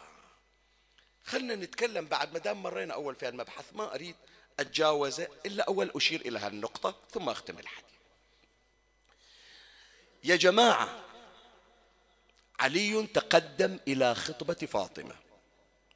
خلنا 1.28 1.56
نتكلم 1.56 2.06
بعد 2.06 2.34
ما 2.34 2.40
دام 2.40 2.64
مرينا 2.64 2.94
أول 2.94 3.16
في 3.16 3.30
المبحث 3.30 3.74
ما 3.74 3.96
أريد 3.96 4.16
أتجاوزه 4.60 5.28
إلا 5.46 5.64
أول 5.64 5.92
أشير 5.96 6.22
إلى 6.22 6.40
هالنقطة 6.40 6.96
ثم 7.12 7.30
أختم 7.30 7.60
الحديث. 7.60 7.94
يا 10.24 10.36
جماعة 10.36 11.04
علي 12.60 13.08
تقدم 13.08 13.80
إلى 13.88 14.16
خطبة 14.16 14.54
فاطمة 14.54 15.16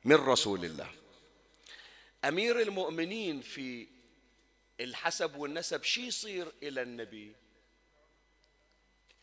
من 0.05 0.15
رسول 0.15 0.65
الله. 0.65 0.91
أمير 2.25 2.61
المؤمنين 2.61 3.41
في 3.41 3.87
الحسب 4.79 5.35
والنسب 5.35 5.83
شي 5.83 6.07
يصير 6.07 6.51
إلى 6.63 6.81
النبي؟ 6.81 7.35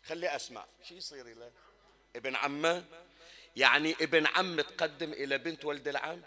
خلي 0.05 0.37
أسمع. 0.37 0.67
شي 0.89 0.97
يصير 0.97 1.27
إلى 1.27 1.51
ابن 2.17 2.37
عمه؟ 2.37 2.85
يعني 3.59 3.97
ابن 4.01 4.27
عم 4.27 4.61
تقدم 4.61 5.13
إلى 5.13 5.39
بنت 5.39 5.65
ولد 5.65 5.89
العم؟ 5.89 6.23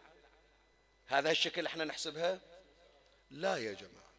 هذا 1.05 1.32
الشكل 1.32 1.65
إحنا 1.65 1.84
نحسبها؟ 1.84 2.39
لا 3.32 3.57
يا 3.57 3.73
جماعة. 3.73 4.11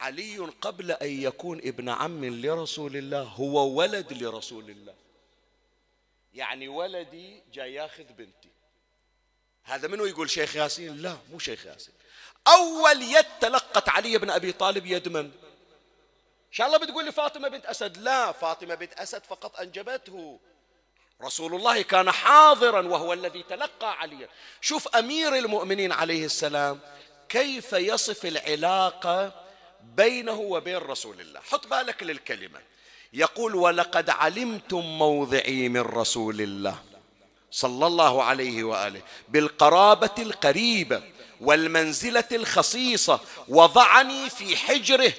علي 0.00 0.38
قبل 0.38 0.92
أن 0.92 1.22
يكون 1.22 1.58
ابن 1.58 1.88
عم 1.88 2.24
لرسول 2.24 2.96
الله 2.96 3.22
هو 3.22 3.68
ولد 3.68 4.12
لرسول 4.12 4.70
الله. 4.70 4.94
يعني 6.34 6.68
ولدي 6.68 7.42
جاي 7.52 7.74
ياخذ 7.74 8.04
بنتي. 8.04 8.50
هذا 9.64 9.88
منو 9.88 10.04
يقول 10.04 10.30
شيخ 10.30 10.56
ياسين؟ 10.56 10.96
لا 10.96 11.16
مو 11.30 11.38
شيخ 11.38 11.66
ياسين. 11.66 11.94
أول 12.46 13.02
يد 13.02 13.26
تلقت 13.40 13.88
علي 13.88 14.18
بن 14.18 14.30
أبي 14.30 14.52
طالب 14.52 14.86
يد 14.86 15.08
من؟ 15.08 15.24
إن 16.48 16.52
شاء 16.52 16.66
الله 16.66 16.78
بتقول 16.78 17.04
لي 17.04 17.12
فاطمة 17.12 17.48
بنت 17.48 17.66
أسد. 17.66 17.96
لا 17.96 18.32
فاطمة 18.32 18.74
بنت 18.74 18.92
أسد 18.92 19.24
فقط 19.24 19.60
أنجبته. 19.60 20.40
رسول 21.22 21.54
الله 21.54 21.82
كان 21.82 22.10
حاضرا 22.10 22.88
وهو 22.88 23.12
الذي 23.12 23.42
تلقى 23.42 23.98
عليا. 23.98 24.28
شوف 24.60 24.88
أمير 24.88 25.36
المؤمنين 25.36 25.92
عليه 25.92 26.24
السلام 26.24 26.80
كيف 27.28 27.72
يصف 27.72 28.26
العلاقة 28.26 29.32
بينه 29.96 30.40
وبين 30.40 30.76
رسول 30.76 31.20
الله. 31.20 31.40
حط 31.40 31.66
بالك 31.66 32.02
للكلمة. 32.02 32.60
يقول 33.12 33.54
ولقد 33.54 34.10
علمتم 34.10 34.80
موضعي 34.80 35.68
من 35.68 35.80
رسول 35.80 36.40
الله 36.40 36.78
صلى 37.50 37.86
الله 37.86 38.22
عليه 38.22 38.64
وآله. 38.64 39.02
بالقرابة 39.28 40.14
القريبة 40.18 41.02
والمنزلة 41.40 42.28
الخصيصة. 42.32 43.20
وضعني 43.48 44.30
في 44.30 44.56
حجره 44.56 45.12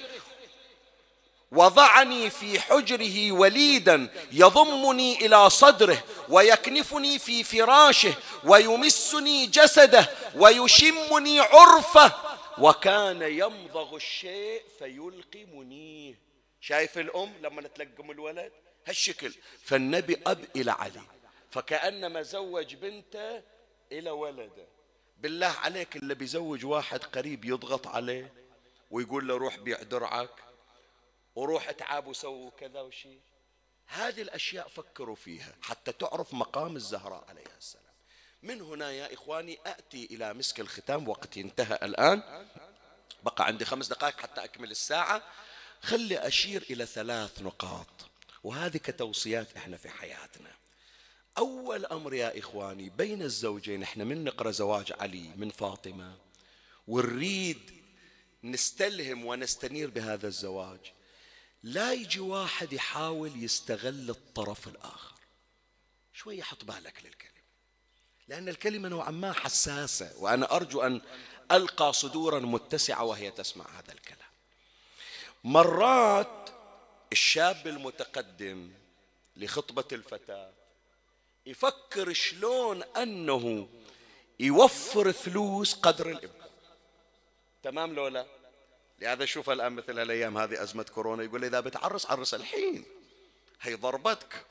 وضعني 1.52 2.30
في 2.30 2.60
حجره 2.60 3.32
وليدا 3.32 4.08
يضمني 4.32 5.26
إلى 5.26 5.50
صدره 5.50 6.04
ويكنفني 6.28 7.18
في 7.18 7.44
فراشه 7.44 8.14
ويمسني 8.44 9.46
جسده 9.46 10.10
ويشمني 10.34 11.40
عرفه. 11.40 12.12
وكان 12.58 13.22
يمضغ 13.22 13.96
الشيء 13.96 14.62
فيلقي 14.78 16.14
شايف 16.60 16.98
الأم 16.98 17.32
لما 17.42 17.62
تلقم 17.62 18.10
الولد؟ 18.10 18.52
هالشكل. 18.86 19.34
فالنبي 19.64 20.20
أب 20.26 20.44
إلى 20.56 20.70
علي. 20.70 21.02
فكأنما 21.50 22.22
زوج 22.22 22.74
بنته 22.74 23.42
إلى 23.92 24.10
ولده. 24.10 24.66
بالله 25.18 25.46
عليك 25.46 25.96
اللي 25.96 26.14
بيزوج 26.14 26.64
واحد 26.64 27.04
قريب 27.04 27.44
يضغط 27.44 27.86
عليه 27.86 28.32
ويقول 28.90 29.28
له 29.28 29.36
روح 29.36 29.56
بيع 29.56 29.82
درعك. 29.82 30.49
وروح 31.40 31.68
اتعب 31.68 32.06
وسووا 32.06 32.50
كذا 32.50 32.80
وشي. 32.80 33.18
هذه 33.86 34.22
الأشياء 34.22 34.68
فكروا 34.68 35.14
فيها 35.14 35.54
حتى 35.62 35.92
تعرف 35.92 36.34
مقام 36.34 36.76
الزهراء 36.76 37.24
عليها 37.28 37.56
السلام. 37.58 37.84
من 38.42 38.60
هنا 38.60 38.90
يا 38.90 39.14
إخواني 39.14 39.58
أتي 39.66 40.04
إلى 40.04 40.34
مسك 40.34 40.60
الختام 40.60 41.08
وقتي 41.08 41.40
انتهى 41.40 41.78
الآن. 41.82 42.46
بقى 43.22 43.46
عندي 43.46 43.64
خمس 43.64 43.88
دقائق 43.88 44.20
حتى 44.20 44.44
أكمل 44.44 44.70
الساعة. 44.70 45.22
خلي 45.82 46.18
أشير 46.18 46.62
إلى 46.70 46.86
ثلاث 46.86 47.42
نقاط 47.42 47.86
وهذه 48.44 48.76
كتوصيات 48.76 49.56
إحنا 49.56 49.76
في 49.76 49.88
حياتنا. 49.88 50.50
أول 51.38 51.86
أمر 51.86 52.14
يا 52.14 52.38
إخواني 52.38 52.90
بين 52.90 53.22
الزوجين 53.22 53.82
إحنا 53.82 54.04
من 54.04 54.24
نقرأ 54.24 54.50
زواج 54.50 54.92
علي 55.00 55.30
من 55.36 55.50
فاطمة 55.50 56.18
ونريد 56.88 57.80
نستلهم 58.44 59.24
ونستنير 59.24 59.90
بهذا 59.90 60.26
الزواج. 60.26 60.92
لا 61.62 61.92
يجي 61.92 62.20
واحد 62.20 62.72
يحاول 62.72 63.44
يستغل 63.44 64.10
الطرف 64.10 64.68
الآخر. 64.68 65.14
شوية 66.12 66.42
حط 66.42 66.64
بالك 66.64 66.94
للكلمة. 67.04 67.30
لأن 68.28 68.48
الكلمة 68.48 68.88
نوعا 68.88 69.10
ما 69.10 69.32
حساسة 69.32 70.18
وأنا 70.18 70.56
أرجو 70.56 70.82
أن 70.82 71.00
ألقى 71.52 71.92
صدورا 71.92 72.38
متسعة 72.38 73.04
وهي 73.04 73.30
تسمع 73.30 73.64
هذا 73.78 73.92
الكلام. 73.92 74.30
مرات 75.44 76.50
الشاب 77.12 77.66
المتقدم 77.66 78.72
لخطبة 79.36 79.84
الفتاة 79.92 80.52
يفكر 81.46 82.12
شلون 82.12 82.82
أنه 82.82 83.68
يوفر 84.40 85.12
فلوس 85.12 85.74
قدر 85.74 86.10
الإبن 86.10 86.40
تمام 87.62 87.94
لولا 87.94 88.26
لهذا 89.00 89.24
شوف 89.24 89.50
الآن 89.50 89.72
مثل 89.72 89.98
الأيام 89.98 90.38
هذه 90.38 90.62
أزمة 90.62 90.82
كورونا 90.82 91.22
يقول 91.22 91.44
إذا 91.44 91.60
بتعرس 91.60 92.06
عرس 92.06 92.34
الحين. 92.34 92.84
هي 93.60 93.74
ضربتك. 93.74 94.46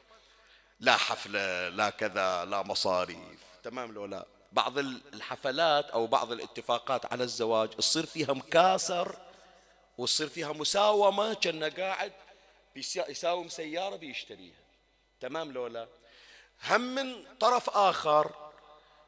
لا 0.80 0.98
حفلة 0.98 1.70
لا 1.70 1.90
كذا 1.90 2.46
لا 2.46 2.64
مصاريف. 2.64 3.40
تمام 3.64 3.92
لولا 3.92 4.26
بعض 4.52 4.78
الحفلات 4.78 5.90
أو 5.90 6.08
بعض 6.08 6.32
الاتفاقات 6.32 7.14
على 7.14 7.24
الزواج 7.24 7.70
تصير 7.70 8.06
فيها 8.06 8.34
مكاسر 8.34 9.16
وتصير 9.98 10.28
فيها 10.28 10.54
مساومة 10.54 11.34
كأنه 11.34 11.70
قاعد 11.70 12.14
يساوم 12.76 13.50
سيارة 13.50 13.96
بيشتريها. 13.96 14.60
تمام 15.20 15.52
لولا 15.52 15.88
هم 16.64 16.82
من 16.82 17.36
طرف 17.40 17.70
آخر 17.70 18.32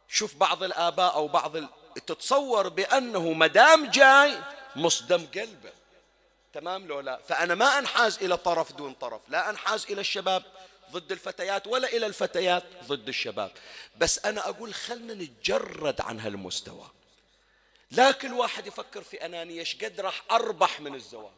شوف 0.07 0.35
بعض 0.35 0.63
الآباء 0.63 1.15
أو 1.15 1.27
بعض 1.27 1.55
ال... 1.55 1.69
تتصور 2.05 2.69
بأنه 2.69 3.33
مدام 3.33 3.85
جاي 3.85 4.37
مصدم 4.75 5.25
قلبه. 5.25 5.71
تمام 6.53 6.87
لولا 6.87 7.19
فأنا 7.27 7.55
ما 7.55 7.79
أنحاز 7.79 8.17
إلى 8.17 8.37
طرف 8.37 8.71
دون 8.71 8.93
طرف 8.93 9.21
لا 9.29 9.49
أنحاز 9.49 9.85
إلى 9.89 10.01
الشباب 10.01 10.43
ضد 10.91 11.11
الفتيات 11.11 11.67
ولا 11.67 11.87
إلى 11.87 12.05
الفتيات 12.05 12.63
ضد 12.83 13.07
الشباب. 13.07 13.51
بس 13.97 14.25
أنا 14.25 14.49
أقول 14.49 14.73
خلنا 14.73 15.13
نتجرد 15.13 16.01
عن 16.01 16.19
هالمستوى. 16.19 16.91
لا 17.91 18.11
كل 18.11 18.33
واحد 18.33 18.67
يفكر 18.67 19.01
في 19.01 19.25
أنانية 19.25 19.59
إيش 19.59 19.83
قد 19.83 19.99
راح 19.99 20.23
أربح 20.31 20.79
من 20.79 20.95
الزواج؟ 20.95 21.31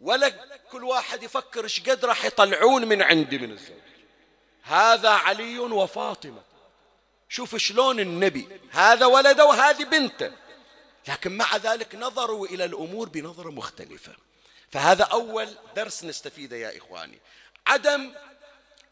ولا 0.00 0.28
كل 0.70 0.84
واحد 0.84 1.22
يفكر 1.22 1.64
إيش 1.64 1.80
قد 1.80 2.04
راح 2.04 2.24
يطلعون 2.24 2.84
من 2.84 3.02
عندي 3.02 3.38
من 3.38 3.50
الزواج. 3.50 3.80
هذا 4.62 5.10
علي 5.10 5.58
وفاطمة. 5.58 6.42
شوف 7.28 7.56
شلون 7.56 8.00
النبي 8.00 8.48
هذا 8.70 9.06
ولده 9.06 9.44
وهذه 9.44 9.84
بنته. 9.84 10.32
لكن 11.08 11.36
مع 11.36 11.56
ذلك 11.56 11.94
نظروا 11.94 12.46
إلى 12.46 12.64
الأمور 12.64 13.08
بنظرة 13.08 13.50
مختلفة. 13.50 14.12
فهذا 14.70 15.04
أول 15.04 15.48
درس 15.76 16.04
نستفيده 16.04 16.56
يا 16.56 16.78
إخواني. 16.78 17.18
عدم 17.66 18.12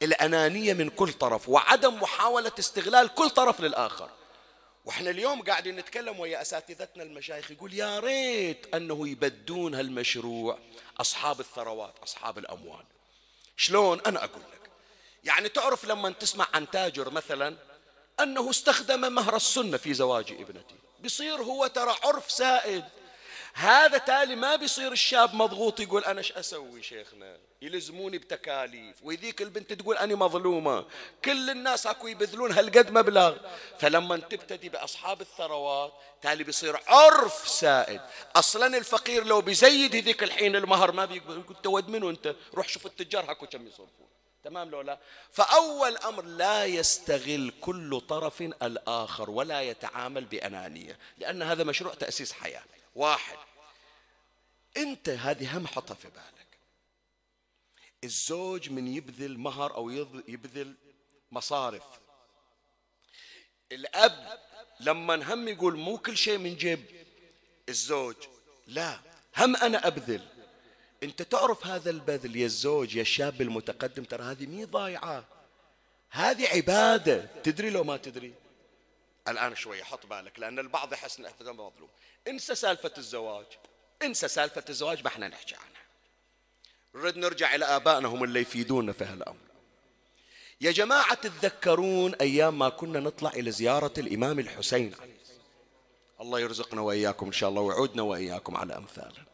الأنانية 0.02 0.72
من 0.72 0.90
كل 0.90 1.12
طرف 1.12 1.48
وعدم 1.48 1.94
محاولة 1.94 2.52
استغلال 2.58 3.14
كل 3.14 3.30
طرف 3.30 3.60
للآخر. 3.60 4.10
وإحنا 4.84 5.10
اليوم 5.10 5.42
قاعدين 5.42 5.76
نتكلم 5.76 6.20
ويا 6.20 6.42
أساتذتنا 6.42 7.02
المشايخ 7.02 7.50
يقول 7.50 7.74
يا 7.74 8.00
ريت 8.00 8.74
أنه 8.74 9.08
يبدون 9.08 9.74
هالمشروع 9.74 10.58
أصحاب 11.00 11.40
الثروات 11.40 11.94
أصحاب 12.02 12.38
الأموال. 12.38 12.84
شلون؟ 13.56 14.00
أنا 14.06 14.24
أقول 14.24 14.42
لك. 14.42 14.70
يعني 15.24 15.48
تعرف 15.48 15.84
لما 15.84 16.10
تسمع 16.10 16.48
عن 16.54 16.70
تاجر 16.70 17.10
مثلا 17.10 17.56
أنه 18.20 18.50
استخدم 18.50 19.12
مهر 19.12 19.36
السنة 19.36 19.76
في 19.76 19.94
زواج 19.94 20.32
ابنته. 20.32 20.83
بيصير 21.04 21.42
هو 21.42 21.66
ترى 21.66 21.94
عرف 22.04 22.30
سائد. 22.30 22.84
هذا 23.54 23.98
تالي 23.98 24.34
ما 24.34 24.56
بيصير 24.56 24.92
الشاب 24.92 25.34
مضغوط 25.34 25.80
يقول 25.80 26.04
أنا 26.04 26.18
إيش 26.18 26.32
أسوي 26.32 26.82
شيخنا؟ 26.82 27.38
يلزموني 27.62 28.18
بتكاليف. 28.18 28.96
وذيك 29.02 29.42
البنت 29.42 29.72
تقول 29.72 29.96
أنا 29.96 30.14
مظلومة. 30.14 30.86
كل 31.24 31.50
الناس 31.50 31.86
أكو 31.86 32.06
يبذلون 32.08 32.52
هالقد 32.52 32.90
مبلغ. 32.90 33.36
فلما 33.78 34.16
تبتدي 34.16 34.68
بأصحاب 34.68 35.20
الثروات 35.20 35.92
تالي 36.22 36.44
بيصير 36.44 36.80
عرف 36.86 37.48
سائد. 37.48 38.00
أصلا 38.36 38.76
الفقير 38.76 39.24
لو 39.24 39.40
بيزيد 39.40 39.96
هذيك 39.96 40.22
الحين 40.22 40.56
المهر 40.56 40.92
ما 40.92 41.04
بيقبل. 41.04 41.38
يقول 41.38 41.56
تود 41.62 41.88
منو 41.88 42.10
أنت؟ 42.10 42.34
روح 42.54 42.68
شوف 42.68 42.86
التجار 42.86 43.32
هكو 43.32 43.46
كم 43.46 43.66
يصرفون. 43.66 44.13
تمام 44.44 44.70
لو 44.70 44.80
لا؟ 44.80 44.98
فأول 45.30 45.96
أمر 45.96 46.24
لا 46.24 46.64
يستغل 46.64 47.52
كل 47.60 48.00
طرف 48.00 48.42
الآخر 48.42 49.30
ولا 49.30 49.62
يتعامل 49.62 50.24
بأنانية 50.24 50.98
لأن 51.18 51.42
هذا 51.42 51.64
مشروع 51.64 51.94
تأسيس 51.94 52.32
حياة. 52.32 52.64
واحد 52.94 53.38
أنت 54.76 55.08
هذه 55.08 55.56
هم 55.56 55.66
حطها 55.66 55.94
في 55.94 56.08
بالك. 56.08 56.58
الزوج 58.04 58.70
من 58.70 58.88
يبذل 58.88 59.38
مهر 59.38 59.74
أو 59.74 59.90
يبذل 60.28 60.74
مصارف. 61.32 61.84
الأب 63.72 64.38
لما 64.80 65.34
هم 65.34 65.48
يقول 65.48 65.76
مو 65.76 65.98
كل 65.98 66.16
شيء 66.16 66.38
من 66.38 66.56
جيب 66.56 66.84
الزوج 67.68 68.16
لا 68.66 69.00
هم 69.36 69.56
أنا 69.56 69.86
أبذل. 69.86 70.33
أنت 71.04 71.22
تعرف 71.22 71.66
هذا 71.66 71.90
البذل 71.90 72.36
يا 72.36 72.46
الزوج 72.46 72.96
يا 72.96 73.02
الشاب 73.02 73.42
المتقدم؟ 73.42 74.04
ترى 74.04 74.22
هذه 74.22 74.46
مي 74.46 74.64
ضايعة. 74.64 75.24
هذه 76.10 76.48
عبادة. 76.48 77.28
تدري 77.42 77.70
لو 77.70 77.84
ما 77.84 77.96
تدري؟ 77.96 78.34
الآن 79.28 79.56
شوية 79.56 79.82
حط 79.82 80.06
بالك 80.06 80.38
لأن 80.38 80.58
البعض 80.58 80.92
يحس 80.92 81.18
إنه 81.18 81.30
مظلوم 81.40 81.88
انسى 82.28 82.54
سالفة 82.54 82.92
الزواج. 82.98 83.46
انسى 84.02 84.28
سالفة 84.28 84.64
الزواج 84.68 85.02
ما 85.02 85.08
إحنا 85.08 85.28
نحكي 85.28 85.54
عنها. 85.54 85.84
نريد 86.94 87.16
نرجع 87.16 87.54
إلى 87.54 87.64
آبائنا 87.64 88.08
هم 88.08 88.24
اللي 88.24 88.40
يفيدونا 88.40 88.92
في 88.92 89.04
هالأمر. 89.04 89.36
يا 90.60 90.70
جماعة 90.70 91.14
تتذكرون 91.14 92.14
أيام 92.14 92.58
ما 92.58 92.68
كنا 92.68 93.00
نطلع 93.00 93.30
إلى 93.30 93.50
زيارة 93.50 93.92
الإمام 93.98 94.38
الحسين 94.38 94.94
الله 96.20 96.40
يرزقنا 96.40 96.80
وإياكم 96.80 97.26
إن 97.26 97.32
شاء 97.32 97.50
الله 97.50 97.62
ويعودنا 97.62 98.02
وإياكم 98.02 98.56
على 98.56 98.76
أمثاله. 98.76 99.33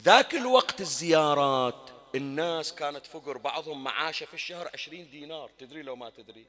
ذاك 0.00 0.34
الوقت 0.34 0.80
الزيارات 0.80 1.90
الناس 2.14 2.74
كانت 2.74 3.06
فقر 3.06 3.38
بعضهم 3.38 3.84
معاشه 3.84 4.26
في 4.26 4.34
الشهر 4.34 4.70
عشرين 4.74 5.10
دينار 5.10 5.50
تدري 5.58 5.82
لو 5.82 5.96
ما 5.96 6.10
تدري؟ 6.10 6.46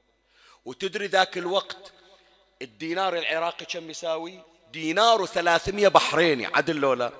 وتدري 0.65 1.07
ذاك 1.07 1.37
الوقت 1.37 1.93
الدينار 2.61 3.17
العراقي 3.17 3.65
كم 3.65 3.89
يساوي؟ 3.89 4.41
دينار 4.71 5.21
وثلاثمية 5.21 5.87
بحريني 5.87 6.45
عدل 6.45 6.75
لولا 6.75 7.11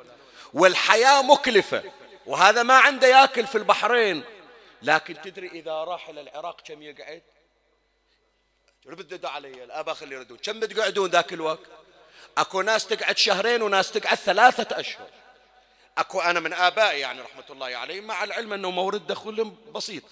والحياة 0.53 1.21
مكلفة 1.21 1.83
وهذا 2.25 2.63
ما 2.63 2.77
عنده 2.77 3.07
ياكل 3.07 3.47
في 3.47 3.57
البحرين. 3.57 4.23
لكن 4.81 5.21
تدري 5.21 5.47
إذا 5.47 5.73
راح 5.73 6.09
إلى 6.09 6.21
العراق 6.21 6.61
كم 6.61 6.81
يقعد؟ 6.81 7.23
رددوا 8.87 9.29
علي؟ 9.29 9.63
الآباء 9.63 9.95
خلي 9.95 10.15
يردون 10.15 10.37
كم 10.37 10.59
بتقعدون 10.59 11.09
ذاك 11.09 11.33
الوقت؟ 11.33 11.67
أكو 12.37 12.61
ناس 12.61 12.87
تقعد 12.87 13.17
شهرين 13.17 13.61
وناس 13.61 13.91
تقعد 13.91 14.17
ثلاثة 14.17 14.79
أشهر. 14.79 15.16
أكو 15.97 16.21
أنا 16.21 16.39
من 16.39 16.53
آبائي 16.53 16.99
يعني 16.99 17.21
رحمة 17.21 17.43
الله 17.49 17.75
عليهم 17.75 18.03
مع 18.03 18.23
العلم 18.23 18.53
أنه 18.53 18.71
مورد 18.71 19.07
دخول 19.07 19.51
بسيط. 19.73 20.03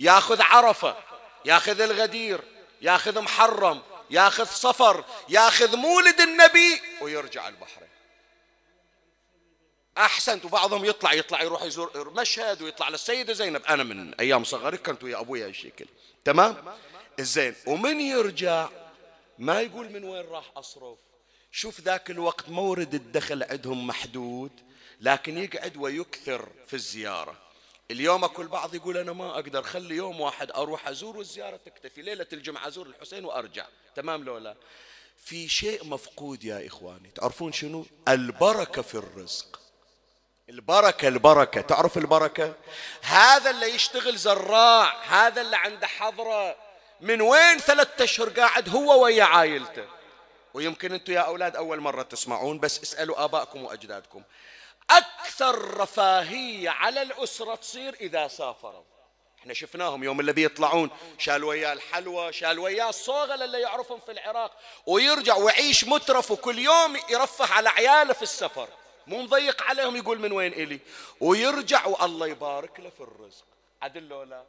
ياخذ 0.00 0.42
عرفة 0.42 0.96
ياخذ 1.44 1.80
الغدير 1.80 2.40
ياخذ 2.82 3.20
محرم 3.20 3.82
ياخذ 4.10 4.44
صفر 4.44 5.04
ياخذ 5.28 5.76
مولد 5.76 6.20
النبي 6.20 6.80
ويرجع 7.00 7.48
البحرين. 7.48 7.88
أحسنت 9.98 10.44
وبعضهم 10.44 10.84
يطلع 10.84 11.12
يطلع 11.12 11.42
يروح 11.42 11.62
يزور 11.62 12.10
مشهد 12.10 12.62
ويطلع 12.62 12.88
للسيده 12.88 13.32
زينب. 13.32 13.62
أنا 13.66 13.82
من 13.82 14.14
أيام 14.14 14.44
صغري 14.44 14.76
كنت 14.76 15.04
ويا 15.04 15.20
ابويا 15.20 15.46
هالشكل 15.46 15.86
تمام؟ 16.24 16.76
الزين 17.18 17.54
ومن 17.66 18.00
يرجع؟ 18.00 18.68
ما 19.38 19.60
يقول 19.60 19.90
من 19.90 20.04
وين 20.04 20.26
راح 20.26 20.44
أصرف. 20.56 20.98
شوف 21.52 21.80
ذاك 21.80 22.10
الوقت 22.10 22.48
مورد 22.48 22.94
الدخل 22.94 23.42
عندهم 23.42 23.86
محدود. 23.86 24.71
لكن 25.02 25.38
يقعد 25.38 25.76
ويكثر 25.76 26.48
في 26.66 26.74
الزيارة. 26.74 27.36
اليوم 27.90 28.24
اكو 28.24 28.42
البعض 28.42 28.74
يقول 28.74 28.96
أنا 28.96 29.12
ما 29.12 29.30
أقدر 29.30 29.62
خلي 29.62 29.96
يوم 29.96 30.20
واحد 30.20 30.50
أروح 30.50 30.88
أزور 30.88 31.16
والزيارة 31.16 31.56
تكتفي. 31.56 32.02
ليلة 32.02 32.26
الجمعة 32.32 32.68
أزور 32.68 32.86
الحسين 32.86 33.24
وأرجع. 33.24 33.66
تمام 33.96 34.24
لو 34.24 34.38
لا؟ 34.38 34.56
في 35.16 35.48
شيء 35.48 35.84
مفقود 35.86 36.44
يا 36.44 36.66
إخواني. 36.66 37.10
تعرفون 37.10 37.52
شنو؟ 37.52 37.86
البركة 38.08 38.82
في 38.82 38.94
الرزق. 38.94 39.60
البركة 40.48 41.08
البركة. 41.08 41.60
تعرف 41.60 41.98
البركة؟ 41.98 42.54
هذا 43.02 43.50
اللي 43.50 43.66
يشتغل 43.66 44.16
زراع 44.16 45.02
هذا 45.02 45.40
اللي 45.40 45.56
عنده 45.56 45.86
حضرة. 45.86 46.56
من 47.00 47.20
وين 47.20 47.58
ثلاثة 47.58 48.04
أشهر 48.04 48.28
قاعد 48.28 48.68
هو 48.68 49.04
ويا 49.04 49.24
عائلته؟ 49.24 49.86
ويمكن 50.54 50.92
أنتم 50.92 51.12
يا 51.12 51.20
أولاد 51.20 51.56
أول 51.56 51.80
مرة 51.80 52.02
تسمعون 52.02 52.58
بس 52.58 52.82
اسألوا 52.82 53.24
آبائكم 53.24 53.64
وأجدادكم. 53.64 54.22
أكثر 54.90 55.76
رفاهية 55.76 56.70
على 56.70 57.02
الأسرة 57.02 57.54
تصير 57.54 57.94
إذا 57.94 58.28
سافروا. 58.28 58.82
إحنا 59.38 59.54
شفناهم 59.54 60.04
يوم 60.04 60.20
اللي 60.20 60.32
بيطلعون 60.32 60.90
شال 61.18 61.44
وياه 61.44 61.72
الحلوى 61.72 62.32
شال 62.32 62.58
وياه 62.58 62.88
الصوغل 62.88 63.42
اللي 63.42 63.60
يعرفهم 63.60 64.00
في 64.00 64.12
العراق 64.12 64.58
ويرجع 64.86 65.36
ويعيش 65.36 65.84
مترف 65.84 66.30
وكل 66.30 66.58
يوم 66.58 66.96
يرفه 67.10 67.54
على 67.54 67.68
عياله 67.68 68.12
في 68.12 68.22
السفر. 68.22 68.68
مو 69.06 69.22
مضيق 69.22 69.62
عليهم 69.62 69.96
يقول 69.96 70.18
من 70.18 70.32
وين 70.32 70.52
إلي؟ 70.52 70.80
ويرجع 71.20 71.86
والله 71.86 72.26
يبارك 72.26 72.80
له 72.80 72.90
في 72.90 73.00
الرزق. 73.00 73.44
عدل 73.82 74.28
لا؟ 74.28 74.44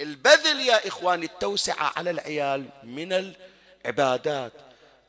البذل 0.00 0.60
يا 0.60 0.88
إخواني 0.88 1.26
التوسعة 1.26 1.92
على 1.96 2.10
العيال 2.10 2.68
من 2.82 3.34
العبادات. 3.84 4.52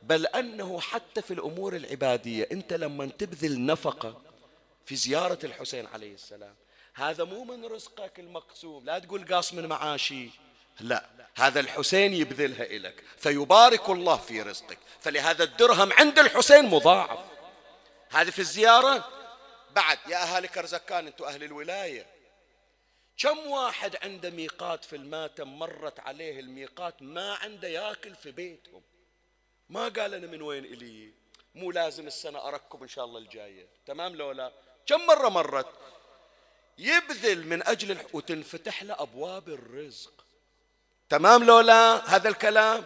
بل 0.01 0.26
أنه 0.26 0.80
حتى 0.80 1.22
في 1.22 1.34
الأمور 1.34 1.76
العبادية 1.76 2.47
أنت 2.51 2.74
لما 2.74 3.05
تبذل 3.05 3.66
نفقة 3.66 4.22
في 4.86 4.95
زيارة 4.95 5.39
الحسين 5.43 5.88
عليه 5.88 6.13
السلام. 6.13 6.55
هذا 6.93 7.23
مو 7.23 7.43
من 7.43 7.65
رزقك 7.65 8.19
المقسوم. 8.19 8.86
لا 8.86 8.99
تقول 8.99 9.34
قاص 9.34 9.53
من 9.53 9.65
معاشي. 9.65 10.29
لا 10.79 11.05
هذا 11.36 11.59
الحسين 11.59 12.13
يبذلها 12.13 12.63
إليك 12.63 13.03
فيبارك 13.17 13.89
الله 13.89 14.17
في 14.17 14.41
رزقك. 14.41 14.77
فلهذا 14.99 15.43
الدرهم 15.43 15.93
عند 15.93 16.19
الحسين 16.19 16.65
مضاعف. 16.65 17.19
هذه 18.09 18.29
في 18.29 18.39
الزيارة؟ 18.39 19.09
بعد 19.71 19.99
يا 20.07 20.23
أهالي 20.23 20.47
كرزكان 20.47 21.07
أنتم 21.07 21.25
أهل 21.25 21.43
الولاية. 21.43 22.05
كم 23.17 23.38
واحد 23.38 23.95
عنده 24.03 24.29
ميقات 24.29 24.86
في 24.86 24.95
الماتم 24.95 25.59
مرت 25.59 25.99
عليه 25.99 26.39
الميقات 26.39 27.01
ما 27.01 27.34
عنده 27.34 27.67
ياكل 27.67 28.15
في 28.15 28.31
بيتهم؟ 28.31 28.81
ما 29.69 29.88
قال 29.88 30.13
أنا 30.13 30.27
من 30.27 30.41
وين 30.41 30.65
إلي؟ 30.65 31.13
مو 31.55 31.71
لازم 31.71 32.07
السنة 32.07 32.47
أركب 32.47 32.81
إن 32.81 32.88
شاء 32.88 33.05
الله 33.05 33.19
الجاية. 33.19 33.67
تمام 33.86 34.15
لولا 34.15 34.51
كم 34.88 35.05
مرة 35.07 35.29
مرت؟ 35.29 35.67
يبذل 36.77 37.47
من 37.47 37.67
أجل. 37.67 37.97
وتنفتح 38.13 38.84
له 38.84 38.95
أبواب 38.99 39.49
الرزق. 39.49 40.11
تمام 41.09 41.43
لولا 41.43 42.15
هذا 42.15 42.29
الكلام؟ 42.29 42.86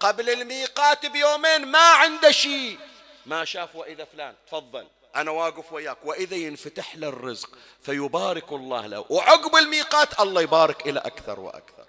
قبل 0.00 0.30
الميقات 0.30 1.06
بيومين 1.06 1.66
ما 1.66 1.90
عنده 1.90 2.30
شيء. 2.30 2.78
ما 3.26 3.44
شاف 3.44 3.76
وإذا 3.76 4.04
فلان. 4.04 4.34
تفضل. 4.46 4.86
أنا 5.16 5.30
واقف 5.30 5.72
وياك. 5.72 5.98
وإذا 6.04 6.36
ينفتح 6.36 6.96
له 6.96 7.08
الرزق 7.08 7.50
فيبارك 7.82 8.52
الله 8.52 8.86
له. 8.86 9.04
وعقب 9.08 9.56
الميقات 9.56 10.20
الله 10.20 10.42
يبارك 10.42 10.86
إلى 10.86 11.00
أكثر 11.00 11.40
وأكثر. 11.40 11.86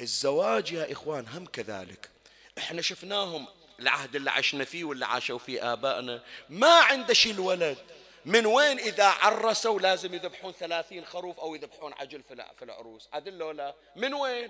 الزواج 0.00 0.72
يا 0.72 0.92
إخوان 0.92 1.28
هم 1.28 1.46
كذلك. 1.46 2.10
إحنا 2.58 2.82
شفناهم 2.82 3.46
العهد 3.80 4.16
اللي 4.16 4.30
عشنا 4.30 4.64
فيه 4.64 4.84
واللي 4.84 5.06
عاشوا 5.06 5.38
فيه 5.38 5.72
آبائنا. 5.72 6.22
ما 6.48 6.80
عنده 6.80 7.14
شيء 7.14 7.32
الولد. 7.32 7.78
من 8.26 8.46
وين 8.46 8.78
إذا 8.78 9.06
عرسوا 9.06 9.80
لازم 9.80 10.14
يذبحون 10.14 10.52
ثلاثين 10.52 11.04
خروف 11.04 11.40
أو 11.40 11.54
يذبحون 11.54 11.92
عجل 11.92 12.22
في 12.58 12.62
العروس؟ 12.64 13.08
عدل 13.12 13.56
لا. 13.56 13.74
من 13.96 14.14
وين؟ 14.14 14.48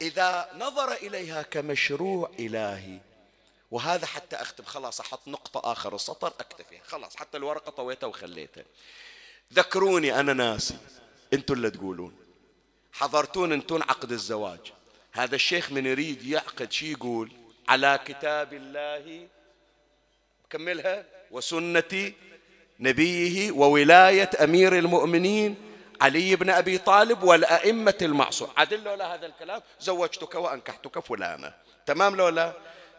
إذا 0.00 0.50
نظر 0.54 0.92
إليها 0.92 1.42
كمشروع 1.42 2.30
إلهي 2.38 2.98
وهذا 3.70 4.06
حتى 4.06 4.36
أختم 4.36 4.64
خلاص 4.64 5.00
أحط 5.00 5.28
نقطة 5.28 5.72
آخر 5.72 5.94
السطر 5.94 6.26
أكتفي. 6.26 6.78
خلاص 6.84 7.16
حتى 7.16 7.36
الورقة 7.36 7.70
طويتها 7.70 8.06
وخليتها. 8.06 8.64
ذكروني 9.52 10.20
أنا 10.20 10.32
ناسي. 10.32 10.76
أنتم 11.32 11.54
اللي 11.54 11.70
تقولون. 11.70 12.16
حضرتون 12.92 13.52
أنتون 13.52 13.82
عقد 13.82 14.12
الزواج. 14.12 14.72
هذا 15.12 15.34
الشيخ 15.34 15.72
من 15.72 15.86
يريد 15.86 16.26
يعقد 16.26 16.72
شي 16.72 16.92
يقول 16.92 17.32
على 17.68 18.00
كتاب 18.04 18.52
الله 18.52 19.28
كملها. 20.50 21.04
وسنة 21.30 22.12
نبيه 22.80 23.52
وولاية 23.52 24.30
أمير 24.40 24.78
المؤمنين 24.78 25.56
علي 26.00 26.36
بن 26.36 26.50
أبي 26.50 26.78
طالب 26.78 27.22
والأئمة 27.22 27.98
المعصوم. 28.02 28.48
عدل 28.56 28.84
لولا 28.84 29.14
هذا 29.14 29.26
الكلام؟ 29.26 29.62
زوجتك 29.80 30.34
وأنكحتك 30.34 30.98
فلانة. 30.98 31.54
تمام 31.86 32.16
لولا 32.16 32.52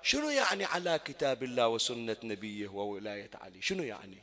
شنو 0.04 0.30
يعني 0.30 0.66
على 0.66 1.00
كتاب 1.06 1.44
الله 1.44 1.68
وسنة 1.68 2.18
نبيه 2.24 2.68
وولاية 2.68 3.32
علي؟ 3.42 3.62
شنو 3.62 3.84
يعني؟ 3.84 4.18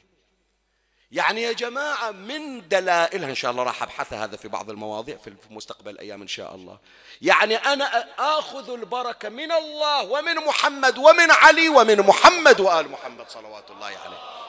يعني 1.12 1.42
يا 1.42 1.52
جماعة 1.52 2.10
من 2.10 2.68
دلائلها 2.68 3.30
إن 3.30 3.34
شاء 3.34 3.50
الله 3.50 3.62
راح 3.62 3.82
أبحثها 3.82 4.24
هذا 4.24 4.36
في 4.36 4.48
بعض 4.48 4.70
المواضيع 4.70 5.16
في 5.16 5.34
مستقبل 5.50 5.90
الأيام 5.90 6.22
إن 6.22 6.28
شاء 6.28 6.54
الله. 6.54 6.78
يعني 7.22 7.56
أنا 7.56 8.06
آخذ 8.18 8.70
البركة 8.70 9.28
من 9.28 9.52
الله 9.52 10.04
ومن 10.04 10.34
محمد 10.34 10.98
ومن 10.98 11.30
علي 11.30 11.68
ومن 11.68 12.00
محمد 12.00 12.60
وآل 12.60 12.90
محمد 12.90 13.28
صلوات 13.28 13.70
الله 13.70 13.86
عليه. 13.86 14.39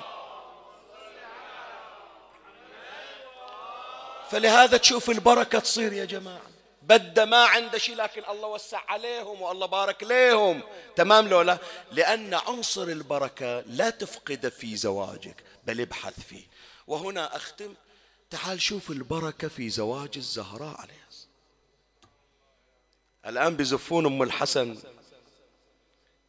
فلهذا 4.32 4.78
تشوف 4.78 5.10
البركة 5.10 5.60
تصير 5.60 5.94
يا 5.94 6.06
جماعة. 6.06 6.42
بدا 6.82 7.26
ما 7.26 7.46
عنده 7.46 7.78
شيء 7.78 7.96
لكن 7.96 8.24
الله 8.30 8.48
وسع 8.48 8.82
عليهم 8.88 9.42
والله 9.42 9.66
بارك 9.66 10.04
لهم 10.04 10.64
تمام 10.96 11.28
لولا 11.28 11.58
لأن 11.92 12.34
عنصر 12.34 12.84
البركة 12.84 13.60
لا 13.60 13.90
تفقده 13.90 14.50
في 14.50 14.76
زواجك 14.76 15.44
بل 15.64 15.82
ابحث 15.82 16.20
فيه. 16.20 16.44
وهنا 16.88 17.36
أختم. 17.36 17.74
تعال 18.30 18.62
شوف 18.62 18.92
البركة 18.92 19.48
في 19.48 19.70
زواج 19.70 20.12
الزهراء 20.16 20.82
عليه 20.82 21.02
الآن 23.26 23.56
بزفون 23.56 24.06
أم 24.06 24.24
الحسن. 24.24 24.78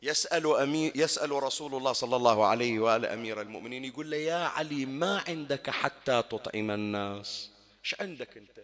يسأل 0.02 0.46
أمير 0.56 0.92
يسأل 0.94 1.42
رسول 1.42 1.74
الله 1.74 1.92
صلى 1.92 2.16
الله 2.16 2.46
عليه 2.46 2.80
وآله 2.80 3.14
أمير 3.14 3.40
المؤمنين 3.40 3.84
يقول 3.84 4.10
له 4.10 4.16
يا 4.16 4.44
علي 4.44 4.86
ما 4.86 5.24
عندك 5.28 5.70
حتى 5.70 6.22
تطعم 6.30 6.70
الناس؟ 6.70 7.51
إيش 7.84 8.00
عندك 8.00 8.36
أنت؟ 8.36 8.60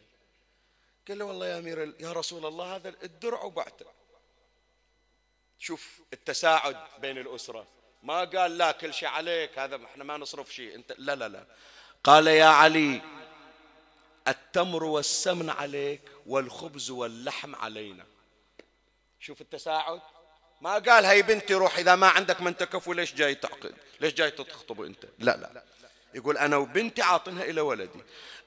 قال 1.08 1.18
له 1.18 1.24
والله 1.24 1.46
يا 1.46 1.58
أمير 1.58 1.94
يا 2.00 2.12
رسول 2.12 2.46
الله 2.46 2.76
هذا 2.76 2.88
الدرع 2.88 3.42
وبعته. 3.42 3.86
شوف 5.58 6.00
التساعد 6.12 6.76
بين 7.00 7.18
الأسرة. 7.18 7.66
ما 8.02 8.24
قال 8.24 8.58
لا 8.58 8.72
كل 8.72 8.94
شيء 8.94 9.08
عليك 9.08 9.58
هذا 9.58 9.84
إحنا 9.84 10.04
ما 10.04 10.16
نصرف 10.16 10.54
شيء. 10.54 10.74
انت 10.74 10.94
لا 10.98 11.14
لا 11.14 11.28
لا. 11.28 11.46
قال 12.04 12.26
يا 12.26 12.44
علي 12.44 13.00
التمر 14.28 14.84
والسمن 14.84 15.50
عليك 15.50 16.02
والخبز 16.26 16.90
واللحم 16.90 17.54
علينا. 17.54 18.06
شوف 19.20 19.40
التساعد. 19.40 20.00
ما 20.60 20.74
قال 20.74 21.04
هاي 21.04 21.22
بنتي 21.22 21.54
روح 21.54 21.78
إذا 21.78 21.94
ما 21.94 22.08
عندك 22.08 22.40
من 22.40 22.56
تكفوا 22.56 22.94
ليش 22.94 23.14
جاي 23.14 23.34
تعقد؟ 23.34 23.74
ليش 24.00 24.14
جاي 24.14 24.30
تخطب 24.30 24.82
أنت؟ 24.82 25.04
لا 25.18 25.36
لا. 25.36 25.64
يقول 26.14 26.38
أنا 26.38 26.56
وبنتي 26.56 27.02
عاطنها 27.02 27.44
إلى 27.44 27.60
ولدي. 27.60 28.00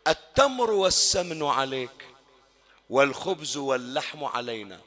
التمر 0.08 0.72
والسمن 0.72 1.44
عليك 1.44 2.06
والخبز 2.90 3.58
واللحم 3.58 4.24
علينا. 4.24 4.82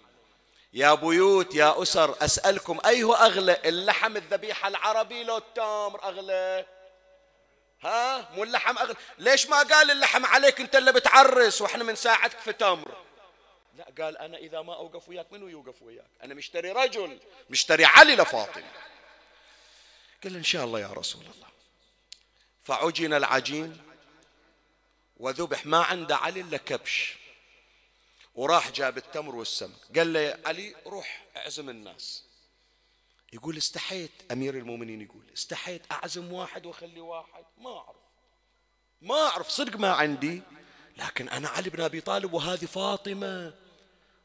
يا 0.73 0.95
بيوت 0.95 1.55
يا 1.55 1.83
أسر 1.83 2.25
أسألكم 2.25 2.81
أيه 2.87 3.15
أغلى؟ 3.27 3.61
اللحم 3.65 4.17
الذبيحة 4.17 4.69
العربي 4.69 5.25
لو 5.25 5.37
التمر 5.37 6.05
أغلى؟ 6.05 6.67
ها؟ 7.83 8.31
مو 8.35 8.43
اللحم 8.43 8.79
أغلى؟ 8.79 8.95
ليش 9.19 9.47
ما 9.47 9.63
قال 9.63 9.91
اللحم 9.91 10.27
عليك 10.27 10.61
أنت 10.61 10.77
اللي 10.77 10.93
بتعرس 10.93 11.63
وإحنا 11.63 11.85
بنساعدك 11.85 12.39
في 12.39 12.53
تمر؟ 12.53 12.97
لا 13.77 14.05
قال 14.05 14.19
أنا 14.19 14.39
إذا 14.39 14.63
ما 14.63 14.75
أوقف 14.75 15.09
وياك 15.09 15.33
منو 15.33 15.49
يوقف 15.49 15.83
وياك؟ 15.83 16.11
أنا 16.23 16.35
مشتري 16.35 16.73
رجل 16.73 17.19
مشتري 17.51 17.85
علي 17.85 18.17
لفاطمة. 18.17 18.65
قال 20.25 20.37
إن 20.37 20.45
شاء 20.45 20.65
الله 20.65 20.81
يا 20.81 20.87
رسول 20.89 21.23
الله. 21.23 21.54
فعجن 22.65 23.15
العجين 23.15 23.81
وذبح 25.17 25.67
ما 25.67 25.79
عنده 25.79 26.17
علي 26.17 26.41
إلا 26.41 26.57
كبش. 26.57 27.17
وراح 28.35 28.71
جاب 28.71 28.99
التمر 28.99 29.35
والسمك. 29.35 29.99
قال 29.99 30.13
له 30.13 30.39
علي 30.47 30.75
روح 30.87 31.25
اعزم 31.37 31.71
الناس. 31.71 32.25
يقول 33.33 33.57
استحيت 33.57 34.11
أمير 34.33 34.55
المؤمنين 34.55 35.01
يقول 35.01 35.23
استحيت 35.35 35.83
أعزم 35.93 36.33
واحد 36.33 36.67
وأخلي 36.67 37.01
واحد. 37.01 37.45
ما 37.59 37.77
أعرف. 37.77 37.97
ما 39.03 39.15
أعرف 39.15 39.49
صدق 39.49 39.77
ما 39.77 39.93
عندي. 39.93 40.43
لكن 40.97 41.29
أنا 41.29 41.49
علي 41.49 41.71
بن 41.71 41.81
أبي 41.81 42.01
طالب 42.01 42.33
وهذه 42.33 42.65
فاطمة. 42.65 43.55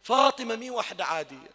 فاطمة 0.04 0.56
مي 0.56 0.70
واحدة 0.70 1.06
عادية. 1.06 1.50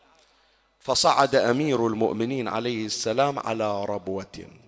فصعد 0.81 1.35
أمير 1.35 1.87
المؤمنين 1.87 2.49
عليه 2.49 2.87
السلام 2.87 3.39
على 3.39 3.85
ربوة. 3.85 4.64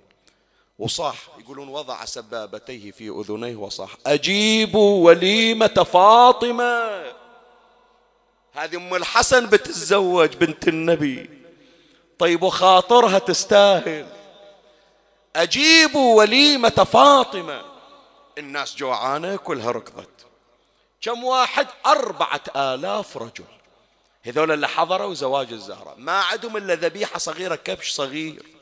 وصاح 0.78 1.16
يقولون 1.38 1.68
وضع 1.68 2.04
سبابتيه 2.04 2.90
في 2.90 3.08
أذنيه 3.08 3.56
وصاح. 3.56 3.96
أجيبوا 4.06 5.06
وليمة 5.06 5.86
فاطمة. 5.92 7.04
هذه 8.52 8.76
أم 8.76 8.94
الحسن 8.94 9.46
بتتزوج 9.46 10.36
بنت 10.36 10.68
النبي. 10.68 11.30
طيب 12.18 12.42
وخاطرها 12.42 13.18
تستاهل. 13.18 14.06
أجيبوا 15.36 16.18
وليمة 16.18 16.68
فاطمة. 16.68 17.62
الناس 18.38 18.76
جوعانة 18.76 19.36
كلها 19.36 19.70
ركضت. 19.70 20.26
كم 21.00 21.24
واحد؟ 21.24 21.66
أربعة 21.86 22.42
آلاف 22.56 23.16
رجل. 23.16 23.44
هذول 24.22 24.52
اللي 24.52 24.68
حضروا 24.68 25.14
زواج 25.14 25.52
الزهرة. 25.52 25.94
ما 25.98 26.20
عندهم 26.20 26.56
إلا 26.56 26.74
ذبيحة 26.74 27.18
صغيرة 27.18 27.54
كبش 27.54 27.90
صغير. 27.92 28.55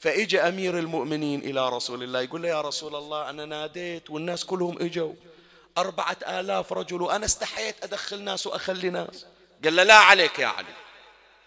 فإجا 0.00 0.48
أمير 0.48 0.78
المؤمنين 0.78 1.40
إلى 1.40 1.68
رسول 1.68 2.02
الله 2.02 2.20
يقول 2.22 2.42
له 2.42 2.48
يا 2.48 2.60
رسول 2.60 2.94
الله 2.96 3.30
أنا 3.30 3.44
ناديت 3.44 4.10
والناس 4.10 4.44
كلهم 4.44 4.82
إجوا. 4.82 5.12
أربعة 5.78 6.16
آلاف 6.28 6.72
رجل 6.72 7.02
وأنا 7.02 7.24
استحيت 7.24 7.84
أدخل 7.84 8.22
ناس 8.22 8.46
وأخلي 8.46 8.90
ناس. 8.90 9.26
قال 9.64 9.76
له 9.76 9.82
لا 9.82 9.94
عليك 9.94 10.38
يا 10.38 10.46
علي 10.46 10.74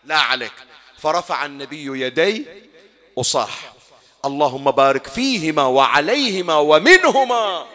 لا 0.03 0.17
عليك. 0.17 0.53
فرفع 0.97 1.45
النبي 1.45 2.05
يدي 2.05 2.45
وصاح. 3.15 3.73
اللهم 4.25 4.71
بارك 4.71 5.07
فيهما 5.07 5.65
وعليهما 5.65 6.57
ومنهما. 6.57 7.65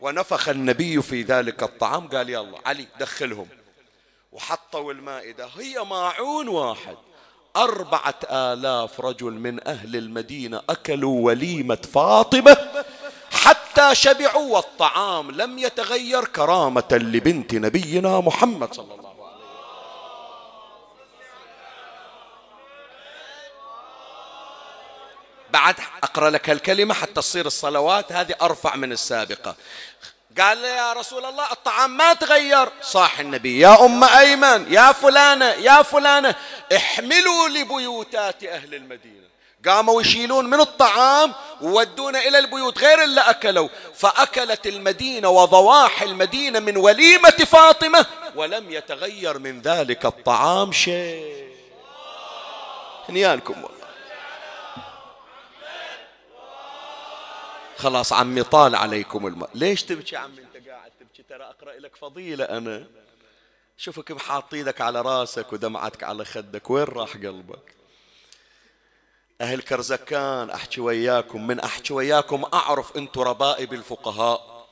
ونفخ 0.00 0.48
النبي 0.48 1.02
في 1.02 1.22
ذلك 1.22 1.62
الطعام 1.62 2.08
قال 2.08 2.36
الله 2.36 2.60
علي 2.66 2.86
دخلهم. 3.00 3.48
وحطوا 4.32 4.92
المائدة 4.92 5.46
هي 5.46 5.84
ماعون 5.84 6.48
واحد. 6.48 6.96
أربعة 7.56 8.14
آلاف 8.30 9.00
رجل 9.00 9.32
من 9.32 9.68
أهل 9.68 9.96
المدينة 9.96 10.62
أكلوا 10.70 11.26
وليمة 11.26 11.78
فاطمة 11.94 12.56
حتى 13.30 13.94
شبعوا 13.94 14.54
والطعام 14.54 15.30
لم 15.30 15.58
يتغير 15.58 16.24
كرامة 16.24 16.88
لبنت 16.92 17.54
نبينا 17.54 18.20
محمد 18.20 18.74
صلى 18.74 18.84
الله 18.84 19.08
عليه 19.08 19.08
وسلم. 19.08 19.34
بعد 25.50 25.74
أقرأ 26.02 26.30
لك 26.30 26.50
الكلمة 26.50 26.94
حتى 26.94 27.12
تصير 27.12 27.46
الصلوات 27.46 28.12
هذه 28.12 28.34
أرفع 28.42 28.76
من 28.76 28.92
السابقة. 28.92 29.56
قال 30.40 30.62
له 30.62 30.68
يا 30.68 30.92
رسول 30.92 31.24
الله 31.24 31.52
الطعام 31.52 31.96
ما 31.96 32.12
تغير. 32.12 32.68
صاح 32.82 33.20
النبي. 33.20 33.60
يا 33.60 33.84
أم 33.84 34.04
أيمن. 34.04 34.72
يا 34.72 34.92
فلانة. 34.92 35.44
يا 35.44 35.82
فلانة. 35.82 36.34
احملوا 36.76 37.48
لبيوتات 37.48 38.44
أهل 38.44 38.74
المدينة. 38.74 39.24
قاموا 39.66 40.00
يشيلون 40.00 40.46
من 40.50 40.60
الطعام 40.60 41.34
وودون 41.60 42.16
إلى 42.16 42.38
البيوت 42.38 42.78
غير 42.78 43.02
اللي 43.02 43.20
أكلوا. 43.20 43.68
فأكلت 43.94 44.66
المدينة 44.66 45.28
وضواحي 45.28 46.04
المدينة 46.04 46.58
من 46.58 46.76
وليمة 46.76 47.30
فاطمة 47.30 48.06
ولم 48.36 48.70
يتغير 48.70 49.38
من 49.38 49.62
ذلك 49.62 50.06
الطعام 50.06 50.72
شيء. 50.72 51.44
هنيانكم. 53.08 53.54
خلاص 57.76 58.12
عمي 58.12 58.42
طال 58.42 58.74
عليكم 58.74 59.26
الماء 59.26 59.50
ليش 59.54 59.82
تبكي 59.82 60.16
عمي؟ 60.16 60.38
انت 60.42 60.68
قاعد 60.68 60.90
تبكي 61.00 61.22
ترى 61.22 61.44
أقرأ 61.44 61.72
لك 61.72 61.96
فضيلة 61.96 62.44
أنا. 62.44 62.86
شوفك 63.76 64.12
بحاط 64.12 64.54
إيدك 64.54 64.80
على 64.80 65.00
راسك 65.00 65.52
ودمعتك 65.52 66.02
على 66.02 66.24
خدك. 66.24 66.70
وين 66.70 66.84
راح 66.84 67.12
قلبك؟ 67.16 67.74
أهل 69.40 69.62
كرزكان 69.62 70.50
أحكي 70.50 70.80
وياكم 70.80 71.46
من 71.46 71.60
أحكي 71.60 71.92
وياكم 71.92 72.44
أعرف 72.54 72.96
أنتم 72.96 73.20
ربائب 73.20 73.72
الفقهاء. 73.72 74.66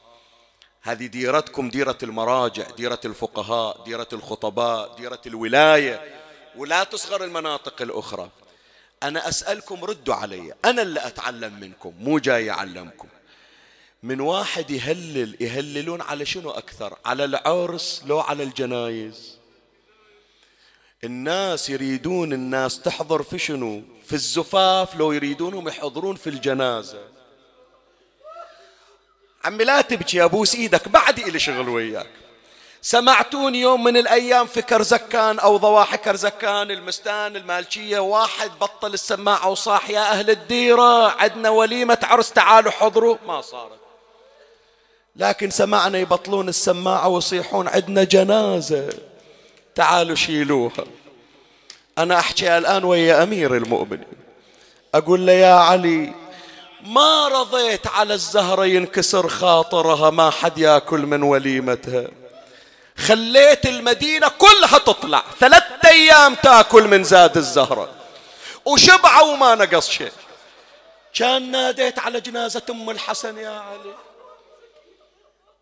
هذه 0.82 1.06
ديرتكم 1.06 1.68
ديرة 1.68 1.98
المراجع 2.02 2.70
ديرة 2.70 3.00
الفقهاء 3.04 3.82
ديرة 3.84 4.08
الخطباء 4.12 4.94
ديرة 4.96 5.20
الولاية. 5.26 6.22
ولا 6.56 6.84
تصغر 6.84 7.24
المناطق 7.24 7.82
الأخرى. 7.82 8.30
أنا 9.02 9.28
أسألكم 9.28 9.84
ردوا 9.84 10.14
علي 10.14 10.54
أنا 10.64 10.82
اللي 10.82 11.06
أتعلم 11.06 11.60
منكم 11.60 11.94
مو 12.00 12.18
جاي 12.18 12.50
أعلمكم 12.50 13.08
من 14.02 14.20
واحد 14.20 14.70
يهلل 14.70 15.36
يهللون 15.40 16.00
على 16.00 16.26
شنو 16.26 16.50
أكثر؟ 16.50 16.98
على 17.04 17.24
العرس 17.24 18.02
لو 18.06 18.20
على 18.20 18.42
الجنايز. 18.42 19.38
الناس 21.04 21.70
يريدون 21.70 22.32
الناس 22.32 22.80
تحضر 22.80 23.22
في 23.22 23.38
شنو؟ 23.38 23.82
في 24.06 24.12
الزفاف 24.12 24.96
لو 24.96 25.12
يريدونهم 25.12 25.68
يحضرون 25.68 26.16
في 26.16 26.30
الجنازة. 26.30 27.08
عمي 29.44 29.64
لا 29.64 29.80
تبكي 29.80 30.24
أبوس 30.24 30.54
إيدك 30.54 30.88
بعد 30.88 31.18
إلي 31.18 31.38
شغل 31.38 31.68
وياك. 31.68 32.21
سمعتون 32.84 33.54
يوم 33.54 33.84
من 33.84 33.96
الأيام 33.96 34.46
في 34.46 34.62
كرزكان 34.62 35.38
أو 35.38 35.56
ضواحي 35.56 35.96
كرزكان 35.96 36.70
المستان 36.70 37.36
المالشية 37.36 37.98
واحد 37.98 38.50
بطل 38.60 38.94
السماعة 38.94 39.48
وصاح 39.48 39.90
يا 39.90 40.00
أهل 40.00 40.30
الديرة 40.30 41.10
عندنا 41.10 41.50
وليمة 41.50 41.98
عرس 42.02 42.32
تعالوا 42.32 42.72
حضروا. 42.72 43.16
ما 43.26 43.40
صارت. 43.40 43.78
لكن 45.16 45.50
سمعنا 45.50 45.98
يبطلون 45.98 46.48
السماعة 46.48 47.08
ويصيحون 47.08 47.68
عندنا 47.68 48.04
جنازة 48.04 48.88
تعالوا 49.74 50.16
شيلوها. 50.16 50.84
أنا 51.98 52.18
أحكي 52.18 52.58
الآن 52.58 52.84
ويا 52.84 53.22
أمير 53.22 53.56
المؤمنين. 53.56 54.22
أقول 54.94 55.26
له 55.26 55.32
يا 55.32 55.54
علي 55.54 56.14
ما 56.86 57.28
رضيت 57.28 57.86
على 57.86 58.14
الزهرة 58.14 58.66
ينكسر 58.66 59.28
خاطرها 59.28 60.10
ما 60.10 60.30
حد 60.30 60.58
ياكل 60.58 61.00
من 61.06 61.22
وليمتها. 61.22 62.21
خليت 63.06 63.66
المدينة 63.66 64.28
كلها 64.28 64.78
تطلع. 64.78 65.24
ثلاثة 65.40 65.88
أيام 65.88 66.34
تاكل 66.34 66.82
من 66.82 67.04
زاد 67.04 67.36
الزهرة. 67.36 67.88
وشبعوا 68.64 69.32
وما 69.32 69.54
نقص 69.54 69.90
شيء. 69.90 70.12
كان 71.14 71.50
ناديت 71.50 71.98
على 71.98 72.20
جنازة 72.20 72.62
أم 72.70 72.90
الحسن 72.90 73.38
يا 73.38 73.50
علي. 73.50 73.94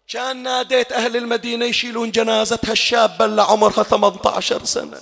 كان 0.09 0.43
ناديت 0.43 0.93
أهل 0.93 1.16
المدينة 1.16 1.64
يشيلون 1.64 2.11
جنازتها 2.11 2.72
الشابة 2.72 3.24
اللي 3.24 3.43
عمرها 3.43 3.82
18 3.82 4.64
سنة. 4.64 5.01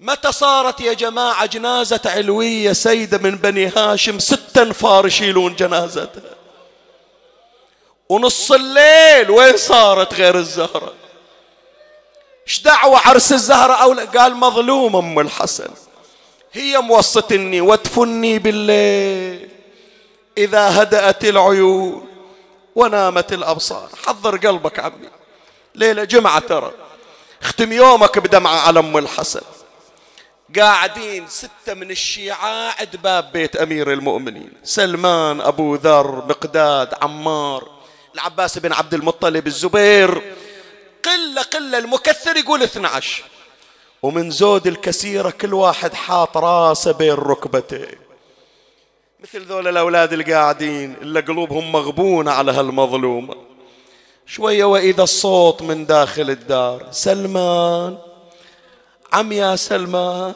متى 0.00 0.32
صارت 0.32 0.80
يا 0.80 0.92
جماعة 0.92 1.46
جنازة 1.46 2.00
علوية 2.06 2.72
سيدة 2.72 3.18
من 3.18 3.36
بني 3.36 3.66
هاشم؟ 3.66 4.18
ست 4.18 4.58
انفار 4.58 5.06
يشيلون 5.06 5.56
جنازتها. 5.56 6.34
ونص 8.08 8.52
الليل 8.52 9.30
وين 9.30 9.56
صارت 9.56 10.14
غير 10.14 10.38
الزهرة؟ 10.38 10.99
إيش 12.50 12.62
دعوة 12.62 12.98
عرس 12.98 13.32
الزهرة؟ 13.32 13.72
أو 13.72 13.94
قال 14.18 14.36
مظلوم 14.36 14.96
أم 14.96 15.20
الحسن. 15.20 15.68
هي 16.52 16.78
موسطني 16.78 17.60
وتفني 17.60 18.38
بالليل 18.38 19.48
إذا 20.38 20.82
هدأت 20.82 21.24
العيون 21.24 22.08
ونامت 22.74 23.32
الأبصار. 23.32 23.88
حضر 24.06 24.36
قلبك 24.36 24.78
عمي. 24.78 25.08
ليلة 25.74 26.04
جمعة 26.04 26.38
ترى. 26.38 26.72
اختم 27.42 27.72
يومك 27.72 28.18
بدمعة 28.18 28.58
على 28.58 28.78
أم 28.78 28.98
الحسن. 28.98 29.42
قاعدين 30.56 31.28
ستة 31.28 31.74
من 31.74 31.90
الشيعة 31.90 32.74
عند 32.78 32.96
باب 33.02 33.32
بيت 33.32 33.56
أمير 33.56 33.92
المؤمنين. 33.92 34.52
سلمان 34.64 35.40
أبو 35.40 35.74
ذر 35.74 36.24
مقداد 36.28 36.94
عمار 37.02 37.68
العباس 38.14 38.58
بن 38.58 38.72
عبد 38.72 38.94
المطلب 38.94 39.46
الزبير 39.46 40.22
قلة 41.30 41.42
قلة 41.42 41.78
المكثر 41.78 42.36
يقول 42.36 42.62
12 42.62 43.22
ومن 44.02 44.30
زود 44.30 44.66
الكثيرة 44.66 45.30
كل 45.30 45.54
واحد 45.54 45.94
حاط 45.94 46.36
راسه 46.36 46.92
بين 46.92 47.12
ركبتيه. 47.12 47.98
مثل 49.20 49.44
ذول 49.44 49.68
الأولاد 49.68 50.12
القاعدين 50.12 50.94
اللي 51.02 51.20
قلوبهم 51.20 51.72
مغبونة 51.72 52.30
على 52.30 52.52
هالمظلومة 52.52 53.34
شوية 54.26 54.64
وإذا 54.64 55.02
الصوت 55.02 55.62
من 55.62 55.86
داخل 55.86 56.30
الدار. 56.30 56.86
سلمان 56.90 57.98
عم 59.12 59.32
يا 59.32 59.56
سلمان. 59.56 60.34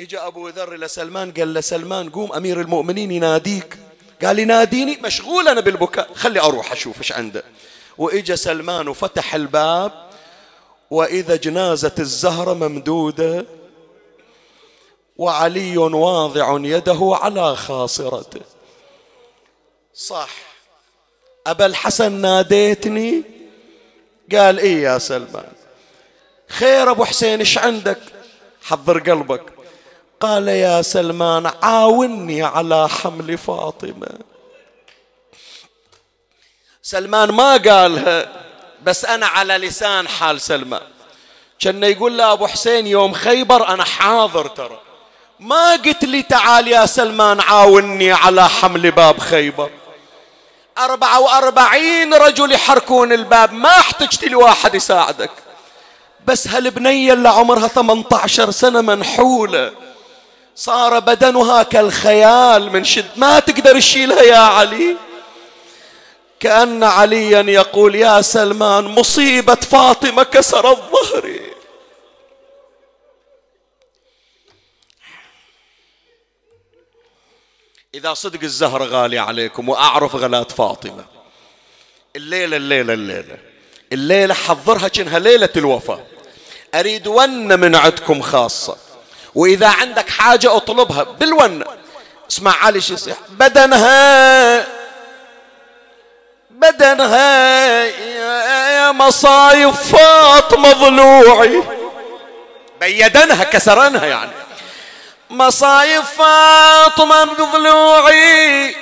اجى 0.00 0.18
أبو 0.18 0.48
ذر 0.48 0.74
إلى 0.74 0.88
سلمان 0.88 1.32
قال 1.32 1.54
له 1.54 1.60
سلمان 1.60 2.10
قوم 2.10 2.32
أمير 2.32 2.60
المؤمنين 2.60 3.10
يناديك. 3.10 3.78
قال 4.24 4.38
يناديني 4.38 4.98
مشغول 5.04 5.48
أنا 5.48 5.60
بالبكاء. 5.60 6.14
خلي 6.14 6.40
أروح 6.40 6.72
أشوف 6.72 6.98
إيش 6.98 7.12
عنده. 7.12 7.44
وإجا 7.98 8.36
سلمان 8.36 8.88
وفتح 8.88 9.34
الباب 9.34 9.92
وإذا 10.90 11.36
جنازة 11.36 11.94
الزهرة 11.98 12.54
ممدودة 12.54 13.46
وعلي 15.16 15.76
واضع 15.76 16.58
يده 16.60 17.18
على 17.22 17.56
خاصرته. 17.56 18.40
صح. 19.94 20.30
أبا 21.46 21.66
الحسن 21.66 22.12
ناديتني 22.12 23.22
قال 24.32 24.58
إيه 24.58 24.82
يا 24.82 24.98
سلمان؟ 24.98 25.52
خير 26.48 26.90
أبو 26.90 27.04
حسين 27.04 27.38
إيش 27.38 27.58
عندك؟ 27.58 27.98
حضر 28.62 28.98
قلبك. 28.98 29.42
قال 30.20 30.48
يا 30.48 30.82
سلمان 30.82 31.46
عاوني 31.46 32.42
على 32.42 32.88
حمل 32.88 33.38
فاطمة. 33.38 34.08
سلمان 36.88 37.30
ما 37.30 37.56
قالها 37.56 38.28
بس 38.82 39.04
أنا 39.04 39.26
على 39.26 39.58
لسان 39.58 40.08
حال 40.08 40.40
سلمان. 40.40 40.80
كان 41.60 41.84
يقول 41.84 42.18
له 42.18 42.32
أبو 42.32 42.46
حسين 42.46 42.86
يوم 42.86 43.12
خيبر 43.12 43.68
أنا 43.68 43.84
حاضر 43.84 44.46
ترى. 44.46 44.80
ما 45.40 45.72
قلت 45.72 46.04
لي 46.04 46.22
تعال 46.22 46.68
يا 46.68 46.86
سلمان 46.86 47.40
عاوني 47.40 48.12
على 48.12 48.48
حمل 48.48 48.90
باب 48.90 49.18
خيبر. 49.18 49.70
أربعة 50.78 51.20
وأربعين 51.20 52.14
رجل 52.14 52.52
يحركون 52.52 53.12
الباب 53.12 53.52
ما 53.52 53.70
احتجت 53.70 54.24
لي 54.24 54.34
واحد 54.34 54.74
يساعدك. 54.74 55.30
بس 56.26 56.48
هالبنية 56.48 57.12
اللي 57.12 57.28
عمرها 57.28 57.68
18 57.68 58.50
سنة 58.50 58.80
منحولة. 58.80 59.72
صار 60.56 60.98
بدنها 60.98 61.62
كالخيال 61.62 62.72
من 62.72 62.84
شد. 62.84 63.06
ما 63.16 63.38
تقدر 63.38 63.78
تشيلها 63.78 64.22
يا 64.22 64.38
علي. 64.38 64.96
كأن 66.40 66.84
عليا 66.84 67.40
يقول 67.40 67.94
يا 67.94 68.22
سلمان 68.22 68.84
مصيبة 68.84 69.54
فاطمة 69.54 70.22
كسرت 70.22 70.78
ظهري 70.92 71.56
إذا 77.94 78.14
صدق 78.14 78.42
الزهر 78.42 78.82
غالي 78.82 79.18
عليكم 79.18 79.68
وأعرف 79.68 80.14
غلات 80.14 80.52
فاطمة. 80.52 81.04
الليلة 82.16 82.56
الليلة 82.56 82.94
الليلة. 82.94 83.38
الليلة 83.92 84.34
حضرها 84.34 84.88
كأنها 84.88 85.18
ليلة 85.18 85.48
الوفاة 85.56 86.06
أريد 86.74 87.06
ونة 87.06 87.56
من 87.56 87.74
عندكم 87.74 88.22
خاصة. 88.22 88.76
وإذا 89.34 89.68
عندك 89.68 90.08
حاجة 90.08 90.56
أطلبها 90.56 91.02
بالونة 91.02 91.66
اسمع 92.30 92.56
علي 92.56 92.80
شو 92.80 92.94
يصيح 92.94 93.16
بدنها. 93.30 94.85
بدنها 96.56 97.84
يا 98.70 98.92
مصايف 98.92 99.96
فاطمة 99.96 100.72
ضلوعي. 100.72 101.62
بيدنها 102.80 103.44
كسرنها 103.44 104.06
يعني. 104.06 104.30
مصايف 105.30 106.10
فاطمة 106.10 107.24
بضلوعي 107.24 108.76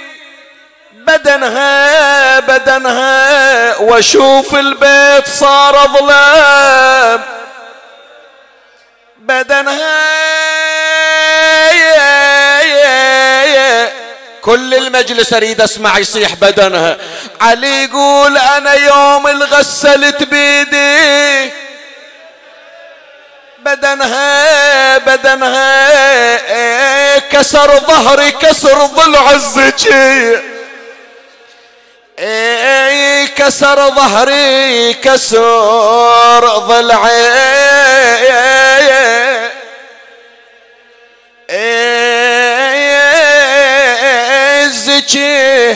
بدنها 0.92 2.40
بدنها 2.40 3.76
واشوف 3.76 4.54
البيت 4.54 5.28
صار 5.28 5.88
ظلام. 5.88 7.22
بدنها 9.18 10.43
كل 14.44 14.74
المجلس 14.74 15.32
أريد 15.32 15.60
أسمع 15.60 15.98
يصيح 15.98 16.34
بدنها 16.34 16.96
علي 17.40 17.84
يقول 17.84 18.38
أنا 18.38 18.74
يوم 18.74 19.26
الغسلت 19.26 20.22
بيدي. 20.22 21.52
بدنها 23.58 24.98
بدنها 24.98 26.38
كسر 27.18 27.78
ظهري 27.78 28.30
كسر 28.30 28.86
ضلع 28.86 29.30
الزكيه 29.30 30.42
اي 32.18 33.26
كسر 33.26 33.90
ظهري 33.90 34.94
كسر 34.94 36.58
ضلعي. 36.58 37.54
الزكي 44.98 45.74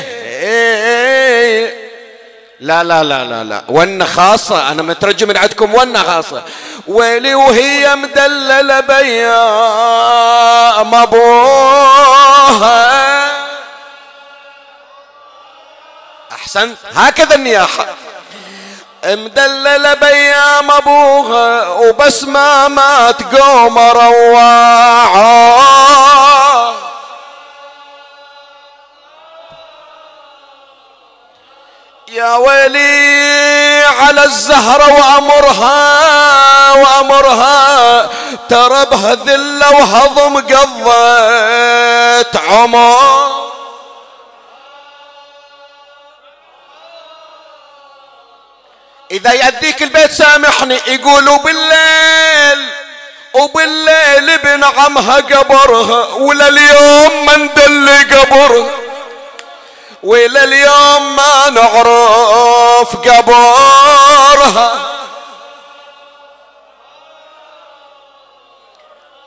لا 2.61 2.85
لا 2.85 3.03
لا 3.03 3.25
لا 3.25 3.45
لا. 3.45 3.63
ونة 3.69 4.05
خاصة 4.05 4.71
أنا 4.71 4.83
مترجم 4.83 5.29
من 5.29 5.37
عندكم 5.37 5.75
ونة 5.75 6.03
خاصة. 6.03 6.43
ويلي 6.87 7.35
وهي 7.35 7.97
مدللة 7.97 8.81
بيا 8.81 10.81
أبوها. 10.81 12.19
أحسنت؟ 16.33 16.77
هكذا 16.95 17.35
النياحة. 17.35 17.87
مدللة 19.05 19.95
بيام 19.95 20.71
أبوها. 20.71 21.69
وبس 21.69 22.25
ما 22.25 22.69
مات 22.69 23.23
قوم 23.23 23.79
رواعه 23.79 25.19
يا 32.13 32.37
ويلي 32.37 33.85
على 34.01 34.25
الزهرة 34.25 34.93
وأمرها 34.93 36.73
وأمرها 36.73 38.09
ترى 38.49 38.85
بها 38.85 39.15
ذلة 39.15 39.71
وهضم 39.71 40.37
قضت 40.37 42.37
عمر. 42.37 43.39
إذا 49.11 49.33
يأذيك 49.33 49.83
البيت 49.83 50.13
سامحني 50.13 50.81
يقولوا 50.87 51.37
بالليل 51.37 52.69
وبالليل 53.35 54.31
ابن 54.31 54.65
عمها 54.65 55.17
قبرها 55.17 56.15
ولا 56.15 56.49
اليوم 56.49 57.27
ما 57.27 57.49
قبرها. 58.03 58.88
ولا 60.03 60.45
اليوم 60.45 61.17
ما 61.17 61.51
نعرف 61.51 62.97
قبرها. 62.97 64.71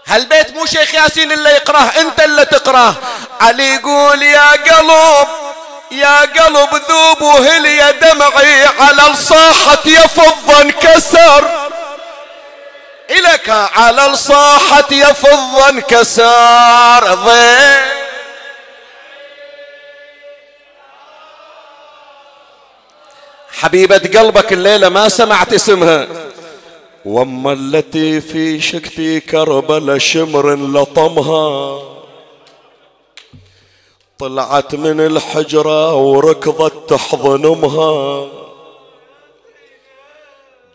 هالبيت 0.07 0.53
مو 0.53 0.65
شيخ 0.65 0.95
ياسين 0.95 1.31
اللي 1.31 1.49
يقراه 1.49 1.91
أنت 1.99 2.19
اللي 2.19 2.45
تقراه. 2.45 2.93
علي 3.41 3.75
يقول 3.75 4.21
يا 4.21 4.51
قلب 4.51 5.27
يا 5.91 6.19
قلب 6.21 6.81
ذوب 6.89 7.21
وهلي 7.21 7.91
دمعي 7.91 8.65
على 8.65 9.07
الصاحة 9.07 9.79
يفض 9.85 10.51
انكسر. 10.51 11.69
إلك 13.09 13.49
على 13.75 14.05
الصاحة 14.05 14.87
يفض 14.91 15.59
انكسر. 15.69 17.13
ضيق. 17.13 18.00
حبيبة 23.61 23.97
قلبك 23.97 24.53
الليلة 24.53 24.89
ما 24.89 25.09
سمعت 25.09 25.53
اسمها. 25.53 26.07
وما 27.05 27.53
التي 27.53 28.21
في 28.21 28.59
شكثي 28.59 29.19
كربل 29.19 30.01
شمر 30.01 30.55
لطمها 30.55 31.79
طلعت 34.19 34.75
من 34.75 35.01
الحجرة 35.01 35.95
وركضت 35.95 36.89
تحضن 36.89 37.45
امها 37.45 38.27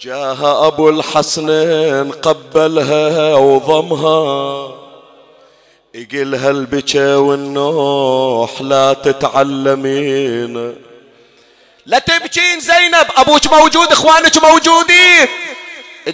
جاها 0.01 0.67
أبو 0.67 0.89
الحسنين 0.89 2.13
قبلها 2.13 3.35
وضمها. 3.35 4.71
يقلها 5.95 6.51
البكا 6.51 7.17
والنوح 7.17 8.63
لا 8.63 8.93
تتعلمين. 8.93 10.86
لا 11.87 11.99
تبكين 11.99 12.61
زينب 12.61 13.07
أبوك 13.17 13.47
موجود 13.47 13.93
إخوانك 13.93 14.37
موجودين. 14.37 15.29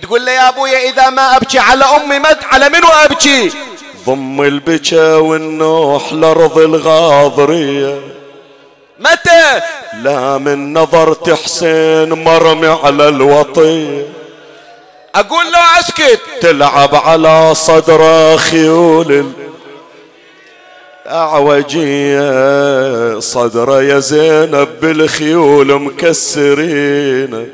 تقول 0.03 0.23
لي 0.23 0.35
يا 0.35 0.49
أبويا 0.49 0.91
إذا 0.91 1.11
ما 1.11 1.37
أبكي 1.37 1.59
على 1.59 1.85
أمي 1.85 2.19
مد 2.19 2.39
على 2.53 2.69
منو 2.69 2.89
أبكي؟ 2.89 3.53
ضم 4.07 4.43
البكا 4.43 5.15
والنوح 5.15 6.13
لارض 6.13 6.59
الغاضرية. 6.59 8.01
متى؟ 8.99 9.61
لا 9.95 10.39
من 10.39 10.79
نظرت 10.79 11.31
حسين 11.31 12.13
مرمي 12.13 12.67
على 12.85 13.09
الوطي 13.09 14.07
أقول 15.15 15.53
له 15.53 15.81
أسكت. 15.81 16.21
تلعب 16.41 16.95
على 16.95 17.55
صدره 17.55 18.37
خيول 18.37 19.33
أعوجية 21.07 22.31
صدره 23.21 23.83
يا 23.83 23.99
زينب 23.99 24.81
بالخيول 24.81 25.81
مكسرين. 25.81 27.51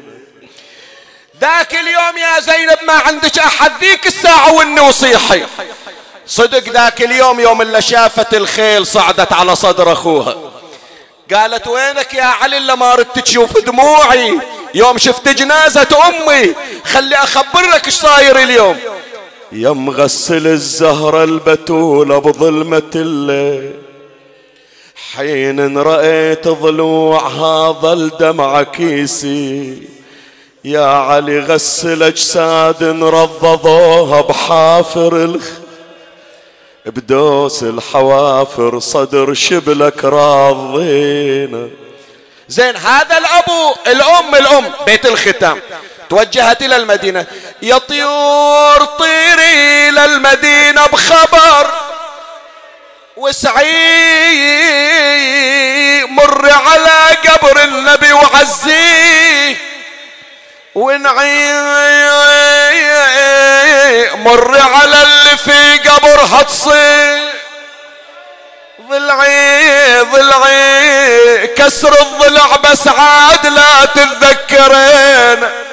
ذاك 1.40 1.74
اليوم 1.74 2.18
يا 2.18 2.40
زينب 2.40 2.78
ما 2.86 2.92
عندك 2.92 3.38
أحد 3.38 3.72
ذيك 3.80 4.06
الساعة 4.06 4.52
وإني 4.54 4.80
وصيحي. 4.80 5.42
صدق 6.26 6.68
ذاك 6.68 7.02
اليوم 7.02 7.40
يوم 7.40 7.62
اللي 7.62 7.82
شافت 7.82 8.34
الخيل 8.34 8.86
صعدت 8.86 9.32
على 9.32 9.56
صدر 9.56 9.92
أخوها. 9.92 10.36
قالت 11.34 11.66
وينك 11.66 12.14
يا 12.14 12.24
علي 12.24 12.56
اللي 12.56 12.76
ما 12.76 12.94
ردت 12.94 13.18
تشوف 13.18 13.58
دموعي؟ 13.64 14.38
يوم 14.74 14.98
شفت 14.98 15.28
جنازة 15.28 15.88
أمي 16.08 16.54
خلي 16.84 17.16
أخبرك 17.16 17.86
إيش 17.86 17.94
صاير 17.94 18.38
اليوم. 18.38 18.78
يا 19.52 19.70
مغسل 19.70 20.46
الزهرة 20.46 21.24
البتولة 21.24 22.18
بظلمة 22.18 22.90
الليل. 22.94 23.72
حين 25.12 25.78
رأيت 25.78 26.48
ضلوعها 26.48 27.72
ظل 27.72 28.10
دمع 28.20 28.62
كيسي. 28.62 29.82
يا 30.64 30.84
علي 30.84 31.38
غسل 31.38 32.02
أجساد 32.02 32.82
رضضوها 33.02 34.20
بحافر 34.20 35.24
الخ 35.24 35.48
بدوس 36.86 37.62
الحوافر 37.62 38.78
صدر 38.78 39.34
شبلك 39.34 40.04
راضين 40.04 41.70
زين 42.48 42.76
هذا 42.76 43.18
الأبو 43.18 43.74
الأم 43.86 44.34
الأم 44.34 44.64
بيت 44.86 45.06
الختام. 45.06 45.60
توجهت 46.10 46.62
إلى 46.62 46.76
المدينة. 46.76 47.26
يا 47.62 47.78
طيور 47.78 48.85
طيري 48.85 49.89
إلى 49.89 50.05
المدينة 50.05 50.86
بخبر 50.86 51.70
وسعي 53.16 53.68
مر 56.05 56.51
على 56.51 57.16
قبر 57.28 57.62
النبي 57.62 58.12
وعزيه 58.12 59.56
ونعي 60.74 61.52
مر 64.14 64.59
على 64.60 65.02
اللي 65.02 65.36
في 65.36 65.78
قبرها 65.89 66.43
تصير 66.43 67.28
ضلعي 68.89 70.01
ضلعي 70.01 71.47
كسر 71.47 72.01
الضلع 72.01 72.56
بس 72.56 72.89
عاد 72.89 73.47
لا 73.47 73.85
تتذكرين. 73.85 75.68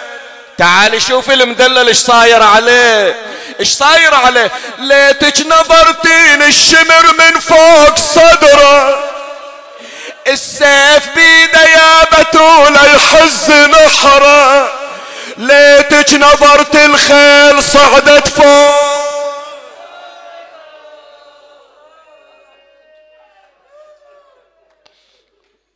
تعال 0.58 1.02
شوف 1.02 1.32
المدلل 1.32 1.88
إيش 1.88 1.98
صاير 1.98 2.44
عليه. 2.44 3.16
إيش 3.60 3.70
صاير 3.70 4.16
عليه؟ 4.16 4.52
ليتك 4.78 5.46
نظرتين 5.48 6.44
الشمر 6.44 7.14
من 7.20 7.40
فوق 7.40 8.00
صدره. 8.00 9.04
السيف 10.28 11.10
بيده 11.16 11.64
يا 11.64 12.04
بتول 12.04 12.76
يحز 12.76 13.52
نحره. 13.52 14.70
ليتك 15.38 16.14
نظرت 16.14 16.76
الخيل 16.76 17.64
صعدت 17.64 18.28
فوق 18.28 18.65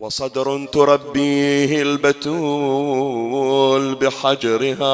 وصدر 0.09 0.65
تربيه 0.73 1.81
البتول 1.81 3.15
بحجرها. 3.95 4.89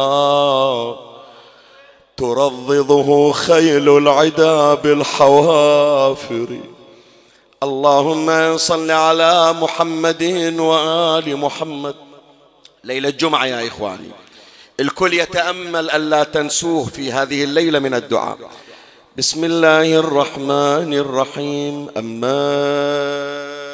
ترضضه 2.17 3.31
خيل 3.31 3.97
العدا 3.97 4.73
بالحوافر 4.73 6.59
اللهم 7.63 8.57
صل 8.57 8.91
على 8.91 9.53
محمد 9.53 10.23
وآل 10.59 11.37
محمد. 11.37 11.95
ليلة 12.83 13.09
الجمعة 13.09 13.45
يا 13.45 13.67
إخواني. 13.67 14.11
الكل 14.79 15.13
يتأمل 15.13 15.89
ألا 15.91 16.23
تنسوه 16.23 16.85
في 16.85 17.11
هذه 17.11 17.43
الليلة 17.43 17.79
من 17.79 17.93
الدعاء. 17.93 18.37
بسم 19.17 19.43
الله 19.43 19.95
الرحمن 19.95 20.93
الرحيم. 20.93 21.87
أما 21.97 23.64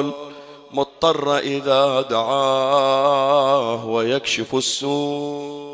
المضطر 0.00 1.38
إذا 1.38 2.00
دعاه 2.00 3.86
ويكشف 3.86 4.54
السوء. 4.54 5.68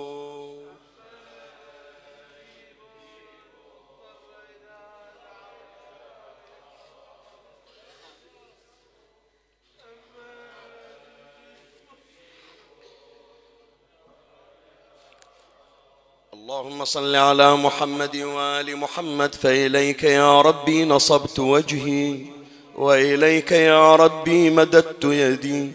اللهم 16.34 16.84
صل 16.84 17.14
على 17.14 17.56
محمد 17.56 18.16
وآل 18.16 18.76
محمد 18.76 19.34
فإليك 19.34 20.04
يا 20.04 20.40
ربي 20.40 20.84
نصبت 20.84 21.38
وجهي. 21.38 22.33
وإليك 22.78 23.52
يا 23.52 23.96
ربي 23.96 24.50
مددت 24.50 25.04
يدي 25.04 25.72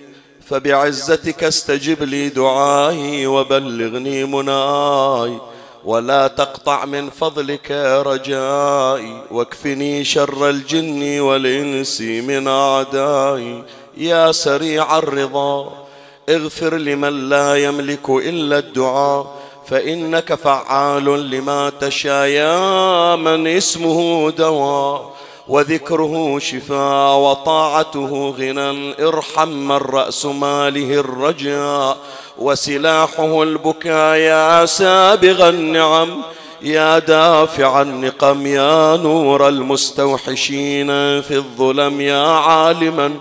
فبعزتك 0.47 1.43
استجب 1.43 2.03
لي 2.03 2.29
دعائي 2.29 3.27
وبلغني 3.27 4.23
مناي 4.23 5.37
ولا 5.85 6.27
تقطع 6.27 6.85
من 6.85 7.09
فضلك 7.09 7.71
رجائي 8.05 9.23
واكفني 9.31 10.03
شر 10.03 10.49
الجن 10.49 11.19
والإنس 11.19 12.01
من 12.01 12.47
أعدائي. 12.47 13.63
يا 13.97 14.31
سريع 14.31 14.97
الرضا 14.97 15.73
اغفر 16.29 16.77
لمن 16.77 17.29
لا 17.29 17.55
يملك 17.55 18.09
إلا 18.09 18.57
الدعاء 18.57 19.35
فإنك 19.67 20.33
فعال 20.33 21.29
لما 21.29 21.71
تشاء. 21.81 22.27
يا 22.27 23.15
من 23.15 23.47
اسمه 23.47 24.31
دواء 24.31 25.18
وذكره 25.49 26.39
شفاء 26.39 27.17
وطاعته 27.17 28.35
غنى 28.39 28.93
ارحم 29.07 29.47
من 29.49 29.77
رأس 29.77 30.25
ماله 30.25 30.99
الرجاء 30.99 31.97
وسلاحه 32.37 33.43
البكاء 33.43 34.15
يا 34.15 34.65
سابغ 34.65 35.49
النعم 35.49 36.21
يا 36.61 36.99
دافع 36.99 37.81
النقم 37.81 38.45
يا 38.47 38.97
نور 38.97 39.47
المستوحشين 39.47 40.87
في 41.21 41.35
الظلم 41.35 42.01
يا 42.01 42.27
عالما 42.27 43.11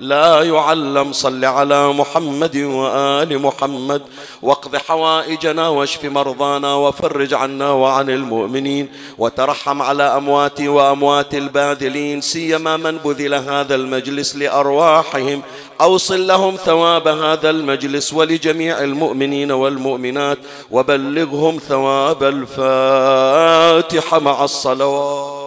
لا 0.00 0.42
يعلم 0.42 1.12
صل 1.12 1.44
على 1.44 1.92
محمد 1.92 2.56
وآل 2.56 3.42
محمد. 3.42 4.02
واقض 4.42 4.76
حوائجنا 4.76 5.68
واشف 5.68 6.04
مرضانا 6.04 6.74
وفرج 6.74 7.34
عنا 7.34 7.70
وعن 7.72 8.10
المؤمنين. 8.10 8.88
وترحم 9.18 9.82
على 9.82 10.02
أمواتي 10.02 10.68
وأموات 10.68 11.34
الباذلين. 11.34 12.20
سيما 12.20 12.76
من 12.76 12.98
بذل 12.98 13.34
هذا 13.34 13.74
المجلس 13.74 14.36
لأرواحهم. 14.36 15.42
أوصل 15.80 16.26
لهم 16.26 16.56
ثواب 16.56 17.08
هذا 17.08 17.50
المجلس 17.50 18.12
ولجميع 18.12 18.78
المؤمنين 18.78 19.52
والمؤمنات. 19.52 20.38
وبلغهم 20.70 21.58
ثواب 21.68 22.22
الفاتحة 22.22 24.18
مع 24.18 24.44
الصلوات. 24.44 25.39